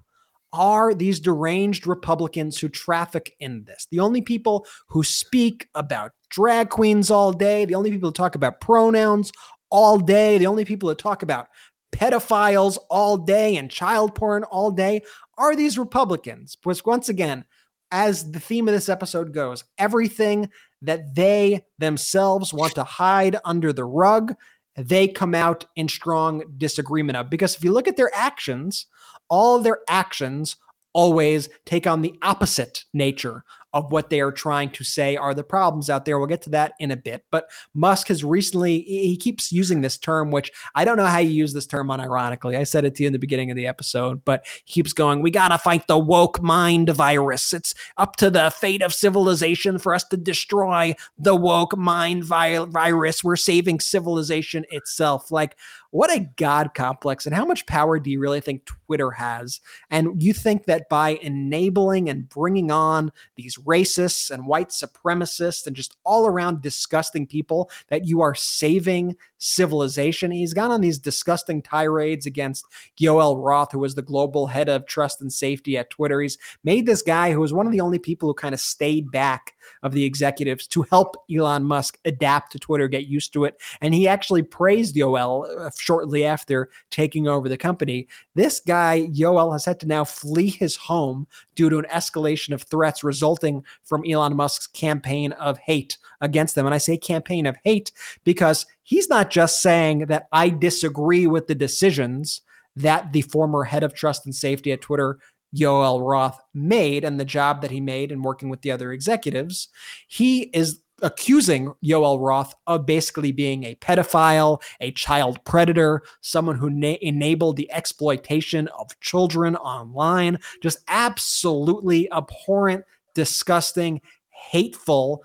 [0.54, 3.88] are these deranged Republicans who traffic in this.
[3.90, 8.36] The only people who speak about drag queens all day, the only people who talk
[8.36, 9.32] about pronouns
[9.74, 10.38] all day.
[10.38, 11.48] The only people that talk about
[11.92, 15.02] pedophiles all day and child porn all day
[15.36, 16.54] are these Republicans.
[16.54, 17.44] Because once again,
[17.90, 20.48] as the theme of this episode goes, everything
[20.82, 24.36] that they themselves want to hide under the rug,
[24.76, 27.28] they come out in strong disagreement of.
[27.28, 28.86] Because if you look at their actions,
[29.28, 30.54] all their actions
[30.92, 33.42] always take on the opposite nature
[33.74, 36.18] of what they are trying to say are the problems out there.
[36.18, 37.24] We'll get to that in a bit.
[37.30, 41.30] But Musk has recently, he keeps using this term, which I don't know how you
[41.30, 42.56] use this term unironically.
[42.56, 45.20] I said it to you in the beginning of the episode, but he keeps going,
[45.20, 47.52] we got to fight the woke mind virus.
[47.52, 52.64] It's up to the fate of civilization for us to destroy the woke mind vi-
[52.66, 53.24] virus.
[53.24, 55.32] We're saving civilization itself.
[55.32, 55.56] Like,
[55.94, 59.60] what a god complex and how much power do you really think Twitter has?
[59.90, 65.76] And you think that by enabling and bringing on these racists and white supremacists and
[65.76, 69.14] just all around disgusting people that you are saving
[69.44, 70.30] civilization.
[70.30, 72.64] He's gone on these disgusting tirades against
[72.98, 76.20] Yoel Roth, who was the global head of trust and safety at Twitter.
[76.20, 79.10] He's made this guy who was one of the only people who kind of stayed
[79.10, 83.60] back of the executives to help Elon Musk adapt to Twitter, get used to it.
[83.80, 88.08] And he actually praised Yoel uh, shortly after taking over the company.
[88.34, 92.62] This guy, Yoel, has had to now flee his home due to an escalation of
[92.62, 96.66] threats resulting from Elon Musk's campaign of hate against them.
[96.66, 97.92] And I say campaign of hate
[98.24, 102.42] because he's not just saying that I disagree with the decisions
[102.76, 105.18] that the former head of trust and safety at Twitter
[105.56, 109.68] Yoel Roth made and the job that he made in working with the other executives,
[110.08, 116.70] he is accusing Yoel Roth of basically being a pedophile, a child predator, someone who
[116.70, 122.84] na- enabled the exploitation of children online, just absolutely abhorrent,
[123.14, 124.00] disgusting,
[124.30, 125.22] hateful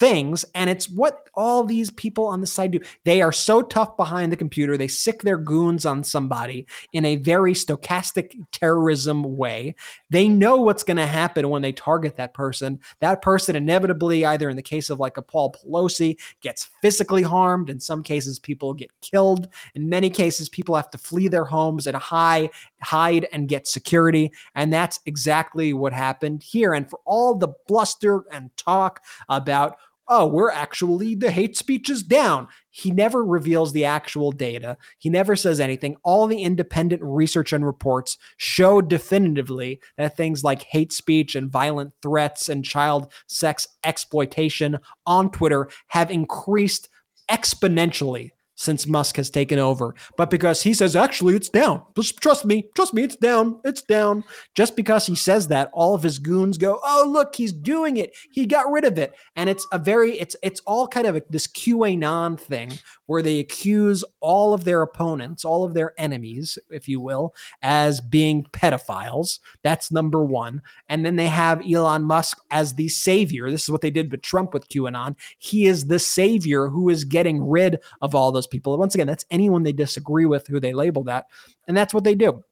[0.00, 0.46] things.
[0.54, 2.80] And it's what all these people on the side do.
[3.04, 4.76] They are so tough behind the computer.
[4.76, 9.74] They sick their goons on somebody in a very stochastic terrorism way.
[10.08, 12.80] They know what's going to happen when they target that person.
[13.00, 17.68] That person inevitably, either in the case of like a Paul Pelosi, gets physically harmed.
[17.70, 19.48] In some cases, people get killed.
[19.74, 22.50] In many cases, people have to flee their homes and hide,
[22.82, 24.32] hide and get security.
[24.54, 26.72] And that's exactly what happened here.
[26.72, 29.76] And for all the bluster and talk about
[30.10, 32.48] oh, we're actually, the hate speech is down.
[32.70, 34.76] He never reveals the actual data.
[34.98, 35.96] He never says anything.
[36.02, 41.92] All the independent research and reports show definitively that things like hate speech and violent
[42.02, 46.88] threats and child sex exploitation on Twitter have increased
[47.30, 51.82] exponentially since Musk has taken over, but because he says, actually, it's down.
[51.96, 54.22] Just trust me, trust me, it's down, it's down.
[54.54, 58.14] Just because he says that, all of his goons go, oh, look, he's doing it.
[58.30, 59.14] He got rid of it.
[59.34, 62.72] And it's a very, it's, it's all kind of a, this QAnon thing
[63.06, 67.98] where they accuse all of their opponents, all of their enemies, if you will, as
[68.02, 69.38] being pedophiles.
[69.62, 70.60] That's number one.
[70.90, 73.50] And then they have Elon Musk as the savior.
[73.50, 75.16] This is what they did with Trump with QAnon.
[75.38, 78.76] He is the savior who is getting rid of all those people.
[78.76, 81.26] Once again, that's anyone they disagree with who they label that.
[81.68, 82.42] And that's what they do.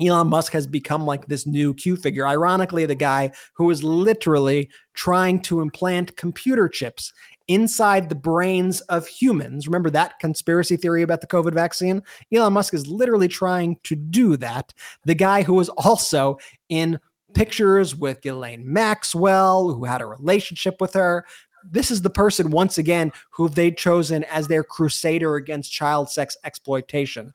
[0.00, 2.26] Elon Musk has become like this new Q figure.
[2.26, 7.12] Ironically, the guy who is literally trying to implant computer chips
[7.46, 9.68] inside the brains of humans.
[9.68, 12.02] Remember that conspiracy theory about the COVID vaccine?
[12.32, 14.74] Elon Musk is literally trying to do that.
[15.04, 16.38] The guy who was also
[16.68, 16.98] in
[17.34, 21.24] pictures with Ghislaine Maxwell, who had a relationship with her.
[21.70, 26.36] This is the person, once again, who they've chosen as their crusader against child sex
[26.44, 27.32] exploitation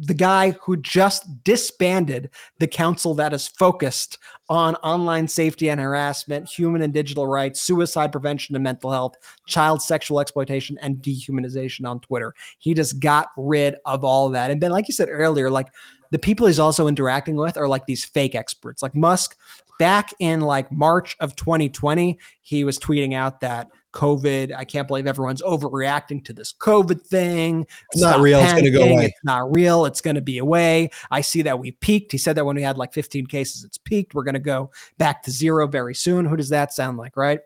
[0.00, 4.18] the guy who just disbanded the council that is focused
[4.48, 9.14] on online safety and harassment, human and digital rights, suicide prevention and mental health,
[9.46, 12.34] child sexual exploitation, and dehumanization on Twitter.
[12.58, 14.50] He just got rid of all that.
[14.50, 15.68] And then, like you said earlier, like
[16.10, 18.82] the people he's also interacting with are like these fake experts.
[18.82, 19.36] Like Musk,
[19.78, 24.54] back in like March of 2020, he was tweeting out that COVID.
[24.54, 27.66] I can't believe everyone's overreacting to this COVID thing.
[27.92, 28.40] It's not real.
[28.40, 28.44] Panicking.
[28.44, 29.04] It's going to go away.
[29.06, 29.84] It's not real.
[29.86, 30.90] It's going to be away.
[31.10, 32.12] I see that we peaked.
[32.12, 34.14] He said that when we had like 15 cases, it's peaked.
[34.14, 36.26] We're going to go back to zero very soon.
[36.26, 37.40] Who does that sound like, right?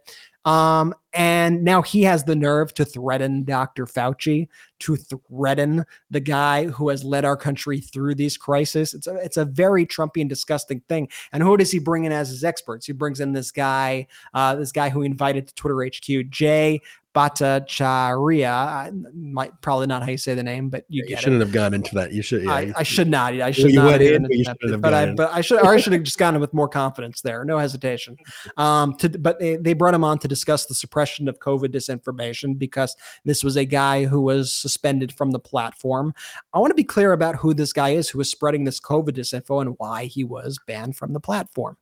[0.44, 3.86] Um, and now he has the nerve to threaten Dr.
[3.86, 4.48] Fauci,
[4.80, 8.94] to threaten the guy who has led our country through these crises.
[8.94, 11.08] It's a, it's a very Trumpian, disgusting thing.
[11.32, 12.86] And who does he bring in as his experts?
[12.86, 16.80] He brings in this guy, uh, this guy who invited to Twitter HQ, Jay
[17.14, 19.12] Bhattacharya.
[19.14, 21.44] Might probably not how you say the name, but you, you shouldn't it.
[21.44, 22.12] have gone into that.
[22.12, 22.44] You should.
[22.44, 23.34] Yeah, I, I, should not.
[23.34, 24.00] I should well, not.
[24.00, 25.60] Have in, but, but I, but I should.
[25.60, 27.44] Or I should have just gone in with more confidence there.
[27.44, 28.16] No hesitation.
[28.56, 32.58] Um, to, but they, they brought him on to discuss the suppression of COVID disinformation
[32.58, 36.12] because this was a guy who was suspended from the platform.
[36.52, 39.10] I want to be clear about who this guy is who was spreading this COVID
[39.10, 41.76] disinfo and why he was banned from the platform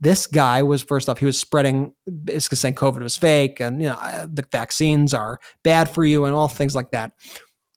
[0.00, 1.92] this guy was first off he was spreading
[2.24, 6.24] basically saying covid was fake and you know uh, the vaccines are bad for you
[6.24, 7.12] and all things like that.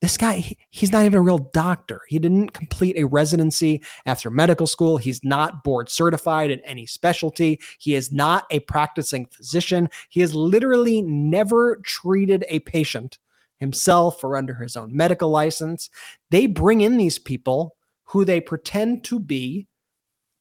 [0.01, 2.01] This guy he, he's not even a real doctor.
[2.07, 4.97] He didn't complete a residency after medical school.
[4.97, 7.59] He's not board certified in any specialty.
[7.79, 9.89] He is not a practicing physician.
[10.09, 13.19] He has literally never treated a patient
[13.57, 15.89] himself or under his own medical license.
[16.31, 17.75] They bring in these people
[18.05, 19.67] who they pretend to be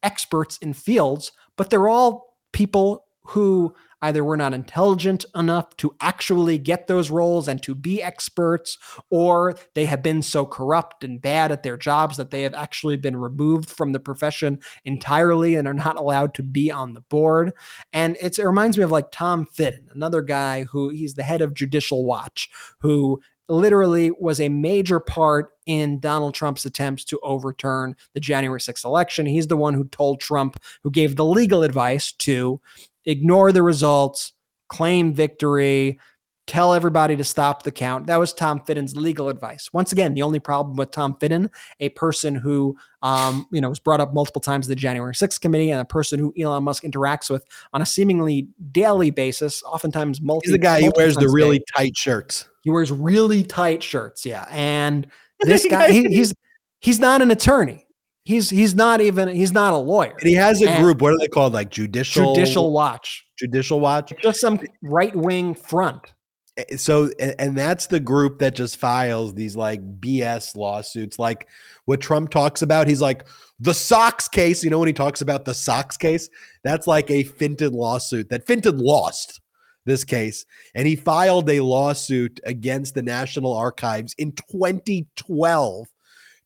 [0.03, 6.57] experts in fields but they're all people who either were not intelligent enough to actually
[6.57, 8.79] get those roles and to be experts,
[9.11, 12.97] or they have been so corrupt and bad at their jobs that they have actually
[12.97, 17.53] been removed from the profession entirely and are not allowed to be on the board.
[17.93, 21.53] And it reminds me of like Tom Fitton, another guy who he's the head of
[21.53, 23.21] Judicial Watch, who
[23.51, 29.27] literally was a major part in Donald Trump's attempts to overturn the January 6th election.
[29.27, 32.61] He's the one who told Trump, who gave the legal advice to
[33.05, 34.33] ignore the results,
[34.69, 35.99] claim victory,
[36.51, 38.09] tell everybody to stop the count.
[38.09, 39.73] That was Tom Fitton's legal advice.
[39.73, 41.49] Once again, the only problem with Tom Fitton,
[41.79, 45.41] a person who, um, you know, was brought up multiple times in the January 6th
[45.41, 50.21] committee and a person who Elon Musk interacts with on a seemingly daily basis, oftentimes
[50.21, 50.49] multi.
[50.49, 52.50] He's the guy who wears the really tight shirts.
[52.63, 54.25] He wears really tight shirts.
[54.27, 54.47] Yeah.
[54.51, 55.07] And
[55.41, 56.35] this guy, he, he's,
[56.81, 57.87] he's not an attorney.
[58.25, 60.15] He's he's not even he's not a lawyer.
[60.19, 61.01] And he has a and group.
[61.01, 61.55] What are they called?
[61.55, 63.27] Like judicial judicial watch.
[63.39, 64.13] Judicial watch.
[64.23, 66.13] Just some right wing front.
[66.77, 71.49] So and that's the group that just files these like BS lawsuits, like
[71.87, 72.87] what Trump talks about.
[72.87, 73.27] He's like
[73.59, 74.63] the Sox case.
[74.63, 76.29] You know when he talks about the Sox case,
[76.63, 79.40] that's like a Fitton lawsuit that Fitton lost
[79.87, 80.45] this case,
[80.75, 85.87] and he filed a lawsuit against the National Archives in 2012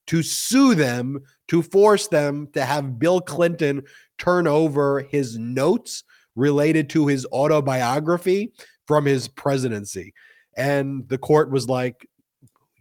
[0.06, 3.82] to sue them to force them to have Bill Clinton
[4.19, 6.05] turn over his notes
[6.36, 8.52] related to his autobiography
[8.86, 10.12] from his presidency.
[10.56, 12.09] And the court was like,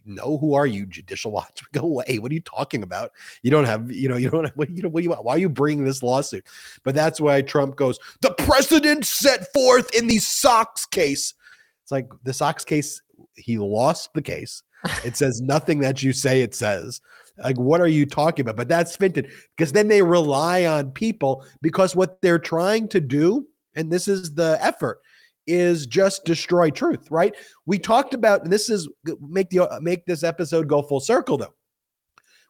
[0.06, 1.62] no, who are you, Judicial Watch?
[1.72, 2.20] Go away.
[2.20, 3.12] What are you talking about?
[3.42, 5.24] You don't have, you know, you don't have, what, you know, what do you want?
[5.24, 6.46] Why are you bringing this lawsuit?
[6.84, 11.34] But that's why Trump goes, the precedent set forth in the Sox case.
[11.82, 13.02] It's like the Sox case,
[13.36, 14.64] he lost the case.
[15.06, 17.00] It says nothing that you say it says.
[17.38, 18.58] Like, what are you talking about?
[18.58, 23.48] But that's Fitton because then they rely on people because what they're trying to do,
[23.76, 25.00] and this is the effort,
[25.48, 27.36] is just destroy truth, right?
[27.66, 28.88] We talked about, and this is
[29.20, 31.54] make the make this episode go full circle though.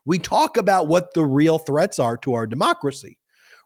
[0.05, 3.17] We talk about what the real threats are to our democracy,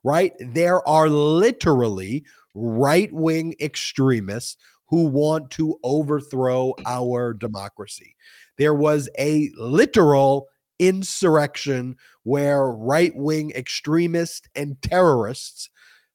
[0.04, 0.34] right?
[0.40, 8.16] There are literally right wing extremists who want to overthrow our democracy.
[8.58, 10.48] There was a literal
[10.80, 15.70] insurrection where right wing extremists and terrorists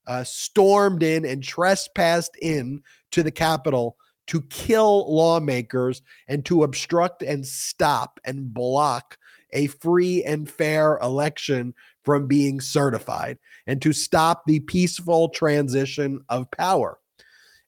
[0.07, 2.81] uh, stormed in and trespassed in
[3.11, 3.97] to the Capitol
[4.27, 9.17] to kill lawmakers and to obstruct and stop and block
[9.51, 11.73] a free and fair election
[12.03, 16.97] from being certified and to stop the peaceful transition of power.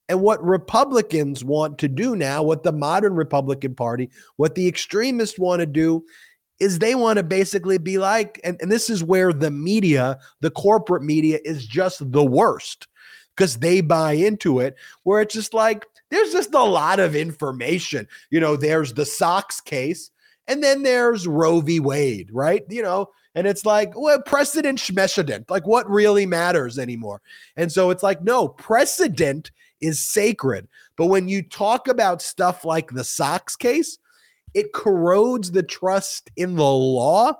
[0.07, 5.40] And what Republicans want to do now, what the modern Republican Party, what the extremists
[5.40, 6.06] want to do
[6.60, 10.52] is they want to basically be like, and, and this is where the media, the
[10.52, 12.88] corporate media, is just the worst
[13.36, 18.07] because they buy into it, where it's just like, there's just a lot of information.
[18.30, 20.11] You know, there's the Sox case,
[20.48, 21.82] and then there's Roe v.
[21.82, 22.64] Wade, right?
[22.69, 27.22] You know, and it's like, well, precedent schmecedent, like what really matters anymore?
[27.57, 29.52] And so it's like, no, precedent
[29.82, 30.69] is sacred.
[30.95, 33.98] But when you talk about stuff like the Sox case,
[34.56, 37.34] it corrodes the trust in the law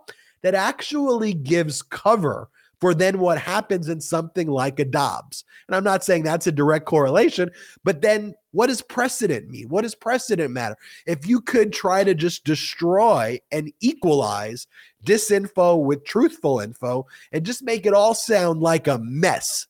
[0.44, 5.44] that actually gives cover for then what happens in something like a Dobbs.
[5.68, 7.50] And I'm not saying that's a direct correlation,
[7.84, 9.70] but then what does precedent mean?
[9.70, 10.76] What does precedent matter?
[11.08, 14.68] If you could try to just destroy and equalize
[15.04, 19.68] disinfo with truthful info and just make it all sound like a mess,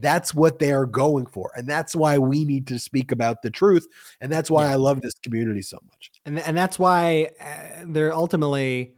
[0.00, 1.50] that's what they are going for.
[1.56, 3.86] And that's why we need to speak about the truth.
[4.20, 6.10] And that's why I love this community so much.
[6.24, 8.94] And, and that's why uh, they're ultimately,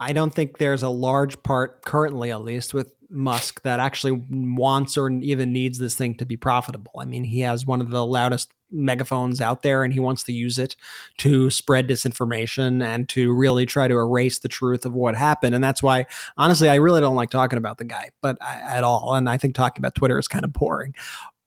[0.00, 4.96] I don't think there's a large part currently, at least with Musk, that actually wants
[4.96, 6.92] or even needs this thing to be profitable.
[6.98, 10.32] I mean, he has one of the loudest megaphones out there and he wants to
[10.32, 10.76] use it
[11.18, 15.54] to spread disinformation and to really try to erase the truth of what happened.
[15.54, 16.06] And that's why
[16.36, 19.14] honestly i really don't like talking about the guy but I, at all.
[19.14, 20.94] And i think talking about twitter is kind of boring.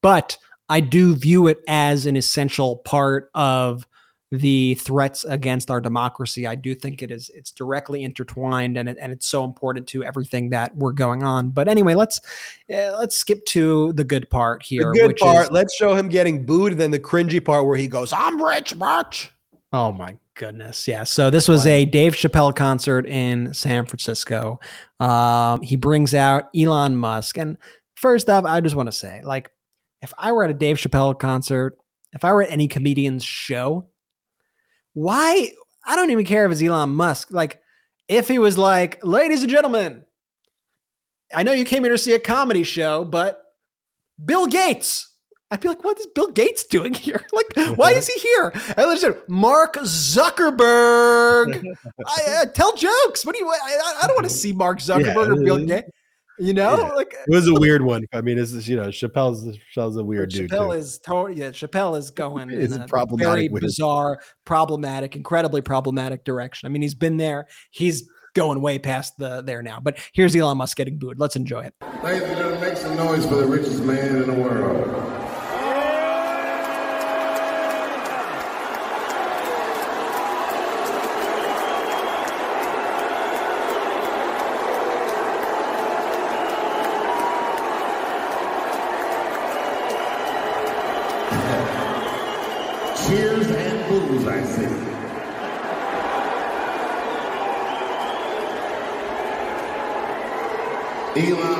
[0.02, 0.38] But
[0.69, 3.86] i do view it as an essential part of
[4.31, 6.45] the threats against our democracy.
[6.45, 10.03] I do think it is it's directly intertwined and it, and it's so important to
[10.03, 11.49] everything that we're going on.
[11.49, 12.19] But anyway, let's
[12.72, 14.91] uh, let's skip to the good part here.
[14.93, 15.45] The good part.
[15.45, 16.77] Is, let's show him getting booed.
[16.77, 19.31] Then the cringy part where he goes, "I'm rich, much."
[19.72, 20.88] Oh my goodness.
[20.88, 21.03] Yeah.
[21.03, 24.60] So this was a Dave Chappelle concert in San Francisco.
[24.99, 27.38] Um, he brings out Elon Musk.
[27.38, 27.57] And
[27.95, 29.51] first off, I just want to say, like,
[30.01, 31.77] if I were at a Dave Chappelle concert,
[32.14, 33.85] if I were at any comedian's show,
[34.94, 35.52] why?
[35.86, 37.30] I don't even care if it's Elon Musk.
[37.32, 37.61] Like,
[38.07, 40.03] if he was like, ladies and gentlemen,
[41.34, 43.41] I know you came here to see a comedy show, but
[44.24, 45.06] Bill Gates.
[45.52, 47.26] I'd be like, what is Bill Gates doing here?
[47.34, 48.53] Like, why is he here?
[48.78, 51.64] I listen, Mark Zuckerberg.
[52.07, 53.26] I, uh, tell jokes.
[53.26, 53.49] What do you?
[53.49, 55.32] I, I don't want to see Mark Zuckerberg Yeah.
[55.34, 55.90] or Bill Gates.
[56.40, 56.94] You know, Yeah.
[56.94, 58.06] like It was a uh, weird one.
[58.14, 60.49] I mean, it's you know Chappelle's Chappelle's a weird dude.
[60.49, 61.49] Chappelle is totally yeah.
[61.49, 66.68] Chappelle is going Is in a problematic very bizarre, problematic, incredibly problematic direction.
[66.68, 67.48] I mean, he's been there.
[67.72, 69.80] He's going way past the there now.
[69.80, 71.20] But here's Elon Musk getting booed.
[71.20, 71.74] Let's enjoy it.
[72.03, 75.19] Ladies and gentlemen, make some noise for the richest man in the world.
[94.20, 94.90] Booze, I.
[101.16, 101.59] Elon.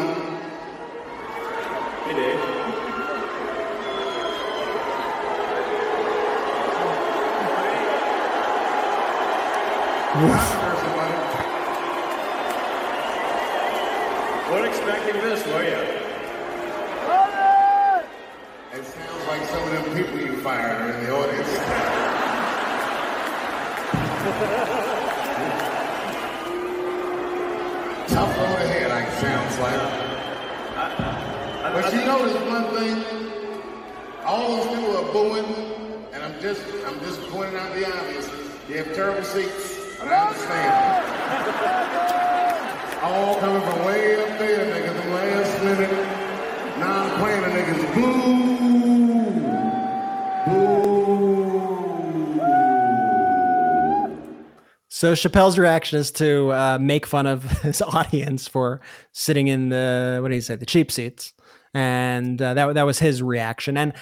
[55.00, 58.82] So Chappelle's reaction is to uh, make fun of his audience for
[59.14, 61.32] sitting in the what do you say the cheap seats,
[61.74, 63.78] and uh, that that was his reaction.
[63.78, 63.94] And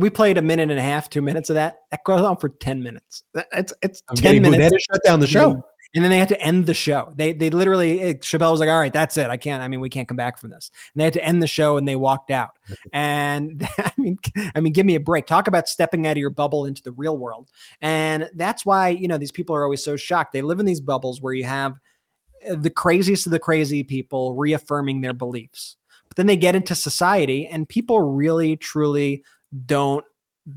[0.00, 1.80] we played a minute and a half, two minutes of that.
[1.90, 3.24] That goes on for ten minutes.
[3.52, 4.54] It's it's I'm ten getting booed.
[4.54, 4.86] They minutes.
[4.90, 5.62] shut down the show.
[5.94, 7.12] And then they had to end the show.
[7.16, 9.30] They they literally it, Chappelle was like, "All right, that's it.
[9.30, 9.62] I can't.
[9.62, 11.78] I mean, we can't come back from this." And they had to end the show,
[11.78, 12.50] and they walked out.
[12.92, 14.18] And I mean,
[14.54, 15.26] I mean, give me a break.
[15.26, 17.50] Talk about stepping out of your bubble into the real world.
[17.80, 20.32] And that's why you know these people are always so shocked.
[20.32, 21.74] They live in these bubbles where you have
[22.48, 25.76] uh, the craziest of the crazy people reaffirming their beliefs.
[26.08, 29.24] But then they get into society, and people really, truly
[29.64, 30.04] don't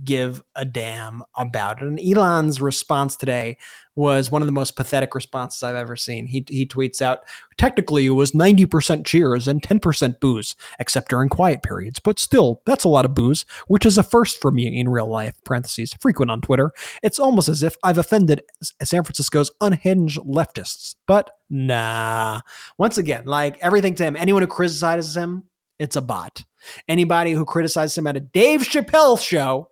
[0.04, 1.88] give a damn about it.
[1.88, 3.58] And Elon's response today
[3.96, 6.26] was one of the most pathetic responses I've ever seen.
[6.26, 7.20] He he tweets out,
[7.58, 12.00] technically it was 90% cheers and 10% booze, except during quiet periods.
[12.00, 15.08] But still, that's a lot of booze, which is a first for me in real
[15.08, 16.72] life, parentheses, frequent on Twitter.
[17.04, 18.44] It's almost as if I've offended
[18.82, 20.96] San Francisco's unhinged leftists.
[21.08, 22.42] But nah.
[22.78, 25.44] Once again, like everything to him, anyone who criticizes him,
[25.80, 26.44] it's a bot.
[26.88, 29.68] Anybody who criticizes him at a Dave Chappelle show,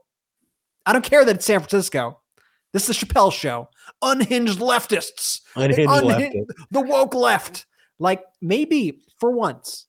[0.90, 2.20] I don't care that it's San Francisco.
[2.74, 3.70] This is the Chappelle show.
[4.02, 5.42] Unhinged leftists.
[5.56, 7.68] Unhinged Unhin- The woke left.
[8.00, 9.86] Like maybe for once,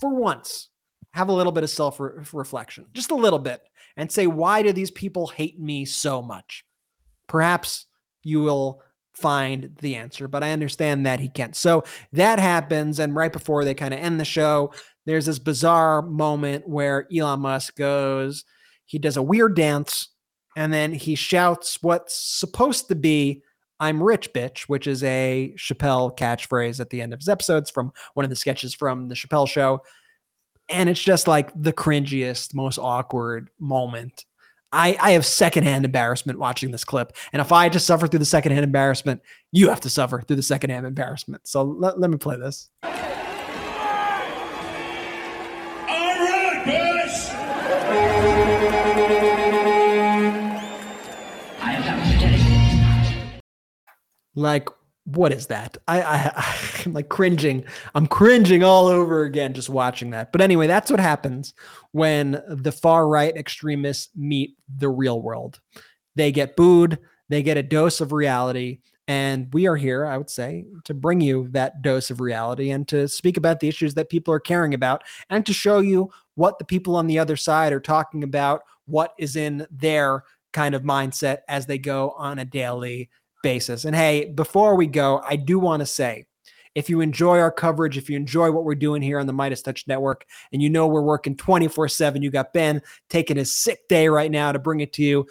[0.00, 0.70] for once,
[1.12, 3.60] have a little bit of self reflection, just a little bit,
[3.98, 6.64] and say, why do these people hate me so much?
[7.26, 7.84] Perhaps
[8.22, 8.80] you will
[9.12, 11.54] find the answer, but I understand that he can't.
[11.54, 12.98] So that happens.
[12.98, 14.72] And right before they kind of end the show,
[15.04, 18.44] there's this bizarre moment where Elon Musk goes,
[18.86, 20.08] he does a weird dance,
[20.56, 23.42] and then he shouts what's supposed to be
[23.80, 27.92] I'm rich, bitch, which is a Chappelle catchphrase at the end of his episodes from
[28.12, 29.82] one of the sketches from the Chappelle show.
[30.68, 34.26] And it's just like the cringiest, most awkward moment.
[34.70, 37.16] I, I have secondhand embarrassment watching this clip.
[37.32, 40.42] And if I just suffer through the secondhand embarrassment, you have to suffer through the
[40.42, 41.48] secondhand embarrassment.
[41.48, 42.68] So let, let me play this.
[54.40, 54.68] Like,
[55.04, 55.76] what is that?
[55.88, 57.64] I, I I'm like cringing.
[57.94, 60.32] I'm cringing all over again just watching that.
[60.32, 61.54] But anyway, that's what happens
[61.92, 65.60] when the far right extremists meet the real world.
[66.16, 66.98] They get booed,
[67.28, 71.20] they get a dose of reality, and we are here, I would say, to bring
[71.20, 74.74] you that dose of reality and to speak about the issues that people are caring
[74.74, 78.62] about and to show you what the people on the other side are talking about,
[78.86, 83.10] what is in their kind of mindset as they go on a daily
[83.42, 83.84] basis.
[83.84, 86.26] And hey, before we go, I do want to say
[86.74, 89.64] if you enjoy our coverage, if you enjoy what we're doing here on the Meidas
[89.64, 93.88] Touch Network, and you know we're working 24 7, you got Ben taking his sick
[93.88, 95.26] day right now to bring it to you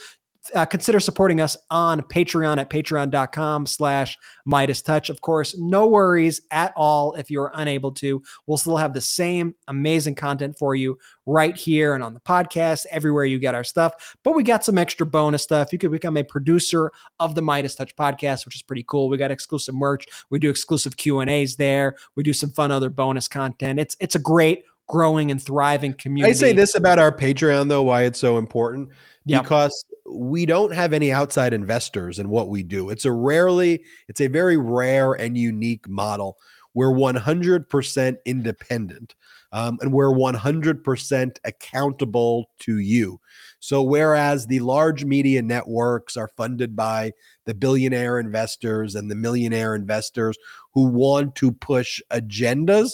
[0.55, 4.17] uh, consider supporting us on Patreon at patreon.com slash
[4.47, 5.09] Meidas Touch.
[5.09, 8.21] Of course, no worries at all if you're unable to.
[8.47, 12.85] We'll still have the same amazing content for you right here and on the podcast,
[12.91, 14.15] everywhere you get our stuff.
[14.23, 15.71] But we got some extra bonus stuff.
[15.71, 19.09] You could become a producer of the Meidas Touch podcast, which is pretty cool.
[19.09, 20.05] We got exclusive merch.
[20.29, 21.95] We do exclusive Q&As there.
[22.15, 23.79] We do some fun other bonus content.
[23.79, 26.31] It's it's a great growing and thriving community.
[26.31, 28.89] I say this about our Patreon though, why it's so important
[29.25, 29.43] Yep.
[29.43, 32.89] because we don't have any outside investors in what we do.
[32.89, 36.37] It's a rarely, it's a very rare and unique model.
[36.73, 39.15] We're 100% independent
[39.51, 43.19] um, and we're 100% accountable to you.
[43.59, 47.11] So, whereas the large media networks are funded by
[47.45, 50.37] the billionaire investors and the millionaire investors
[50.73, 52.91] who want to push agendas,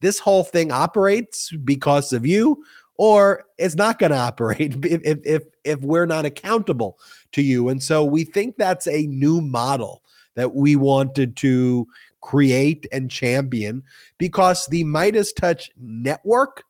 [0.00, 2.62] this whole thing operates because of you
[3.02, 7.00] or it's not going to operate if, if if we're not accountable
[7.32, 10.04] to you and so we think that's a new model
[10.36, 11.84] that we wanted to
[12.20, 13.82] create and champion
[14.18, 16.62] because the Meidas Touch network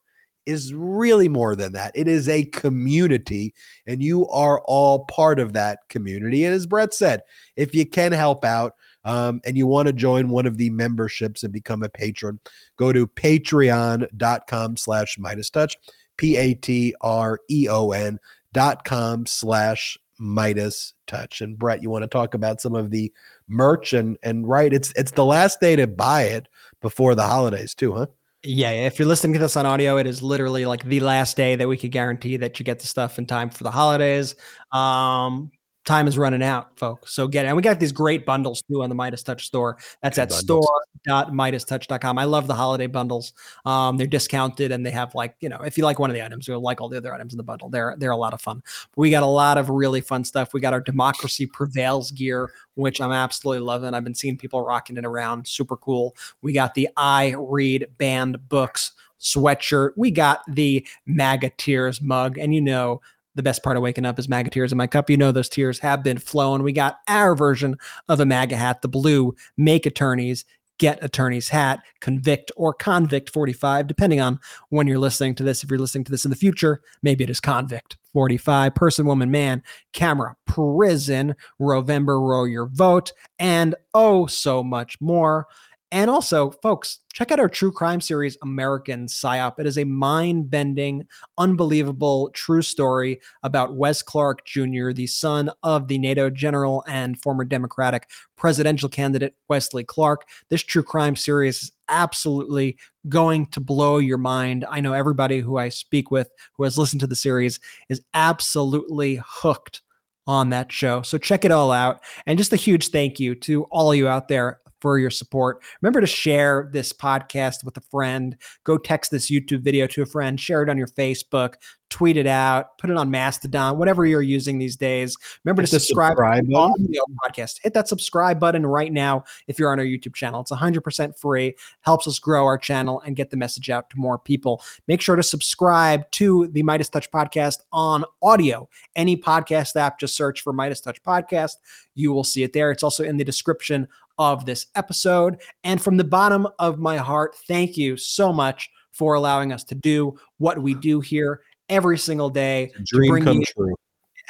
[0.46, 1.92] is really more than that.
[1.94, 3.54] It is a community,
[3.86, 6.44] and you are all part of that community.
[6.44, 7.20] And as Brett said,
[7.56, 11.44] if you can help out um, and you want to join one of the memberships
[11.44, 12.40] and become a patron,
[12.76, 15.76] go to patreon.com slash Meidas Touch,
[16.16, 18.18] P A T R E O N
[18.52, 21.40] dot com slash Meidas Touch.
[21.40, 23.12] And Brett, you want to talk about some of the
[23.48, 26.48] merch and and right, it's it's the last day to buy it
[26.80, 28.06] before the holidays too, huh?
[28.44, 31.54] Yeah, if you're listening to this on audio, it is literally like the last day
[31.54, 34.34] that we could guarantee that you get the stuff in time for the holidays.
[34.72, 35.52] Um,
[35.84, 37.12] time is running out, folks.
[37.14, 37.48] So get it.
[37.48, 39.78] And we got these great bundles too on the Meidas Touch store.
[40.02, 40.66] That's Good at bundles.
[41.06, 42.18] store.meidastouch.com.
[42.18, 43.32] I love the holiday bundles.
[43.64, 46.24] Um, they're discounted and they have like, you know, if you like one of the
[46.24, 47.68] items, you'll like all the other items in the bundle.
[47.68, 48.62] They're they're a lot of fun.
[48.96, 50.52] We got a lot of really fun stuff.
[50.54, 53.94] We got our Democracy Prevails gear, which I'm absolutely loving.
[53.94, 55.46] I've been seeing people rocking it around.
[55.46, 56.16] Super cool.
[56.42, 59.92] We got the I Read banned books sweatshirt.
[59.96, 62.38] We got the MAGA Tears mug.
[62.38, 63.00] And you know,
[63.34, 65.08] the best part of waking up is MAGA tears in my cup.
[65.08, 66.62] You know those tears have been flowing.
[66.62, 67.76] We got our version
[68.08, 70.44] of a MAGA hat, the blue Make Attorneys
[70.78, 74.40] Get Attorney's Hat, Convict or Convict 45, depending on
[74.70, 75.62] when you're listening to this.
[75.62, 79.30] If you're listening to this in the future, maybe it is Convict 45, person, woman,
[79.30, 85.46] man, camera, prison, November, row your vote, and oh, so much more.
[85.92, 89.58] And also, folks, check out our true crime series, American Psyop.
[89.58, 91.06] It is a mind bending,
[91.36, 97.44] unbelievable true story about Wes Clark Jr., the son of the NATO general and former
[97.44, 100.26] Democratic presidential candidate Wesley Clark.
[100.48, 102.78] This true crime series is absolutely
[103.10, 104.64] going to blow your mind.
[104.70, 107.60] I know everybody who I speak with who has listened to the series
[107.90, 109.82] is absolutely hooked
[110.26, 111.02] on that show.
[111.02, 112.00] So check it all out.
[112.26, 115.62] And just a huge thank you to all of you out there for your support.
[115.80, 118.36] Remember to share this podcast with a friend.
[118.64, 121.54] Go text this YouTube video to a friend, share it on your Facebook,
[121.88, 125.16] tweet it out, put it on Mastodon, whatever you're using these days.
[125.44, 127.60] Remember Hit to subscribe subscribe to the podcast.
[127.62, 130.40] Hit that subscribe button right now if you're on our YouTube channel.
[130.40, 134.18] It's 100% free, helps us grow our channel and get the message out to more
[134.18, 134.62] people.
[134.88, 138.68] Make sure to subscribe to the Meidas Touch podcast on audio.
[138.96, 141.56] Any podcast app, just search for Meidas Touch podcast.
[141.94, 142.70] You will see it there.
[142.70, 143.86] It's also in the description
[144.18, 145.40] of this episode.
[145.64, 149.74] And from the bottom of my heart, thank you so much for allowing us to
[149.74, 152.72] do what we do here every single day.
[152.84, 153.74] Dream bring come you true.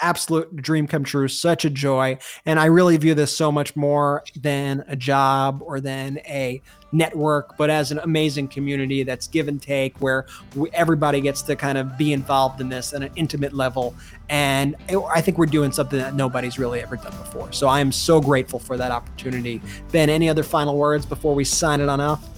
[0.02, 1.28] Absolute dream come true.
[1.28, 2.18] Such a joy.
[2.44, 6.60] And I really view this so much more than a job or than a
[6.90, 11.56] network, but as an amazing community that's give and take where we, everybody gets to
[11.56, 13.94] kind of be involved in this at an intimate level.
[14.28, 17.52] And it- I think we're doing something that nobody's really ever done before.
[17.52, 19.62] So I am so grateful for that opportunity.
[19.90, 22.28] Ben, any other final words before we sign it on off?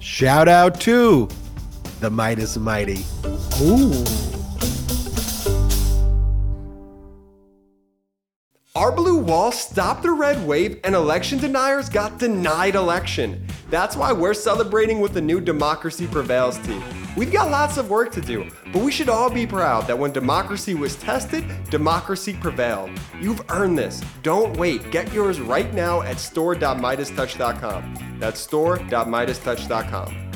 [0.00, 1.28] Shout out to
[2.00, 3.04] the Meidas Mighty.
[3.62, 4.43] Ooh.
[8.76, 13.46] Our blue wall stopped the red wave and election deniers got denied election.
[13.70, 16.82] That's why we're celebrating with the new Democracy Prevails team.
[17.16, 20.10] We've got lots of work to do, but we should all be proud that when
[20.10, 22.90] democracy was tested, democracy prevailed.
[23.20, 24.02] You've earned this.
[24.24, 24.90] Don't wait.
[24.90, 28.16] Get yours right now at store.meidastouch.com.
[28.18, 30.32] That's store.meidastouch.com.